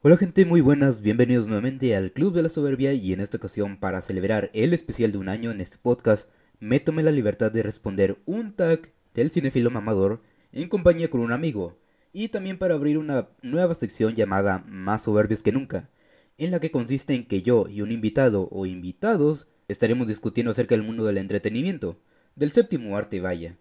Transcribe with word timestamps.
Hola 0.00 0.16
gente, 0.16 0.44
muy 0.44 0.60
buenas, 0.60 1.02
bienvenidos 1.02 1.48
nuevamente 1.48 1.96
al 1.96 2.12
Club 2.12 2.32
de 2.32 2.44
la 2.44 2.48
Soberbia 2.48 2.92
y 2.92 3.12
en 3.12 3.18
esta 3.18 3.38
ocasión 3.38 3.78
para 3.80 4.00
celebrar 4.00 4.48
el 4.52 4.72
especial 4.72 5.10
de 5.10 5.18
un 5.18 5.28
año 5.28 5.50
en 5.50 5.60
este 5.60 5.76
podcast 5.76 6.28
me 6.60 6.78
tomé 6.78 7.02
la 7.02 7.10
libertad 7.10 7.50
de 7.50 7.64
responder 7.64 8.16
un 8.24 8.54
tag 8.54 8.92
del 9.12 9.32
cinefilo 9.32 9.72
mamador 9.72 10.22
en 10.52 10.68
compañía 10.68 11.10
con 11.10 11.20
un 11.20 11.32
amigo 11.32 11.80
y 12.12 12.28
también 12.28 12.58
para 12.58 12.74
abrir 12.74 12.96
una 12.96 13.30
nueva 13.42 13.74
sección 13.74 14.14
llamada 14.14 14.62
Más 14.68 15.02
Soberbios 15.02 15.42
que 15.42 15.50
Nunca, 15.50 15.90
en 16.38 16.52
la 16.52 16.60
que 16.60 16.70
consiste 16.70 17.14
en 17.14 17.26
que 17.26 17.42
yo 17.42 17.66
y 17.68 17.80
un 17.80 17.90
invitado 17.90 18.48
o 18.52 18.66
invitados 18.66 19.48
estaremos 19.66 20.06
discutiendo 20.06 20.52
acerca 20.52 20.76
del 20.76 20.86
mundo 20.86 21.06
del 21.06 21.18
entretenimiento, 21.18 22.00
del 22.36 22.52
séptimo 22.52 22.96
arte 22.96 23.20
vaya. 23.20 23.56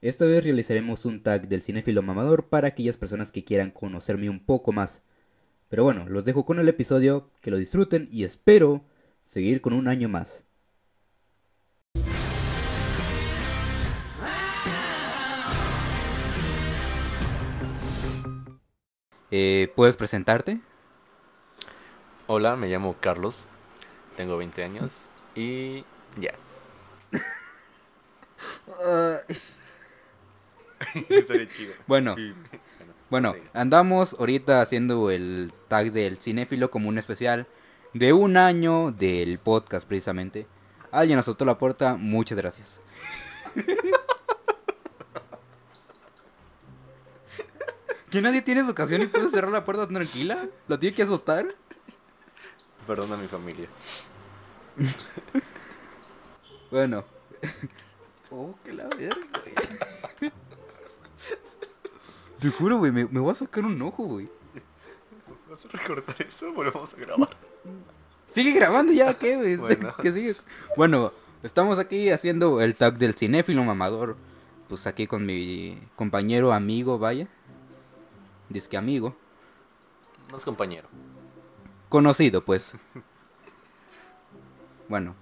Esta 0.00 0.26
vez 0.26 0.44
realizaremos 0.44 1.04
un 1.06 1.24
tag 1.24 1.48
del 1.48 1.60
cinefilo 1.60 2.02
mamador 2.02 2.50
para 2.50 2.68
aquellas 2.68 2.96
personas 2.96 3.32
que 3.32 3.42
quieran 3.42 3.72
conocerme 3.72 4.30
un 4.30 4.38
poco 4.38 4.70
más. 4.70 5.02
Pero 5.72 5.84
bueno, 5.84 6.04
los 6.06 6.26
dejo 6.26 6.44
con 6.44 6.58
el 6.58 6.68
episodio, 6.68 7.30
que 7.40 7.50
lo 7.50 7.56
disfruten 7.56 8.06
y 8.12 8.24
espero 8.24 8.84
seguir 9.24 9.62
con 9.62 9.72
un 9.72 9.88
año 9.88 10.06
más. 10.06 10.44
Eh, 19.30 19.72
¿Puedes 19.74 19.96
presentarte? 19.96 20.60
Hola, 22.26 22.54
me 22.56 22.68
llamo 22.68 22.94
Carlos, 23.00 23.46
tengo 24.14 24.36
20 24.36 24.64
años 24.64 25.08
y 25.34 25.86
ya. 26.20 26.34
Bueno, 31.86 32.16
bueno, 33.12 33.36
andamos 33.52 34.16
ahorita 34.18 34.62
haciendo 34.62 35.10
el 35.10 35.52
tag 35.68 35.92
del 35.92 36.16
cinéfilo 36.16 36.70
como 36.70 36.88
un 36.88 36.96
especial 36.96 37.46
de 37.92 38.14
un 38.14 38.38
año 38.38 38.90
del 38.90 39.38
podcast 39.38 39.86
precisamente. 39.86 40.46
Alguien 40.90 41.16
nos 41.16 41.26
soltó 41.26 41.44
la 41.44 41.58
puerta, 41.58 41.96
muchas 41.96 42.38
gracias. 42.38 42.80
¿Que 48.10 48.22
nadie 48.22 48.40
tiene 48.40 48.62
educación 48.62 49.02
y 49.02 49.06
puede 49.08 49.28
cerrar 49.28 49.52
la 49.52 49.62
puerta 49.62 49.86
tranquila? 49.86 50.48
¿Lo 50.66 50.78
tiene 50.78 50.96
que 50.96 51.02
azotar? 51.02 51.54
Perdona 52.86 53.16
a 53.16 53.18
mi 53.18 53.28
familia. 53.28 53.68
Bueno. 56.70 57.04
Oh, 58.34 58.54
que 58.64 58.72
la 58.72 58.86
verga, 58.86 59.14
güey. 60.18 60.32
Te 62.42 62.50
juro, 62.50 62.78
güey, 62.78 62.90
me, 62.90 63.06
me 63.06 63.20
voy 63.20 63.30
a 63.30 63.36
sacar 63.36 63.64
un 63.64 63.80
ojo, 63.82 64.02
güey. 64.02 64.28
¿Vas 65.48 65.64
a 65.64 65.68
recortar 65.68 66.16
eso? 66.26 66.52
Volvemos 66.52 66.92
a 66.92 66.96
grabar. 66.96 67.28
Sigue 68.26 68.50
grabando 68.50 68.92
ya, 68.92 69.14
¿qué, 69.14 69.36
güey? 69.36 69.56
Bueno. 69.56 69.94
¿Qué 70.02 70.12
sigue? 70.12 70.34
Bueno, 70.76 71.12
estamos 71.44 71.78
aquí 71.78 72.10
haciendo 72.10 72.60
el 72.60 72.74
tag 72.74 72.98
del 72.98 73.14
cinéfilo 73.14 73.62
mamador. 73.62 74.16
Pues 74.68 74.88
aquí 74.88 75.06
con 75.06 75.24
mi 75.24 75.78
compañero, 75.94 76.52
amigo, 76.52 76.98
vaya. 76.98 77.28
Dice 78.48 78.68
que 78.68 78.76
amigo. 78.76 79.14
No 80.32 80.38
es 80.38 80.44
compañero. 80.44 80.88
Conocido, 81.88 82.44
pues. 82.44 82.72
Bueno. 84.88 85.14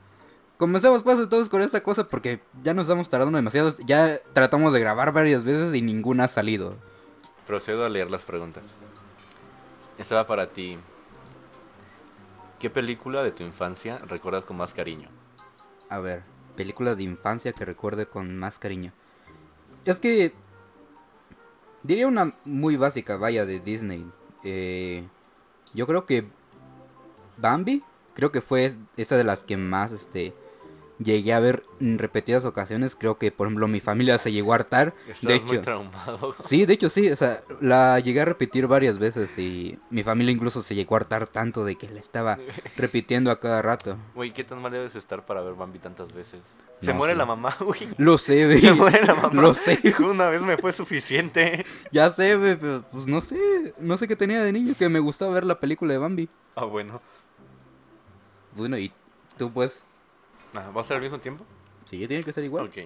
Comencemos 0.57 1.03
pues 1.03 1.19
entonces 1.19 1.51
con 1.51 1.61
esta 1.61 1.83
cosa 1.83 2.09
porque 2.09 2.41
ya 2.63 2.73
nos 2.73 2.85
estamos 2.85 3.11
tardando 3.11 3.37
demasiado. 3.37 3.77
Ya 3.85 4.21
tratamos 4.33 4.73
de 4.73 4.81
grabar 4.81 5.13
varias 5.13 5.45
veces 5.45 5.75
y 5.75 5.83
ninguna 5.83 6.25
ha 6.25 6.29
salido. 6.29 6.77
Procedo 7.51 7.85
a 7.85 7.89
leer 7.89 8.13
las 8.13 8.23
preguntas. 8.23 8.63
Esta 9.99 10.15
va 10.15 10.25
para 10.29 10.51
ti. 10.51 10.79
¿Qué 12.61 12.71
película 12.71 13.25
de 13.25 13.33
tu 13.33 13.43
infancia 13.43 13.99
recuerdas 14.07 14.45
con 14.45 14.57
más 14.57 14.73
cariño? 14.73 15.09
A 15.89 15.99
ver, 15.99 16.23
película 16.55 16.95
de 16.95 17.03
infancia 17.03 17.53
que 17.53 17.65
recuerde 17.65 18.07
con 18.07 18.39
más 18.39 18.61
cariño. 18.61 18.93
Es 19.85 19.99
que 19.99 20.33
diría 21.83 22.07
una 22.07 22.37
muy 22.45 22.77
básica, 22.77 23.17
vaya, 23.17 23.45
de 23.45 23.59
Disney. 23.59 24.09
Eh, 24.45 25.03
yo 25.75 25.89
creo 25.89 26.07
que 26.07 26.29
Bambi, 27.37 27.83
creo 28.15 28.31
que 28.31 28.43
fue 28.43 28.77
esa 28.97 29.17
de 29.17 29.25
las 29.25 29.45
que 29.45 29.57
más 29.57 29.91
este 29.91 30.35
llegué 31.03 31.33
a 31.33 31.41
ver 31.41 31.63
en 31.81 31.99
repetidas 31.99 32.45
ocasiones. 32.45 32.97
Creo 32.97 33.19
que, 33.19 33.33
por 33.33 33.47
ejemplo, 33.47 33.67
mi 33.69 33.81
familia 33.81 34.19
se 34.19 34.33
llegó 34.33 34.53
a 34.53 34.57
hartar. 34.57 34.95
Estás 35.09 35.23
De 35.23 35.41
muy 35.41 35.59
traumado. 35.59 36.35
sí, 36.45 36.67
de 36.67 36.75
hecho 36.75 36.89
sí, 36.89 37.11
o 37.11 37.17
sea, 37.17 37.43
la 37.61 37.99
llegué 38.01 38.21
a 38.21 38.25
repetir 38.25 38.67
varias 38.67 38.99
veces 38.99 39.37
y 39.39 39.79
mi 39.91 40.03
familia 40.03 40.33
incluso 40.33 40.63
se 40.63 40.75
llegó 40.75 40.95
a 40.95 40.99
hartar 40.99 41.27
tanto 41.27 41.65
de 41.65 41.77
que 41.77 41.89
la 41.89 42.01
estaba 42.01 42.39
repitiendo 42.77 43.31
a 43.31 43.41
cada 43.41 43.63
rato. 43.63 43.97
Güey, 44.15 44.33
¿qué 44.33 44.45
tan 44.45 44.61
mal 44.61 44.73
debes 44.73 44.95
estar 44.95 45.25
para 45.25 45.43
ver 45.43 45.55
Bambi 45.55 45.79
tantas 45.79 46.13
veces? 46.13 46.41
Se 46.81 46.89
No 46.89 46.95
muere 46.95 47.15
la 47.15 47.27
mamá, 47.27 47.57
güey. 47.61 47.89
Lo 47.97 48.19
sé, 48.19 48.47
güey. 48.47 48.61
Se 48.61 48.73
muere 48.73 49.05
la 49.05 49.15
mamá. 49.15 49.41
Lo 49.41 49.55
sé. 49.55 49.79
Una 50.01 50.29
vez 50.31 50.43
me 50.43 50.57
fue 50.57 50.73
suficiente. 50.73 51.65
Ya 51.91 52.11
sé, 52.11 52.37
güey, 52.37 52.57
pero 52.57 52.83
pues 52.91 53.07
no 53.07 53.21
sé. 53.21 53.75
No 53.79 53.97
sé 53.97 54.09
qué 54.09 54.17
tenía 54.17 54.43
de 54.43 54.53
niño 54.53 54.75
que 54.79 54.89
me 54.89 54.99
gustaba 54.99 55.33
ver 55.33 55.45
la 55.45 55.61
película 55.61 55.93
de 55.93 55.99
Bambi. 55.99 56.29
Ah, 56.57 56.65
bueno. 56.65 57.01
Bueno, 58.57 58.79
y 58.79 58.93
tú 59.37 59.53
pues, 59.53 59.85
Ah, 60.55 60.71
¿Va 60.75 60.81
a 60.81 60.85
ser 60.85 60.97
al 60.97 61.03
mismo 61.03 61.19
tiempo? 61.19 61.45
sí, 61.85 62.07
tiene 62.07 62.23
que 62.23 62.33
ser 62.33 62.45
igual. 62.45 62.67
Ok. 62.67 62.79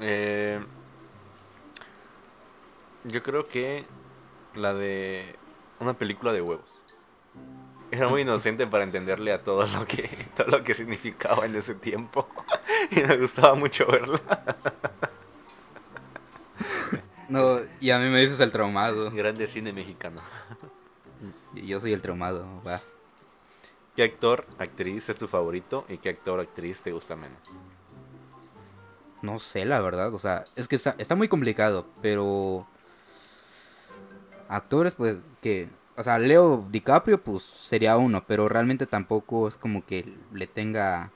Eh, 0.00 0.60
yo 3.04 3.22
creo 3.22 3.44
que 3.44 3.84
la 4.54 4.72
de 4.74 5.36
una 5.80 5.94
película 5.94 6.32
de 6.32 6.40
huevos. 6.42 6.82
Era 7.90 8.08
muy 8.08 8.22
inocente 8.22 8.66
para 8.66 8.84
entenderle 8.84 9.32
a 9.32 9.42
todo 9.42 9.66
lo 9.66 9.86
que 9.86 10.08
todo 10.36 10.46
lo 10.48 10.64
que 10.64 10.74
significaba 10.74 11.44
en 11.46 11.56
ese 11.56 11.74
tiempo. 11.74 12.28
Y 12.90 12.96
me 12.96 13.16
gustaba 13.16 13.54
mucho 13.54 13.86
verla. 13.86 14.20
No, 17.28 17.60
y 17.80 17.90
a 17.90 17.98
mí 17.98 18.08
me 18.10 18.20
dices 18.20 18.40
el 18.40 18.50
traumado. 18.52 19.10
Grande 19.12 19.46
cine 19.46 19.72
mexicano. 19.72 20.20
Yo 21.54 21.80
soy 21.80 21.92
el 21.92 22.02
traumado, 22.02 22.44
va. 22.66 22.80
¿Qué 23.94 24.04
actor, 24.04 24.46
actriz 24.58 25.08
es 25.10 25.18
tu 25.18 25.28
favorito 25.28 25.84
y 25.88 25.98
qué 25.98 26.08
actor, 26.08 26.40
actriz 26.40 26.80
te 26.80 26.92
gusta 26.92 27.14
menos? 27.14 27.40
No 29.20 29.38
sé, 29.38 29.66
la 29.66 29.80
verdad, 29.80 30.14
o 30.14 30.18
sea, 30.18 30.46
es 30.56 30.66
que 30.66 30.76
está, 30.76 30.94
está 30.98 31.14
muy 31.14 31.28
complicado, 31.28 31.86
pero... 32.00 32.66
Actores, 34.48 34.94
pues, 34.94 35.18
que... 35.42 35.68
O 35.96 36.02
sea, 36.02 36.18
Leo 36.18 36.66
DiCaprio, 36.70 37.22
pues, 37.22 37.42
sería 37.42 37.98
uno, 37.98 38.24
pero 38.26 38.48
realmente 38.48 38.86
tampoco 38.86 39.46
es 39.46 39.58
como 39.58 39.84
que 39.84 40.10
le 40.32 40.46
tenga 40.46 41.12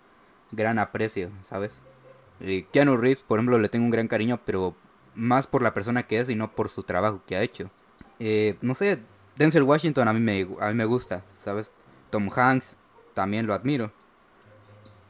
gran 0.53 0.79
aprecio, 0.79 1.31
¿sabes? 1.43 1.81
Y 2.41 2.65
Keanu 2.65 2.99
Reeves, 2.99 3.25
por 3.27 3.39
ejemplo, 3.39 3.59
le 3.59 3.71
tengo 3.71 3.87
un 3.87 3.91
gran 3.91 4.07
cariño, 4.07 4.39
pero 4.45 4.77
más 5.15 5.47
por 5.47 5.63
la 5.63 5.73
persona 5.73 6.07
que 6.07 6.21
es 6.21 6.29
y 6.29 6.35
no 6.35 6.53
por 6.53 6.69
su 6.69 6.83
trabajo 6.83 7.23
que 7.27 7.37
ha 7.37 7.43
hecho. 7.43 7.71
Eh, 8.19 8.59
no 8.61 8.75
sé, 8.75 9.01
Denzel 9.37 9.63
Washington 9.63 10.09
a 10.09 10.13
mí, 10.13 10.21
me, 10.21 10.47
a 10.61 10.69
mí 10.69 10.75
me 10.75 10.85
gusta, 10.85 11.25
¿sabes? 11.43 11.73
Tom 12.11 12.31
Hanks, 12.35 12.77
también 13.15 13.47
lo 13.47 13.55
admiro. 13.55 13.93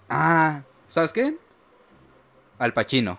Ah, 0.08 0.62
¿sabes 0.88 1.12
qué? 1.12 1.36
Al 2.58 2.72
Pacino. 2.72 3.18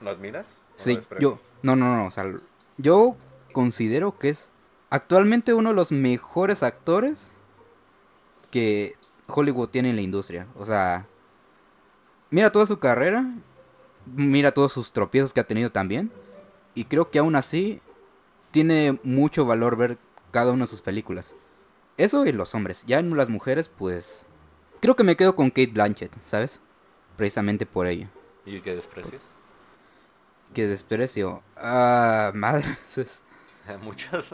¿Lo 0.00 0.10
admiras? 0.10 0.46
¿O 0.46 0.78
Sí, 0.78 1.00
lo 1.10 1.18
yo, 1.18 1.38
no, 1.62 1.76
no, 1.76 1.96
no, 1.96 2.06
o 2.06 2.10
sea, 2.10 2.32
yo 2.76 3.16
considero 3.52 4.18
que 4.18 4.30
es 4.30 4.48
actualmente 4.90 5.54
uno 5.54 5.70
de 5.70 5.74
los 5.74 5.92
mejores 5.92 6.62
actores 6.62 7.30
que 8.50 8.94
Hollywood 9.26 9.68
tiene 9.68 9.90
en 9.90 9.96
la 9.96 10.02
industria. 10.02 10.46
O 10.56 10.66
sea, 10.66 11.06
mira 12.30 12.52
toda 12.52 12.66
su 12.66 12.78
carrera, 12.78 13.26
mira 14.06 14.52
todos 14.52 14.72
sus 14.72 14.92
tropiezos 14.92 15.32
que 15.32 15.40
ha 15.40 15.44
tenido 15.44 15.70
también, 15.70 16.10
y 16.74 16.84
creo 16.84 17.10
que 17.10 17.18
aún 17.18 17.34
así 17.36 17.80
tiene 18.50 18.98
mucho 19.02 19.44
valor 19.44 19.76
ver 19.76 19.98
cada 20.30 20.52
una 20.52 20.64
de 20.64 20.70
sus 20.70 20.82
películas. 20.82 21.34
Eso 21.96 22.26
y 22.26 22.32
los 22.32 22.54
hombres. 22.54 22.82
Ya 22.86 22.98
en 22.98 23.16
las 23.16 23.28
mujeres, 23.28 23.68
pues, 23.68 24.22
creo 24.80 24.96
que 24.96 25.04
me 25.04 25.16
quedo 25.16 25.34
con 25.34 25.48
Kate 25.50 25.68
Blanchett, 25.72 26.14
¿sabes? 26.26 26.60
Precisamente 27.16 27.64
por 27.66 27.86
ello. 27.86 28.08
¿Y 28.44 28.60
qué 28.60 28.74
desprecias? 28.74 29.22
Que 30.54 30.66
desprecio. 30.66 31.42
Ah, 31.56 32.30
madre. 32.34 32.64
Muchas. 33.82 34.30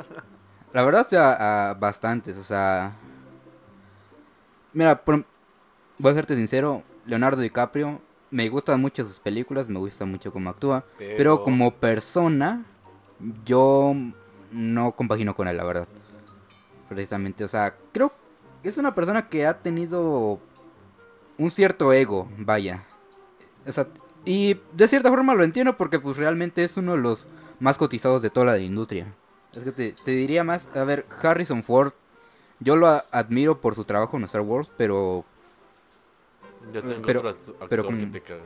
La 0.73 0.83
verdad, 0.83 1.03
o 1.07 1.09
sea, 1.11 1.71
a 1.71 1.75
bastantes, 1.75 2.37
o 2.37 2.43
sea. 2.45 2.93
Mira, 4.73 5.03
por- 5.05 5.25
voy 5.99 6.13
a 6.13 6.15
serte 6.15 6.35
sincero, 6.35 6.83
Leonardo 7.07 7.41
DiCaprio, 7.43 8.01
me 8.31 8.49
gustan 8.49 8.81
mucho 8.81 9.05
sus 9.05 9.21
películas, 9.21 9.69
me 9.69 9.79
gusta 9.79 10.05
mucho 10.07 10.33
cómo 10.33 10.51
actúa, 10.51 10.85
pero, 10.99 11.17
Pero- 11.17 11.43
como 11.45 11.75
persona, 11.75 12.65
yo 13.45 13.95
no 14.51 14.93
compagino 14.93 15.35
con 15.37 15.47
él, 15.49 15.57
la 15.59 15.65
verdad. 15.65 15.89
Precisamente, 16.93 17.43
o 17.45 17.49
sea, 17.49 17.75
creo 17.93 18.13
que 18.63 18.69
es 18.69 18.77
una 18.77 18.95
persona 18.95 19.29
que 19.29 19.47
ha 19.47 19.59
tenido 19.63 20.39
un 21.39 21.51
cierto 21.51 21.93
ego, 21.93 22.29
vaya. 22.39 22.85
O 23.67 23.73
sea, 23.73 23.87
y 24.25 24.61
de 24.75 24.89
cierta 24.89 25.09
forma 25.09 25.35
lo 25.35 25.43
entiendo 25.45 25.77
porque 25.77 25.99
pues 25.99 26.17
realmente 26.17 26.63
es 26.65 26.77
uno 26.77 26.93
de 26.93 26.99
los 26.99 27.27
más 27.61 27.79
cotizados 27.79 28.21
de 28.23 28.31
toda 28.31 28.47
la 28.47 28.59
industria. 28.59 29.15
Es 29.53 29.65
que 29.65 29.73
te, 29.73 29.93
te 29.93 30.11
diría 30.13 30.45
más, 30.45 30.69
a 30.77 30.85
ver, 30.85 31.07
Harrison 31.23 31.63
Ford 31.63 31.93
yo 32.61 32.77
lo 32.77 32.87
admiro 33.11 33.61
por 33.61 33.75
su 33.75 33.85
trabajo 33.85 34.17
en 34.17 34.25
Star 34.25 34.43
Wars, 34.43 34.71
pero, 34.77 35.25
Yo 36.73 36.83
tengo 36.83 37.03
pero- 37.03 37.21
otro 37.21 37.37
pero 37.69 37.89
que 37.89 38.07
te 38.07 38.21
caga. 38.21 38.43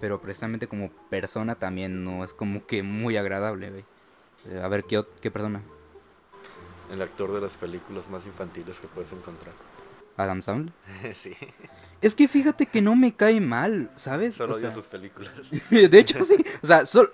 pero 0.00 0.20
precisamente 0.20 0.66
como 0.66 0.90
persona 1.08 1.54
también 1.54 2.04
no 2.04 2.24
es 2.24 2.34
como 2.34 2.66
que 2.66 2.82
muy 2.82 3.16
agradable, 3.16 3.70
güey. 3.70 3.84
Eh, 4.50 4.60
A 4.62 4.68
ver, 4.68 4.84
¿qué, 4.84 5.02
qué 5.20 5.30
persona? 5.30 5.62
El 6.92 7.02
actor 7.02 7.32
de 7.32 7.40
las 7.40 7.56
películas 7.56 8.10
más 8.10 8.26
infantiles 8.26 8.78
que 8.78 8.86
puedes 8.86 9.10
encontrar. 9.12 9.54
Adam 10.16 10.42
Sandler. 10.42 10.74
sí, 11.22 11.34
Es 12.02 12.14
que 12.14 12.28
fíjate 12.28 12.66
que 12.66 12.82
no 12.82 12.94
me 12.94 13.14
cae 13.14 13.40
mal, 13.40 13.90
¿sabes? 13.96 14.34
solo 14.34 14.54
O 14.54 14.56
odio 14.56 14.72
sus 14.74 14.86
películas. 14.86 15.32
de 15.70 15.98
hecho, 15.98 16.22
sí. 16.22 16.36
O 16.62 16.66
sea, 16.66 16.84
sol- 16.86 17.10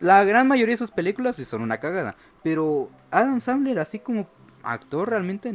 la 0.00 0.24
gran 0.24 0.48
mayoría 0.48 0.72
de 0.74 0.78
sus 0.78 0.90
películas 0.90 1.36
sí 1.36 1.44
son 1.44 1.62
una 1.62 1.78
cagada. 1.78 2.16
Pero 2.42 2.90
Adam 3.10 3.40
Sandler, 3.40 3.78
así 3.78 4.00
como 4.00 4.28
actor, 4.62 5.08
realmente. 5.10 5.54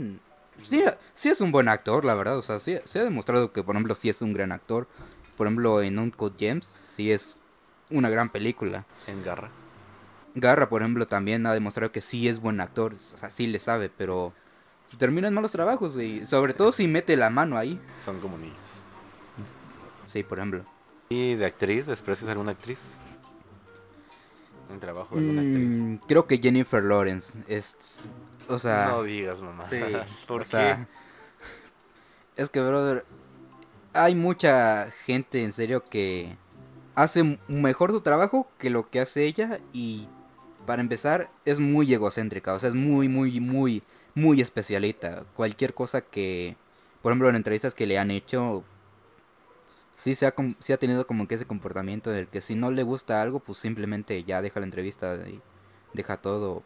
Sí, 0.64 0.84
sí 1.14 1.30
es 1.30 1.42
un 1.42 1.52
buen 1.52 1.68
actor, 1.68 2.06
la 2.06 2.14
verdad. 2.16 2.38
O 2.38 2.42
sea, 2.42 2.60
sí, 2.60 2.78
se 2.86 3.00
ha 3.00 3.04
demostrado 3.04 3.52
que, 3.52 3.62
por 3.62 3.76
ejemplo, 3.76 3.94
sí 3.94 4.08
es 4.10 4.22
un 4.22 4.34
gran 4.34 4.54
actor. 4.54 4.88
Por 5.36 5.48
ejemplo, 5.48 5.82
en 5.82 6.00
Uncut 6.00 6.40
Gems, 6.40 6.66
sí 6.66 7.12
es 7.12 7.42
una 7.90 8.10
gran 8.10 8.30
película. 8.30 8.86
En 9.08 9.22
Garra. 9.22 9.50
Garra, 10.36 10.68
por 10.70 10.82
ejemplo, 10.82 11.08
también 11.08 11.46
ha 11.46 11.54
demostrado 11.54 11.92
que 11.92 12.02
sí 12.02 12.28
es 12.28 12.40
buen 12.40 12.60
actor. 12.60 12.94
O 13.14 13.18
sea, 13.18 13.30
sí 13.30 13.48
le 13.48 13.58
sabe, 13.60 13.90
pero 13.90 14.34
termina 14.98 15.28
en 15.30 15.34
malos 15.34 15.52
trabajos. 15.52 15.96
Y 15.96 16.26
sobre 16.28 16.54
todo 16.54 16.72
si 16.72 16.88
mete 16.88 17.16
la 17.16 17.30
mano 17.30 17.58
ahí. 17.58 17.80
Son 18.04 18.20
como 18.20 18.38
niños. 18.38 18.58
Sí, 20.04 20.24
por 20.24 20.38
ejemplo. 20.40 20.64
¿Y 21.10 21.36
de 21.36 21.46
actriz? 21.46 21.86
¿Desprecias 21.86 22.30
alguna 22.30 22.52
actriz? 22.52 22.80
¿Un 24.70 24.80
trabajo 24.80 25.16
de 25.16 25.22
alguna 25.22 25.42
actriz? 25.42 25.70
Mm, 25.70 25.96
creo 26.08 26.28
que 26.28 26.38
Jennifer 26.38 26.84
Lawrence 26.84 27.40
es. 27.48 28.04
O 28.48 28.58
sea. 28.58 28.88
no 28.90 29.04
digas, 29.04 29.42
mamá. 29.42 29.66
sí, 29.70 29.78
¿Por 30.28 30.42
o 30.42 30.44
qué? 30.44 30.50
sea, 30.50 30.88
es 32.36 32.50
que, 32.50 32.62
brother. 32.62 33.06
Hay 33.94 34.14
mucha 34.14 34.92
gente 35.06 35.44
en 35.46 35.54
serio 35.54 35.86
que 35.88 36.36
hace 36.96 37.40
mejor 37.48 37.92
su 37.92 38.02
trabajo 38.02 38.50
que 38.58 38.70
lo 38.70 38.90
que 38.90 39.00
hace 39.00 39.24
ella. 39.26 39.60
Y 39.72 40.10
para 40.66 40.82
empezar, 40.82 41.30
es 41.46 41.60
muy 41.60 41.94
egocéntrica. 41.94 42.54
O 42.54 42.60
sea, 42.60 42.70
es 42.70 42.76
muy, 42.76 43.10
muy, 43.10 43.40
muy, 43.40 43.84
muy 44.14 44.42
especialita. 44.42 45.26
Cualquier 45.36 45.74
cosa 45.74 46.02
que. 46.02 46.56
Por 47.02 47.12
ejemplo, 47.12 47.30
en 47.30 47.36
entrevistas 47.36 47.76
que 47.76 47.88
le 47.88 48.00
han 48.00 48.12
hecho. 48.12 48.64
Sí, 49.96 50.16
se 50.16 50.28
ha, 50.28 50.34
sí 50.60 50.74
ha 50.74 50.78
tenido 50.78 51.08
como 51.08 51.28
que 51.28 51.36
ese 51.36 51.46
comportamiento 51.46 52.12
del 52.12 52.28
que 52.28 52.42
si 52.42 52.56
no 52.56 52.72
le 52.72 52.84
gusta 52.84 53.22
algo, 53.22 53.40
pues 53.40 53.60
simplemente 53.60 54.24
ya 54.26 54.42
deja 54.42 54.60
la 54.60 54.66
entrevista 54.66 55.16
y 55.28 55.42
deja 55.94 56.18
todo 56.18 56.64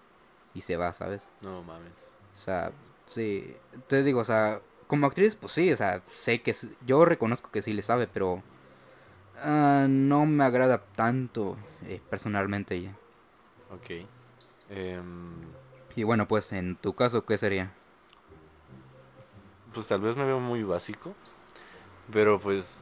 y 0.53 0.61
se 0.61 0.77
va, 0.77 0.93
¿sabes? 0.93 1.27
No 1.41 1.61
mames. 1.63 1.93
O 2.35 2.39
sea, 2.39 2.71
sí, 3.05 3.55
te 3.87 4.03
digo, 4.03 4.21
o 4.21 4.23
sea, 4.23 4.61
como 4.87 5.05
actriz, 5.07 5.35
pues 5.35 5.53
sí, 5.53 5.71
o 5.71 5.77
sea, 5.77 6.01
sé 6.05 6.41
que 6.41 6.55
yo 6.85 7.05
reconozco 7.05 7.51
que 7.51 7.61
sí 7.61 7.73
le 7.73 7.81
sabe, 7.81 8.07
pero 8.07 8.41
ah, 9.41 9.85
no 9.87 10.25
me 10.25 10.43
agrada 10.43 10.83
tanto 10.95 11.57
eh, 11.85 12.01
personalmente 12.09 12.75
ella. 12.75 12.95
Ok. 13.71 14.05
Em, 14.69 15.31
Y 15.95 16.03
bueno, 16.03 16.27
pues 16.27 16.51
en 16.53 16.75
tu 16.75 16.93
caso, 16.93 17.25
¿qué 17.25 17.37
sería? 17.37 17.73
pues 19.73 19.85
tal 19.87 20.01
vez 20.01 20.15
me 20.17 20.25
veo 20.25 20.39
muy 20.39 20.63
básico. 20.63 21.13
Pero 22.11 22.39
pues. 22.39 22.81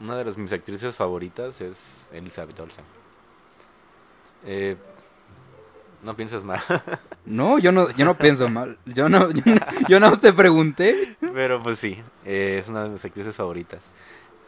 Una 0.00 0.16
de 0.16 0.24
las 0.24 0.36
mis 0.38 0.52
actrices 0.52 0.94
favoritas 0.94 1.60
es 1.60 2.08
Elizabeth 2.12 2.58
Olsen. 2.60 2.84
Eh, 4.46 4.76
no 6.02 6.14
pienses 6.16 6.44
mal. 6.44 6.60
No, 7.26 7.58
yo 7.58 7.72
no, 7.72 7.90
yo 7.90 8.06
no 8.06 8.16
pienso 8.16 8.48
mal. 8.48 8.78
Yo 8.86 9.10
no, 9.10 9.30
yo 9.30 9.42
no, 9.44 9.60
yo 9.86 10.00
no 10.00 10.16
te 10.16 10.32
pregunté. 10.32 11.14
Pero 11.20 11.60
pues 11.60 11.78
sí, 11.78 12.00
eh, 12.24 12.58
es 12.62 12.70
una 12.70 12.84
de 12.84 12.88
mis 12.88 13.04
actrices 13.04 13.36
favoritas. 13.36 13.82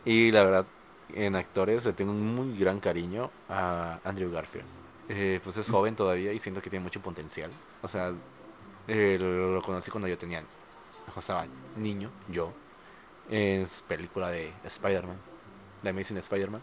Y 0.07 0.31
la 0.33 0.45
verdad, 0.45 0.67
en 1.13 1.37
actores 1.37 1.85
le 1.85 1.93
tengo 1.93 2.13
un 2.13 2.35
muy 2.35 2.57
gran 2.57 2.81
cariño 2.81 3.31
a 3.51 3.99
Andrew 4.03 4.31
Garfield. 4.33 4.65
Eh, 5.13 5.41
pues 5.43 5.57
es 5.57 5.69
joven 5.69 5.97
todavía 5.97 6.33
y 6.33 6.39
siento 6.39 6.63
que 6.63 6.71
tiene 6.71 6.85
mucho 6.85 7.01
potencial. 7.03 7.51
O 7.83 7.89
sea, 7.89 8.13
eh, 8.87 9.19
lo, 9.21 9.55
lo 9.55 9.61
conocí 9.61 9.91
cuando 9.91 10.07
yo 10.07 10.17
tenía, 10.17 10.45
o 11.15 11.19
estaba 11.19 11.47
niño, 11.77 12.13
yo, 12.29 12.53
en 13.29 13.67
su 13.67 13.83
película 13.83 14.31
de 14.31 14.53
Spider-Man, 14.63 15.17
de 15.83 15.91
Amazing 15.91 16.19
Spider-Man. 16.19 16.63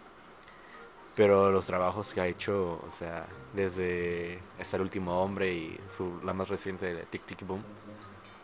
Pero 1.14 1.52
los 1.52 1.66
trabajos 1.66 2.14
que 2.14 2.22
ha 2.22 2.28
hecho, 2.28 2.82
o 2.88 2.92
sea, 2.98 3.28
desde 3.54 4.40
Hasta 4.62 4.78
el 4.78 4.84
último 4.84 5.22
hombre 5.22 5.52
y 5.52 5.80
su, 5.90 6.22
la 6.24 6.32
más 6.34 6.48
reciente 6.48 6.94
de 6.94 7.04
Tic 7.04 7.26
Tic 7.26 7.46
Boom, 7.46 7.62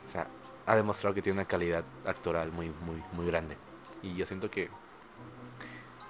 o 0.07 0.11
sea, 0.11 0.27
ha 0.65 0.75
demostrado 0.75 1.13
que 1.15 1.21
tiene 1.21 1.39
una 1.39 1.47
calidad 1.47 1.85
actoral 2.05 2.51
muy, 2.51 2.69
muy, 2.85 3.01
muy 3.13 3.25
grande. 3.27 3.55
Y 4.01 4.15
yo 4.15 4.25
siento 4.25 4.51
que 4.51 4.69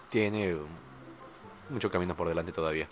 tiene 0.09 0.57
mucho 1.69 1.91
camino 1.91 2.15
por 2.15 2.27
delante 2.27 2.51
todavía. 2.51 2.87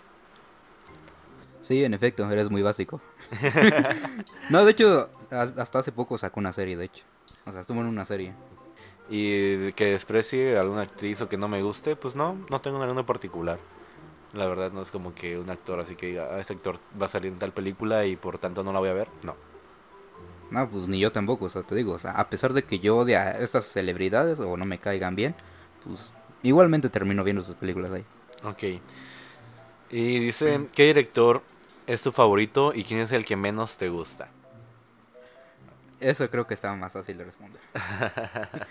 Sí, 1.62 1.84
en 1.84 1.94
efecto, 1.94 2.28
eres 2.30 2.50
muy 2.50 2.62
básico. 2.62 3.00
No, 4.48 4.64
de 4.64 4.70
hecho, 4.72 5.08
has- 5.30 5.56
hasta 5.56 5.78
hace 5.78 5.92
poco 5.92 6.18
sacó 6.18 6.40
una 6.40 6.52
serie, 6.52 6.76
de 6.76 6.84
hecho. 6.86 7.04
O 7.46 7.52
sea, 7.52 7.60
estuvo 7.62 7.80
en 7.80 7.86
una 7.86 8.04
serie. 8.04 8.34
Y 9.10 9.72
que 9.72 9.86
desprecie 9.92 10.56
a 10.56 10.60
alguna 10.60 10.82
actriz 10.82 11.20
o 11.20 11.28
que 11.28 11.36
no 11.38 11.48
me 11.48 11.62
guste, 11.62 11.96
pues 11.96 12.14
no, 12.16 12.36
no 12.50 12.60
tengo 12.60 12.78
ninguno 12.78 13.00
en 13.00 13.06
particular. 13.06 13.58
La 14.34 14.46
verdad 14.46 14.72
no 14.72 14.82
es 14.82 14.90
como 14.90 15.14
que 15.14 15.38
un 15.38 15.50
actor 15.50 15.80
así 15.80 15.96
que 15.96 16.06
diga, 16.06 16.28
"Ah, 16.32 16.40
este 16.40 16.54
actor 16.54 16.78
va 17.00 17.06
a 17.06 17.08
salir 17.08 17.32
en 17.32 17.38
tal 17.38 17.52
película 17.52 18.06
y 18.06 18.16
por 18.16 18.38
tanto 18.38 18.62
no 18.64 18.72
la 18.72 18.80
voy 18.80 18.88
a 18.90 18.94
ver. 18.94 19.08
No. 19.24 19.34
No, 20.50 20.68
pues 20.68 20.86
ni 20.88 20.98
yo 20.98 21.10
tampoco, 21.12 21.46
o 21.46 21.50
sea, 21.50 21.62
te 21.62 21.74
digo, 21.74 21.92
o 21.94 21.98
sea, 21.98 22.12
a 22.12 22.28
pesar 22.28 22.52
de 22.52 22.62
que 22.62 22.78
yo 22.78 22.98
odie 22.98 23.16
a 23.16 23.30
estas 23.32 23.64
celebridades 23.66 24.38
o 24.38 24.56
no 24.56 24.64
me 24.66 24.78
caigan 24.78 25.16
bien, 25.16 25.34
pues 25.84 26.12
igualmente 26.42 26.90
termino 26.90 27.24
viendo 27.24 27.42
sus 27.42 27.54
películas 27.54 27.90
ahí. 27.92 28.04
Ok. 28.44 28.80
Y 29.92 30.18
dice, 30.20 30.68
¿qué 30.74 30.86
director 30.86 31.42
es 31.86 32.02
tu 32.02 32.12
favorito 32.12 32.72
y 32.74 32.82
quién 32.82 33.00
es 33.00 33.12
el 33.12 33.26
que 33.26 33.36
menos 33.36 33.76
te 33.76 33.90
gusta? 33.90 34.30
Eso 36.00 36.28
creo 36.30 36.46
que 36.46 36.54
estaba 36.54 36.74
más 36.74 36.94
fácil 36.94 37.18
de 37.18 37.24
responder. 37.26 37.60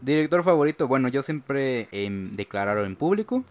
Director 0.00 0.42
favorito, 0.42 0.88
bueno, 0.88 1.08
yo 1.08 1.22
siempre 1.22 1.88
he 1.92 2.08
declarado 2.32 2.86
en 2.86 2.96
público. 2.96 3.44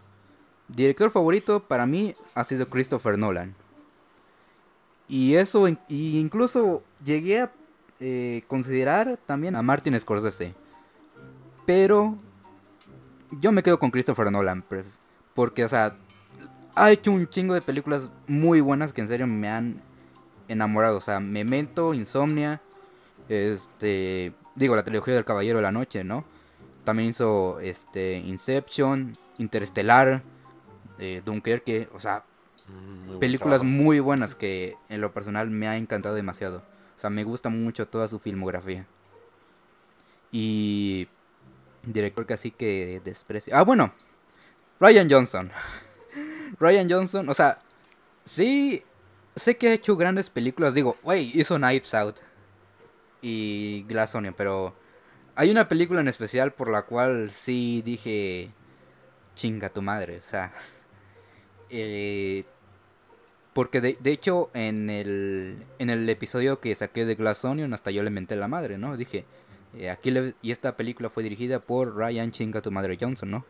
Director 0.67 1.11
favorito 1.11 1.59
para 1.61 1.85
mí 1.85 2.15
ha 2.33 2.43
sido 2.43 2.67
Christopher 2.67 3.17
Nolan. 3.17 3.53
Y 5.07 5.35
eso, 5.35 5.67
y 5.67 6.17
incluso 6.17 6.83
llegué 7.03 7.41
a 7.41 7.51
eh, 7.99 8.41
considerar 8.47 9.17
también 9.27 9.55
a 9.55 9.61
Martin 9.61 9.99
Scorsese. 9.99 10.55
Pero 11.65 12.17
yo 13.39 13.51
me 13.51 13.61
quedo 13.61 13.77
con 13.77 13.91
Christopher 13.91 14.31
Nolan. 14.31 14.63
Porque, 15.35 15.63
o 15.63 15.69
sea, 15.69 15.95
ha 16.75 16.91
hecho 16.91 17.11
un 17.11 17.27
chingo 17.27 17.53
de 17.53 17.61
películas 17.61 18.11
muy 18.27 18.61
buenas 18.61 18.93
que 18.93 19.01
en 19.01 19.07
serio 19.07 19.27
me 19.27 19.49
han 19.49 19.81
enamorado. 20.47 20.97
O 20.97 21.01
sea, 21.01 21.19
Memento, 21.19 21.93
Insomnia, 21.93 22.61
este, 23.29 24.33
digo, 24.55 24.75
la 24.75 24.83
trilogía 24.83 25.13
del 25.13 25.25
Caballero 25.25 25.57
de 25.57 25.63
la 25.63 25.71
Noche, 25.71 26.03
¿no? 26.03 26.25
También 26.83 27.09
hizo, 27.09 27.59
este, 27.59 28.17
Inception, 28.17 29.13
Interestelar, 29.37 30.21
eh, 30.99 31.21
Dunkerque, 31.25 31.89
o 31.93 31.99
sea, 31.99 32.23
Mm, 32.67 33.07
muy 33.07 33.17
películas 33.19 33.63
muy 33.63 33.99
buenas 33.99 34.35
que 34.35 34.75
en 34.89 35.01
lo 35.01 35.13
personal 35.13 35.49
me 35.49 35.67
ha 35.67 35.77
encantado 35.77 36.15
demasiado. 36.15 36.63
O 36.95 36.99
sea, 36.99 37.09
me 37.09 37.23
gusta 37.23 37.49
mucho 37.49 37.87
toda 37.87 38.07
su 38.07 38.19
filmografía. 38.19 38.85
Y 40.31 41.07
director 41.83 42.25
que 42.25 42.33
así 42.33 42.51
que 42.51 43.01
desprecio. 43.03 43.55
Ah, 43.55 43.63
bueno, 43.63 43.93
Ryan 44.79 45.09
Johnson. 45.09 45.51
Ryan 46.59 46.89
Johnson, 46.89 47.29
o 47.29 47.33
sea, 47.33 47.59
sí, 48.25 48.83
sé 49.35 49.57
que 49.57 49.69
ha 49.69 49.73
hecho 49.73 49.97
grandes 49.97 50.29
películas. 50.29 50.73
Digo, 50.73 50.97
wey, 51.03 51.31
hizo 51.33 51.57
Knives 51.57 51.93
Out 51.93 52.17
y 53.21 53.83
Glass 53.87 54.15
Onion, 54.15 54.33
pero 54.37 54.75
hay 55.35 55.49
una 55.51 55.67
película 55.67 56.01
en 56.01 56.07
especial 56.07 56.53
por 56.53 56.69
la 56.71 56.83
cual 56.83 57.31
sí 57.31 57.81
dije, 57.83 58.51
chinga 59.35 59.69
tu 59.69 59.81
madre, 59.81 60.21
o 60.25 60.29
sea, 60.29 60.53
eh, 61.69 62.45
porque 63.53 63.79
de, 63.81 63.97
hecho 64.05 64.49
en 64.53 64.89
el, 64.89 65.63
en 65.79 65.89
el 65.89 66.07
episodio 66.09 66.59
que 66.59 66.75
saqué 66.75 67.05
de 67.05 67.15
Glass 67.15 67.45
Onion 67.45 67.73
hasta 67.73 67.91
yo 67.91 68.03
le 68.03 68.09
menté 68.09 68.35
la 68.35 68.47
madre, 68.49 68.77
¿no? 68.77 68.97
Dije, 68.97 69.25
eh, 69.77 69.89
aquí 69.89 70.11
le- 70.11 70.35
y 70.41 70.51
esta 70.51 70.75
película 70.75 71.09
fue 71.09 71.23
dirigida 71.23 71.59
por 71.59 71.95
Ryan 71.95 72.31
Chinga 72.31 72.61
tu 72.61 72.71
madre 72.71 72.97
Johnson, 72.99 73.31
¿no? 73.31 73.45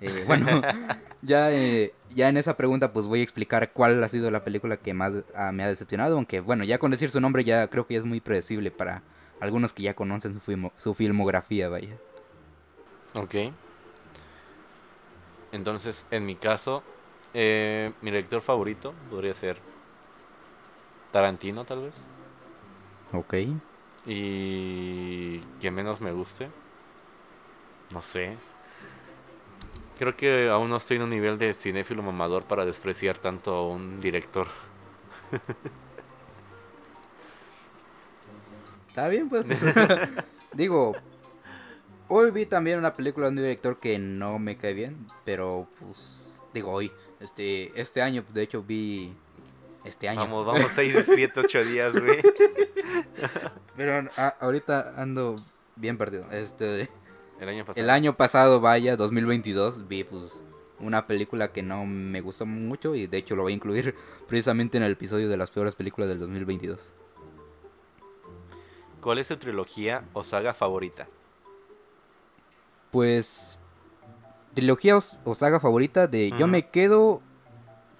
Eh, 0.00 0.24
bueno, 0.26 0.46
ya, 1.22 1.52
eh, 1.52 1.92
ya 2.14 2.28
en 2.28 2.36
esa 2.36 2.56
pregunta 2.56 2.92
pues 2.92 3.06
voy 3.06 3.20
a 3.20 3.22
explicar 3.22 3.72
cuál 3.72 4.02
ha 4.02 4.08
sido 4.08 4.30
la 4.30 4.44
película 4.44 4.76
que 4.76 4.94
más 4.94 5.12
ah, 5.34 5.52
me 5.52 5.62
ha 5.62 5.68
decepcionado, 5.68 6.16
aunque 6.16 6.40
bueno, 6.40 6.64
ya 6.64 6.78
con 6.78 6.90
decir 6.90 7.10
su 7.10 7.20
nombre 7.20 7.44
ya 7.44 7.68
creo 7.68 7.86
que 7.86 7.96
es 7.96 8.04
muy 8.04 8.20
predecible 8.20 8.70
para 8.70 9.02
algunos 9.40 9.72
que 9.72 9.82
ya 9.82 9.94
conocen 9.94 10.34
su, 10.34 10.40
filmo- 10.40 10.72
su 10.78 10.94
filmografía, 10.94 11.68
vaya. 11.68 11.96
Ok. 13.14 13.34
Entonces, 15.52 16.06
en 16.10 16.24
mi 16.24 16.34
caso, 16.36 16.82
eh, 17.34 17.92
mi 18.00 18.10
director 18.10 18.40
favorito 18.40 18.94
podría 19.10 19.34
ser 19.34 19.58
Tarantino, 21.12 21.64
tal 21.64 21.82
vez. 21.82 22.06
Ok. 23.12 23.34
Y 24.06 25.38
que 25.60 25.70
menos 25.70 26.00
me 26.00 26.12
guste. 26.12 26.48
No 27.92 28.00
sé. 28.00 28.34
Creo 30.02 30.16
que 30.16 30.48
aún 30.48 30.68
no 30.68 30.78
estoy 30.78 30.96
en 30.96 31.04
un 31.04 31.10
nivel 31.10 31.38
de 31.38 31.54
cinéfilo 31.54 32.02
mamador 32.02 32.42
para 32.42 32.66
despreciar 32.66 33.18
tanto 33.18 33.54
a 33.54 33.68
un 33.68 34.00
director. 34.00 34.48
Está 38.88 39.06
bien, 39.06 39.28
pues. 39.28 39.44
pues, 39.44 39.62
digo, 40.54 40.96
hoy 42.08 42.32
vi 42.32 42.46
también 42.46 42.80
una 42.80 42.92
película 42.92 43.26
de 43.26 43.30
un 43.30 43.36
director 43.36 43.78
que 43.78 44.00
no 44.00 44.40
me 44.40 44.56
cae 44.56 44.74
bien, 44.74 45.06
pero 45.24 45.68
pues, 45.78 46.40
digo, 46.52 46.72
hoy, 46.72 46.90
este, 47.20 47.70
este 47.80 48.02
año, 48.02 48.24
de 48.34 48.42
hecho, 48.42 48.60
vi. 48.60 49.14
Este 49.84 50.08
año. 50.08 50.22
Vamos, 50.22 50.46
vamos 50.46 50.72
6, 50.74 50.96
7, 51.14 51.40
8 51.44 51.64
días, 51.64 51.92
güey. 51.92 52.20
Pero 53.76 54.10
a- 54.16 54.34
ahorita 54.40 54.94
ando 54.96 55.40
bien 55.76 55.96
perdido. 55.96 56.28
Este, 56.32 56.88
El 57.42 57.48
año 57.48 57.64
pasado. 57.64 57.82
el 57.82 57.90
año 57.90 58.16
pasado, 58.16 58.60
vaya, 58.60 58.96
2022, 58.96 59.88
vi 59.88 60.04
pues 60.04 60.40
una 60.78 61.02
película 61.02 61.50
que 61.50 61.64
no 61.64 61.84
me 61.84 62.20
gustó 62.20 62.46
mucho 62.46 62.94
y 62.94 63.08
de 63.08 63.18
hecho 63.18 63.34
lo 63.34 63.42
voy 63.42 63.52
a 63.52 63.56
incluir 63.56 63.96
precisamente 64.28 64.76
en 64.76 64.84
el 64.84 64.92
episodio 64.92 65.28
de 65.28 65.36
las 65.36 65.50
peores 65.50 65.74
películas 65.74 66.08
del 66.08 66.20
2022. 66.20 66.78
¿Cuál 69.00 69.18
es 69.18 69.26
tu 69.26 69.36
trilogía 69.38 70.04
o 70.12 70.22
saga 70.22 70.54
favorita? 70.54 71.08
Pues 72.92 73.58
trilogía 74.54 74.96
o, 75.24 75.34
saga 75.34 75.58
favorita 75.58 76.06
de 76.06 76.32
yo 76.38 76.46
me 76.46 76.68
quedo 76.68 77.22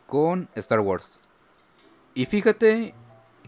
con 0.07 0.49
Star 0.55 0.79
Wars. 0.79 1.19
Y 2.15 2.27
fíjate 2.27 2.95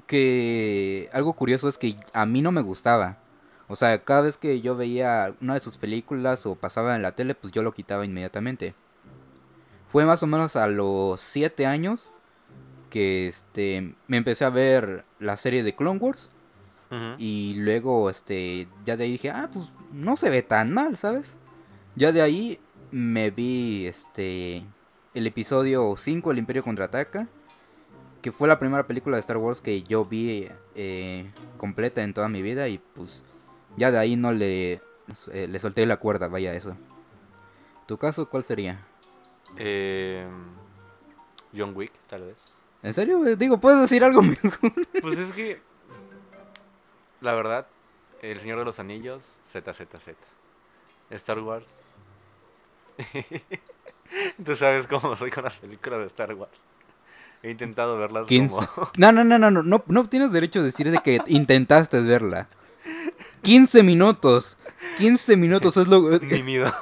que 0.09 1.09
algo 1.13 1.35
curioso 1.35 1.69
es 1.69 1.79
que 1.79 1.97
a 2.13 2.27
mí 2.27 2.43
no 2.43 2.51
me 2.51 2.63
gustaba. 2.63 3.19
O 3.69 3.77
sea, 3.77 4.03
cada 4.05 4.23
vez 4.23 4.37
que 4.37 4.61
yo 4.61 4.77
veía 4.77 5.35
una 5.41 5.55
de 5.55 5.61
sus 5.61 5.79
películas 5.79 6.45
o 6.47 6.55
pasaba 6.55 6.97
en 6.97 7.03
la 7.03 7.13
tele, 7.13 7.35
pues 7.35 7.53
yo 7.53 7.63
lo 7.63 7.73
quitaba 7.73 8.05
inmediatamente. 8.05 8.75
Fue 9.89 10.05
más 10.05 10.23
o 10.23 10.27
menos 10.27 10.57
a 10.57 10.67
los 10.67 11.21
7 11.21 11.67
años 11.67 12.11
que 12.91 13.27
este 13.29 13.95
me 14.07 14.19
empecé 14.19 14.45
a 14.45 14.51
ver 14.51 15.05
la 15.19 15.37
serie 15.37 15.63
de 15.63 15.75
Clone 15.75 15.99
Wars 15.99 16.31
y 17.19 17.55
luego 17.57 18.09
este 18.09 18.69
ya 18.85 18.97
de 18.97 19.05
ahí 19.05 19.13
dije, 19.13 19.31
"Ah, 19.31 19.51
pues 19.53 19.73
no 19.93 20.17
se 20.17 20.31
ve 20.31 20.43
tan 20.43 20.73
mal, 20.73 20.97
¿sabes?" 20.97 21.35
Ya 21.97 22.13
de 22.13 22.23
ahí 22.23 22.61
me 22.93 23.31
vi 23.31 23.87
este 23.87 24.63
el 25.13 25.27
episodio 25.27 25.97
5 25.97 26.31
El 26.31 26.39
Imperio 26.39 26.63
contraataca, 26.63 27.27
que 28.23 28.31
fue 28.31 28.47
la 28.47 28.61
primera 28.61 28.87
película 28.87 29.17
de 29.17 29.21
Star 29.21 29.39
Wars 29.39 29.61
que 29.61 29.83
yo 29.83 30.05
vi 30.05 30.49
eh, 30.77 31.31
completa 31.57 32.05
en 32.05 32.15
toda 32.15 32.29
mi 32.29 32.43
vida 32.43 32.69
y 32.69 32.79
pues 32.79 33.25
ya 33.77 33.91
de 33.91 33.99
ahí 33.99 34.17
no 34.17 34.33
le 34.33 34.81
eh, 35.33 35.49
le 35.49 35.59
solté 35.59 35.87
la 35.87 35.99
cuerda, 35.99 36.29
vaya 36.29 36.55
eso. 36.55 36.77
¿Tu 37.87 37.99
caso 37.99 38.29
cuál 38.29 38.43
sería? 38.43 38.81
Eh, 39.59 40.27
John 41.57 41.73
Wick, 41.77 41.93
tal 42.07 42.23
vez. 42.25 42.39
¿En 42.83 42.95
serio? 42.95 43.25
Eh, 43.27 43.37
Digo, 43.37 43.59
¿puedes 43.59 43.81
decir 43.81 44.03
algo 44.05 44.23
mejor? 44.23 44.73
Pues 45.01 45.19
es 45.19 45.33
que, 45.33 45.61
la 47.21 47.35
verdad, 47.35 47.67
El 48.23 48.41
Señor 48.41 48.59
de 48.59 48.65
los 48.65 48.79
Anillos, 48.79 49.23
ZZZ. 49.53 50.17
Star 51.11 51.39
Wars. 51.41 51.67
Tú 54.45 54.57
sabes 54.57 54.87
cómo 54.87 55.17
soy 55.17 55.31
con 55.31 55.45
las 55.45 55.57
películas 55.57 56.01
de 56.01 56.07
Star 56.07 56.35
Wars. 56.35 56.53
He 57.43 57.51
intentado 57.51 57.99
verlas 57.99 58.27
15. 58.27 58.55
como... 58.75 58.91
No, 58.97 59.13
no, 59.13 59.23
no, 59.23 59.39
no, 59.39 59.51
no, 59.51 59.63
no, 59.63 59.85
no 59.87 60.09
tienes 60.09 60.33
derecho 60.33 60.61
a 60.61 60.63
decir 60.63 60.91
de 60.91 60.99
que 60.99 61.21
intentaste 61.27 62.01
verla. 62.01 62.49
15 63.43 63.83
minutos. 63.83 64.57
15 64.99 65.37
minutos 65.37 65.77
es 65.77 65.89
lo... 65.89 66.13
es- 66.15 66.21
Tímido. 66.21 66.73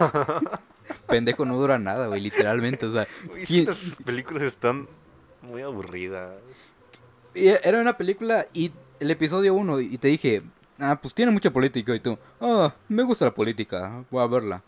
pendejo 1.06 1.44
no 1.44 1.56
dura 1.56 1.78
nada, 1.78 2.06
güey, 2.06 2.20
literalmente, 2.20 2.86
o 2.86 2.92
sea. 2.92 3.06
Uy, 3.32 3.44
¿quién- 3.44 3.66
Las 3.66 3.78
películas 4.04 4.42
están 4.44 4.88
muy 5.42 5.62
aburridas. 5.62 6.32
y 7.34 7.48
Era 7.48 7.80
una 7.80 7.96
película 7.96 8.46
y 8.52 8.72
el 9.00 9.10
episodio 9.10 9.54
1 9.54 9.80
y 9.80 9.98
te 9.98 10.08
dije, 10.08 10.42
ah, 10.78 10.98
pues 11.00 11.14
tiene 11.14 11.32
mucha 11.32 11.50
política 11.50 11.94
y 11.94 12.00
tú, 12.00 12.18
ah, 12.40 12.74
me 12.88 13.02
gusta 13.02 13.24
la 13.26 13.34
política, 13.34 14.04
voy 14.10 14.22
a 14.22 14.26
verla. 14.26 14.62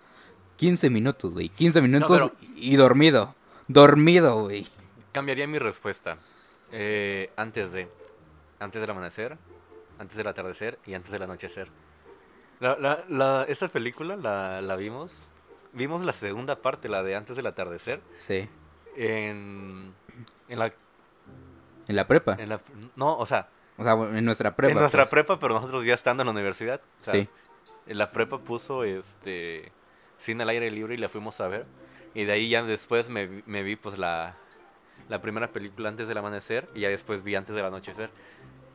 15 0.57 0.89
minutos, 0.91 1.33
güey, 1.33 1.49
15 1.49 1.81
minutos 1.81 2.11
pero- 2.11 2.51
y 2.57 2.77
dormido. 2.77 3.35
Dormido, 3.67 4.43
güey. 4.43 4.67
Cambiaría 5.13 5.47
mi 5.47 5.59
respuesta. 5.59 6.19
Eh, 6.73 7.31
antes 7.37 7.73
de. 7.73 7.89
Antes 8.61 8.81
del 8.81 8.91
amanecer, 8.91 9.37
antes 9.99 10.17
del 10.17 10.27
atardecer 10.27 10.79
y 10.87 10.95
antes 10.95 11.11
del 11.13 11.23
anochecer. 11.23 11.69
La, 12.61 12.77
la, 12.79 13.05
la- 13.09 13.45
esa 13.49 13.69
película 13.69 14.17
la, 14.17 14.61
la 14.63 14.77
vimos. 14.77 15.29
Vimos 15.73 16.05
la 16.05 16.13
segunda 16.13 16.57
parte, 16.63 16.89
la 16.89 17.03
de 17.03 17.17
antes 17.17 17.37
del 17.37 17.47
atardecer. 17.47 18.01
Sí. 18.19 18.49
En. 18.97 19.93
En 20.49 20.59
la. 20.59 20.73
En 21.89 21.97
la 21.97 22.07
prepa. 22.07 22.37
En 22.39 22.49
la 22.49 22.61
no, 22.97 23.19
o 23.19 23.27
sea, 23.27 23.49
O 23.77 23.83
sea, 23.85 23.93
en 23.95 24.25
nuestra 24.25 24.55
prepa. 24.57 24.73
en 24.73 24.79
nuestra 24.79 25.03
pues. 25.05 25.11
prepa, 25.11 25.39
pero 25.39 25.55
nosotros 25.55 25.85
ya 25.85 25.95
estando 25.95 26.23
en 26.23 26.27
la 26.29 26.33
universidad. 26.33 26.81
o 27.01 27.05
sea, 27.05 27.15
Sí. 27.15 27.29
En 27.87 27.99
la 27.99 28.13
prepa 28.13 28.39
puso 28.39 28.85
este. 28.85 29.73
Cine 30.19 30.45
al 30.45 30.49
aire 30.51 30.71
libre 30.71 30.95
y 30.95 30.97
la 30.99 31.09
fuimos 31.09 31.41
a 31.41 31.49
ver. 31.49 31.67
Y 32.15 32.25
de 32.25 32.33
ahí 32.33 32.49
ya 32.49 32.63
después 32.63 33.09
me, 33.09 33.27
vi- 33.27 33.43
me 33.47 33.63
vi 33.65 33.75
pues 33.77 33.99
la, 33.99 34.37
la 35.09 35.21
primera 35.21 35.49
película 35.49 35.89
antes 35.89 36.07
del 36.09 36.17
amanecer 36.17 36.69
y 36.75 36.81
ya 36.81 36.89
después 36.89 37.25
vi 37.25 37.35
antes 37.35 37.55
del 37.57 37.65
anochecer. 37.67 38.11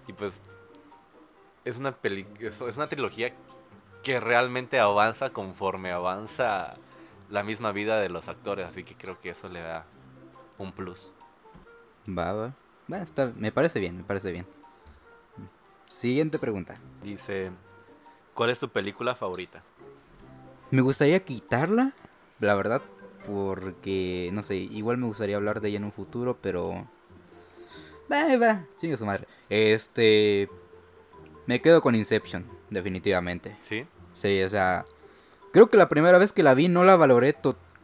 Y 0.05 0.13
pues 0.13 0.41
es 1.65 1.77
una 1.77 1.91
peli 1.91 2.25
es, 2.39 2.59
es 2.61 2.77
una 2.77 2.87
trilogía 2.87 3.33
que 4.03 4.19
realmente 4.19 4.79
avanza 4.79 5.31
conforme 5.31 5.91
avanza 5.91 6.75
la 7.29 7.43
misma 7.43 7.71
vida 7.71 7.99
de 7.99 8.09
los 8.09 8.27
actores, 8.27 8.65
así 8.65 8.83
que 8.83 8.95
creo 8.95 9.19
que 9.21 9.29
eso 9.31 9.49
le 9.49 9.61
da 9.61 9.85
un 10.57 10.71
plus. 10.71 11.11
Va, 12.07 12.33
va. 12.33 12.53
Va, 12.91 12.97
está- 12.99 13.31
me 13.35 13.51
parece 13.51 13.79
bien, 13.79 13.97
me 13.97 14.03
parece 14.03 14.31
bien. 14.31 14.47
Siguiente 15.83 16.39
pregunta. 16.39 16.77
Dice, 17.03 17.51
¿cuál 18.33 18.49
es 18.49 18.59
tu 18.59 18.69
película 18.69 19.13
favorita? 19.15 19.61
Me 20.71 20.81
gustaría 20.81 21.23
quitarla, 21.23 21.93
la 22.39 22.55
verdad, 22.55 22.81
porque, 23.27 24.29
no 24.33 24.41
sé, 24.43 24.55
igual 24.55 24.97
me 24.97 25.07
gustaría 25.07 25.35
hablar 25.35 25.61
de 25.61 25.69
ella 25.69 25.77
en 25.77 25.83
un 25.83 25.91
futuro, 25.91 26.37
pero... 26.41 26.87
Va, 28.11 28.37
va, 28.37 28.65
chingue 28.77 28.97
su 28.97 29.05
madre. 29.05 29.27
Este... 29.49 30.49
Me 31.49 31.61
quedo 31.61 31.81
con 31.81 31.95
Inception, 31.95 32.45
definitivamente. 32.69 33.57
¿Sí? 33.61 33.83
Sí, 34.13 34.43
o 34.43 34.49
sea... 34.49 34.85
Creo 35.51 35.67
que 35.71 35.77
la 35.77 35.89
primera 35.89 36.19
vez 36.19 36.31
que 36.31 36.43
la 36.43 36.53
vi 36.53 36.67
no 36.67 36.83
la 36.83 36.95
valoré 36.95 37.35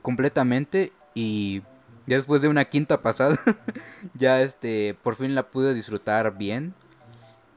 completamente 0.04 0.94
y 1.16 1.64
después 2.06 2.44
de 2.44 2.48
una 2.48 2.66
quinta 2.66 3.02
pasada, 3.02 3.40
ya 4.14 4.44
este, 4.44 4.96
por 5.02 5.16
fin 5.16 5.34
la 5.34 5.50
pude 5.50 5.74
disfrutar 5.74 6.38
bien. 6.38 6.76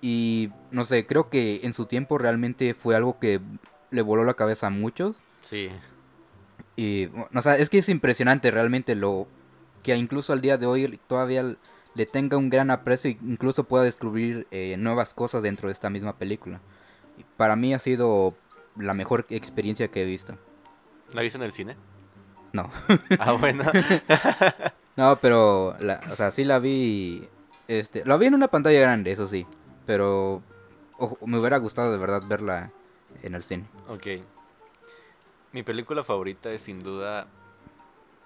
Y 0.01 0.51
no 0.71 0.87
sé, 0.87 1.07
creo 1.07 1.29
que 1.29 1.61
en 1.65 1.75
su 1.75 1.85
tiempo 1.85 2.17
realmente 2.17 2.73
fue 2.73 2.97
algo 2.97 3.19
que 3.19 3.43
le 3.91 4.01
voló 4.01 4.25
la 4.25 4.33
cabeza 4.33 4.69
a 4.69 4.71
muchos. 4.71 5.19
Sí. 5.43 5.69
Y, 6.75 7.11
o 7.35 7.43
sea, 7.43 7.59
es 7.59 7.69
que 7.69 7.81
es 7.81 7.89
impresionante 7.91 8.51
realmente 8.51 8.95
lo 8.95 9.29
que 9.83 9.95
incluso 9.95 10.33
al 10.33 10.41
día 10.41 10.57
de 10.57 10.65
hoy 10.65 10.99
todavía 11.07 11.55
le 11.95 12.07
tenga 12.07 12.37
un 12.37 12.51
gran 12.51 12.71
aprecio 12.71 13.11
e 13.11 13.19
incluso 13.23 13.65
pueda 13.65 13.85
descubrir 13.85 14.47
eh, 14.51 14.77
nuevas 14.79 15.15
cosas 15.15 15.43
dentro 15.43 15.69
de 15.69 15.73
esta 15.73 15.91
misma 15.91 16.17
película. 16.17 16.61
Para 17.37 17.57
mí 17.57 17.75
ha 17.75 17.79
sido 17.79 18.35
la 18.77 18.95
mejor 18.95 19.27
experiencia 19.31 19.89
que 19.89 20.03
he 20.03 20.05
visto. 20.05 20.37
¿La 21.13 21.23
viste 21.23 21.39
en 21.39 21.45
el 21.45 21.53
cine? 21.53 21.77
No. 22.53 22.71
Ah, 23.19 23.33
bueno. 23.33 23.65
No, 24.97 25.17
pero, 25.21 25.77
la, 25.79 26.01
o 26.11 26.17
sea, 26.17 26.33
sí 26.33 26.43
la 26.43 26.59
vi, 26.59 27.29
este, 27.69 28.05
la 28.05 28.17
vi 28.17 28.27
en 28.27 28.35
una 28.35 28.49
pantalla 28.49 28.81
grande, 28.81 29.13
eso 29.13 29.29
sí, 29.29 29.47
pero 29.87 30.43
ojo, 30.97 31.17
me 31.25 31.39
hubiera 31.39 31.57
gustado 31.59 31.93
de 31.93 31.99
verdad 31.99 32.21
verla 32.27 32.73
en 33.23 33.37
el 33.37 33.45
cine. 33.45 33.67
Ok. 33.89 34.07
Mi 35.53 35.63
película 35.63 36.03
favorita 36.03 36.51
es 36.51 36.63
sin 36.63 36.81
duda. 36.81 37.29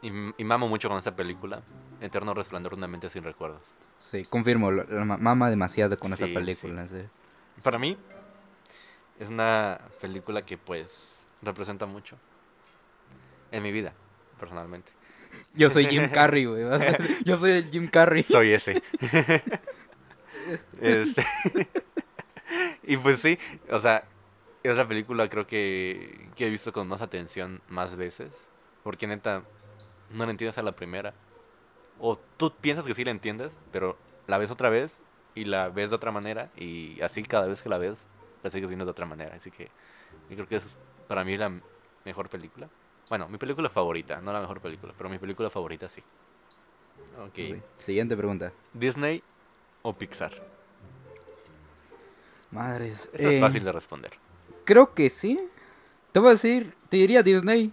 Y, 0.03 0.11
mamo 0.45 0.69
mucho 0.69 0.89
con 0.89 0.99
esta 0.99 1.15
película. 1.15 1.63
Eterno 2.01 2.35
resplandor 2.35 2.73
de 2.73 2.79
una 2.79 2.89
mente 2.89 3.09
sin 3.09 3.23
recuerdos. 3.23 3.63
Sí, 3.99 4.25
confirmo, 4.25 4.73
la, 4.73 4.85
la 4.89 5.05
ma- 5.05 5.17
mama 5.17 5.49
demasiado 5.49 5.97
con 5.99 6.13
esa 6.13 6.27
Sí, 6.27 6.35
película. 6.35 6.87
sí. 6.89 7.03
Para 7.63 7.79
mí, 7.79 7.97
es 9.21 9.29
una 9.29 9.81
película 10.01 10.43
que 10.45 10.59
pues 10.59 11.21
representa 11.43 11.87
mucho. 11.87 12.17
En 13.53 13.63
mi 13.63 13.71
vida, 13.71 13.93
personalmente. 14.41 14.91
Yo 15.55 15.71
soy 15.71 15.87
Jim 15.87 16.09
Carrey, 16.13 16.47
güey. 16.47 16.65
Yo 17.25 17.37
soy 17.37 17.53
el 17.53 17.71
Jim 17.71 17.87
Carrey. 17.89 18.23
Soy 18.25 18.53
ese. 18.53 18.83
Este, 20.81 21.25
y 22.83 22.97
pues 22.97 23.21
sí, 23.21 23.39
o 23.71 23.79
sea, 23.79 24.05
es 24.65 24.77
la 24.77 24.89
película 24.89 25.29
creo 25.29 25.47
que, 25.47 26.29
que 26.35 26.47
he 26.49 26.51
visto 26.51 26.73
con 26.73 26.89
más 26.89 27.01
atención 27.01 27.61
más 27.69 27.95
veces. 27.95 28.31
Porque 28.83 29.07
neta, 29.07 29.45
no 30.13 30.25
la 30.25 30.31
entiendes 30.31 30.59
a 30.59 30.63
la 30.63 30.73
primera. 30.73 31.15
O 32.01 32.19
tú 32.37 32.53
piensas 32.61 32.85
que 32.85 32.95
sí 32.95 33.05
la 33.05 33.11
entiendes, 33.11 33.53
pero 33.71 33.97
la 34.27 34.39
ves 34.39 34.51
otra 34.51 34.71
vez 34.71 35.01
y 35.35 35.45
la 35.45 35.69
ves 35.69 35.91
de 35.91 35.97
otra 35.97 36.11
manera 36.11 36.51
y 36.57 37.01
así 37.01 37.23
cada 37.23 37.47
vez 37.47 37.63
que 37.63 37.69
la 37.69 37.79
ves 37.79 38.05
la 38.43 38.51
sigues 38.51 38.69
viendo 38.69 38.85
de 38.85 38.91
otra 38.91 39.07
manera. 39.07 39.37
Así 39.37 39.51
que 39.51 39.71
yo 40.29 40.37
creo 40.37 40.47
que 40.47 40.57
es 40.57 40.77
para 41.09 41.25
mí 41.25 41.37
la 41.37 41.53
mejor 42.05 42.29
película. 42.29 42.69
Bueno, 43.09 43.29
mi 43.29 43.39
película 43.39 43.69
favorita, 43.69 44.21
no 44.21 44.33
la 44.33 44.41
mejor 44.41 44.61
película, 44.61 44.95
pero 44.97 45.09
mi 45.11 45.19
película 45.19 45.51
favorita 45.51 45.89
sí. 45.89 46.03
Ok. 47.19 47.57
Ok, 47.57 47.63
Siguiente 47.79 48.17
pregunta. 48.17 48.53
¿Disney 48.73 49.23
o 49.83 49.93
Pixar? 49.93 50.33
Madres. 52.51 53.11
Eso 53.13 53.29
es 53.29 53.35
eh, 53.35 53.41
fácil 53.41 53.65
de 53.65 53.73
responder. 53.73 54.13
Creo 54.65 54.95
que 54.95 55.11
sí. 55.11 55.41
Te 56.13 56.21
voy 56.21 56.29
a 56.29 56.33
decir, 56.33 56.75
te 56.89 56.99
diría 56.99 57.23
Disney 57.23 57.73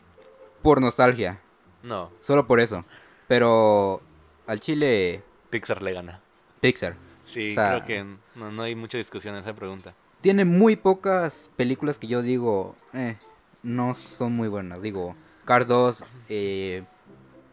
por 0.62 0.81
nostalgia. 0.81 1.41
No, 1.84 2.12
Solo 2.20 2.46
por 2.48 2.60
eso. 2.60 2.84
Pero 3.28 4.02
al 4.48 4.60
chile, 4.60 5.24
Pixar 5.50 5.82
le 5.82 5.94
gana. 5.94 6.20
Pixar. 6.60 6.96
Sí, 7.26 7.52
O 7.52 7.54
sea- 7.54 7.70
creo 7.70 7.84
que 7.84 8.16
no, 8.36 8.52
no 8.52 8.64
hay 8.64 8.76
mucha 8.76 8.98
discusión 8.98 9.36
en 9.36 9.42
esa 9.42 9.54
pregunta. 9.54 9.94
Tiene 10.22 10.44
muy 10.46 10.76
pocas 10.76 11.50
películas 11.56 11.98
que 12.00 12.08
yo 12.08 12.22
digo, 12.22 12.76
eh, 12.94 13.18
no 13.64 13.96
son 13.96 14.34
muy 14.34 14.48
buenas. 14.50 14.82
Digo, 14.82 15.16
Cars 15.46 15.68
2, 15.68 16.04
eh, 16.28 16.84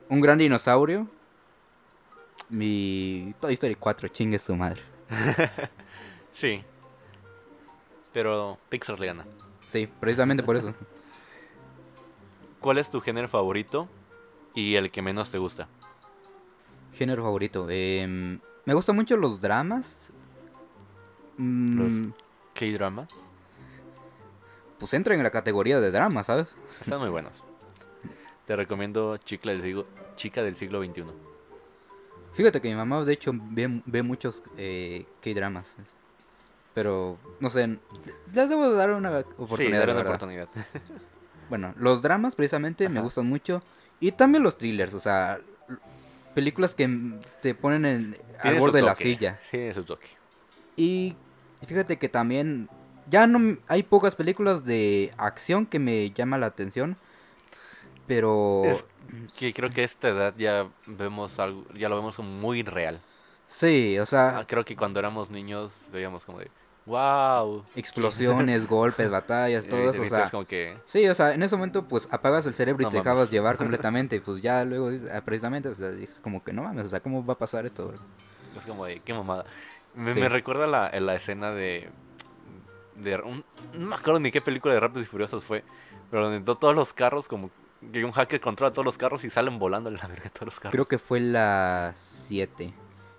Un 0.08 0.20
Gran 0.20 0.38
Dinosaurio 0.38 1.06
y 2.50 3.32
Toy 3.34 3.54
Story 3.54 3.74
4, 3.74 4.08
chingue 4.08 4.38
su 4.38 4.54
madre. 4.56 4.80
Sí. 6.32 6.62
Pero 8.12 8.58
Pixar 8.68 9.00
le 9.00 9.06
gana. 9.06 9.24
Sí, 9.60 9.88
precisamente 10.00 10.42
por 10.42 10.54
eso. 10.56 10.74
¿Cuál 12.60 12.76
es 12.78 12.90
tu 12.90 13.00
género 13.00 13.26
favorito 13.28 13.88
y 14.56 14.74
el 14.74 14.90
que 14.90 15.02
menos 15.02 15.30
te 15.30 15.38
gusta? 15.38 15.68
Género 16.92 17.22
favorito. 17.22 17.66
em, 17.70 18.40
me 18.64 18.74
gustan 18.74 18.96
mucho 18.96 19.16
los 19.16 19.40
dramas. 19.40 20.10
Mm, 21.38 21.78
Los- 21.78 22.02
K-dramas. 22.54 23.08
Pues 24.80 24.92
entran 24.94 25.18
en 25.18 25.22
la 25.24 25.30
categoría 25.30 25.78
de 25.80 25.90
drama, 25.90 26.24
¿sabes? 26.24 26.48
Están 26.80 26.98
muy 27.00 27.10
buenos. 27.10 27.44
Te 28.46 28.56
recomiendo 28.56 29.16
Chica 29.18 29.50
del 29.50 29.62
siglo, 29.62 29.86
Chica 30.16 30.42
del 30.42 30.56
siglo 30.56 30.82
XXI. 30.82 31.04
Fíjate 32.32 32.60
que 32.60 32.68
mi 32.68 32.74
mamá, 32.74 33.04
de 33.04 33.12
hecho, 33.12 33.32
ve, 33.34 33.82
ve 33.86 34.02
muchos 34.02 34.42
eh, 34.56 35.06
K-dramas. 35.22 35.74
Pero, 36.74 37.18
no 37.40 37.48
sé, 37.50 37.78
les 38.32 38.48
debo 38.48 38.68
de 38.70 38.76
dar 38.76 38.90
una 38.90 39.20
sí, 39.20 39.26
oportunidad, 39.38 39.80
dale 39.80 39.86
la 39.86 39.92
una 39.92 39.94
verdad. 40.02 40.14
oportunidad. 40.14 40.48
Bueno, 41.48 41.72
los 41.78 42.02
dramas 42.02 42.34
precisamente 42.34 42.88
me 42.88 43.00
gustan 43.00 43.26
mucho. 43.28 43.62
Y 44.00 44.12
también 44.12 44.42
los 44.42 44.58
thrillers, 44.58 44.94
o 44.94 45.00
sea, 45.00 45.40
películas 46.34 46.74
que 46.74 46.88
te 47.40 47.54
ponen 47.54 47.84
en, 47.86 48.16
al 48.40 48.56
borde 48.56 48.78
de 48.80 48.82
la 48.86 48.94
silla. 48.94 49.40
Tiene 49.50 49.72
su 49.74 49.84
toque. 49.84 50.08
Y 50.76 51.16
fíjate 51.66 51.98
que 51.98 52.08
también 52.08 52.68
ya 53.08 53.26
no 53.26 53.56
hay 53.68 53.82
pocas 53.82 54.16
películas 54.16 54.64
de 54.64 55.12
acción 55.16 55.66
que 55.66 55.78
me 55.78 56.10
llama 56.10 56.38
la 56.38 56.46
atención. 56.46 56.96
Pero 58.06 58.62
Es 58.64 58.84
Que 59.38 59.52
creo 59.52 59.70
que 59.70 59.82
a 59.82 59.84
esta 59.84 60.08
edad 60.08 60.34
ya 60.36 60.68
vemos 60.86 61.38
algo, 61.38 61.64
ya 61.74 61.88
lo 61.88 61.96
vemos 61.96 62.16
como 62.16 62.30
muy 62.30 62.62
real. 62.62 63.00
sí, 63.46 63.98
o 63.98 64.02
Ah, 64.02 64.06
sea, 64.06 64.44
creo 64.46 64.64
que 64.64 64.76
cuando 64.76 64.98
éramos 65.00 65.30
niños 65.30 65.86
veíamos 65.92 66.24
como 66.24 66.38
de, 66.40 66.50
wow. 66.86 67.64
explosiones, 67.74 68.66
golpes, 68.68 69.10
batallas, 69.10 69.66
todo 69.68 69.90
eso, 69.90 70.02
o 70.02 70.06
sea, 70.06 70.30
como 70.30 70.46
que 70.46 70.78
sí, 70.84 71.06
o 71.08 71.14
sea, 71.14 71.34
en 71.34 71.42
ese 71.42 71.56
momento 71.56 71.86
pues 71.86 72.08
apagas 72.10 72.46
el 72.46 72.54
cerebro 72.54 72.82
y 72.82 72.84
No 72.84 72.90
te 72.90 72.96
mames. 72.96 73.04
dejabas 73.04 73.30
llevar 73.30 73.56
completamente 73.58 74.16
y 74.16 74.20
pues 74.20 74.40
ya 74.40 74.64
luego 74.64 74.90
ah, 75.12 75.20
precisamente, 75.24 75.68
o 75.68 75.74
sea, 75.74 75.90
dices 75.90 76.20
como 76.22 76.42
que 76.42 76.52
no 76.52 76.62
mames, 76.62 76.86
o 76.86 76.88
sea, 76.88 77.00
¿cómo 77.00 77.24
va 77.24 77.34
a 77.34 77.38
pasar 77.38 77.66
esto? 77.66 77.92
es 78.56 78.64
como 78.64 78.86
de, 78.86 79.00
qué 79.00 79.12
mamada. 79.12 79.44
Me, 79.94 80.14
Sí. 80.14 80.20
me 80.20 80.28
recuerda 80.30 80.66
la, 80.66 80.90
la 81.00 81.14
escena 81.14 81.50
de, 81.50 81.90
de 82.96 83.16
un- 83.16 83.44
no 83.74 83.86
me 83.86 83.94
acuerdo 83.96 84.20
ni 84.20 84.30
qué 84.30 84.40
película 84.40 84.72
de 84.74 84.80
Rápidos 84.80 85.02
y 85.02 85.06
Furiosos 85.10 85.44
fue, 85.44 85.62
pero 86.10 86.24
donde 86.30 86.40
to- 86.44 86.56
todos 86.56 86.74
los 86.74 86.92
carros 86.92 87.28
como 87.28 87.50
que 87.92 88.04
un 88.04 88.12
hacker 88.12 88.40
controla 88.40 88.72
todos 88.72 88.84
los 88.86 88.96
carros 88.96 89.24
y 89.24 89.30
salen 89.30 89.58
volando 89.58 89.90
la 89.90 90.06
verga 90.06 90.30
todos 90.30 90.46
los 90.46 90.56
carros. 90.56 90.72
Creo 90.72 90.86
que 90.86 90.98
fue 90.98 91.20
la 91.20 91.92
7. 91.96 92.72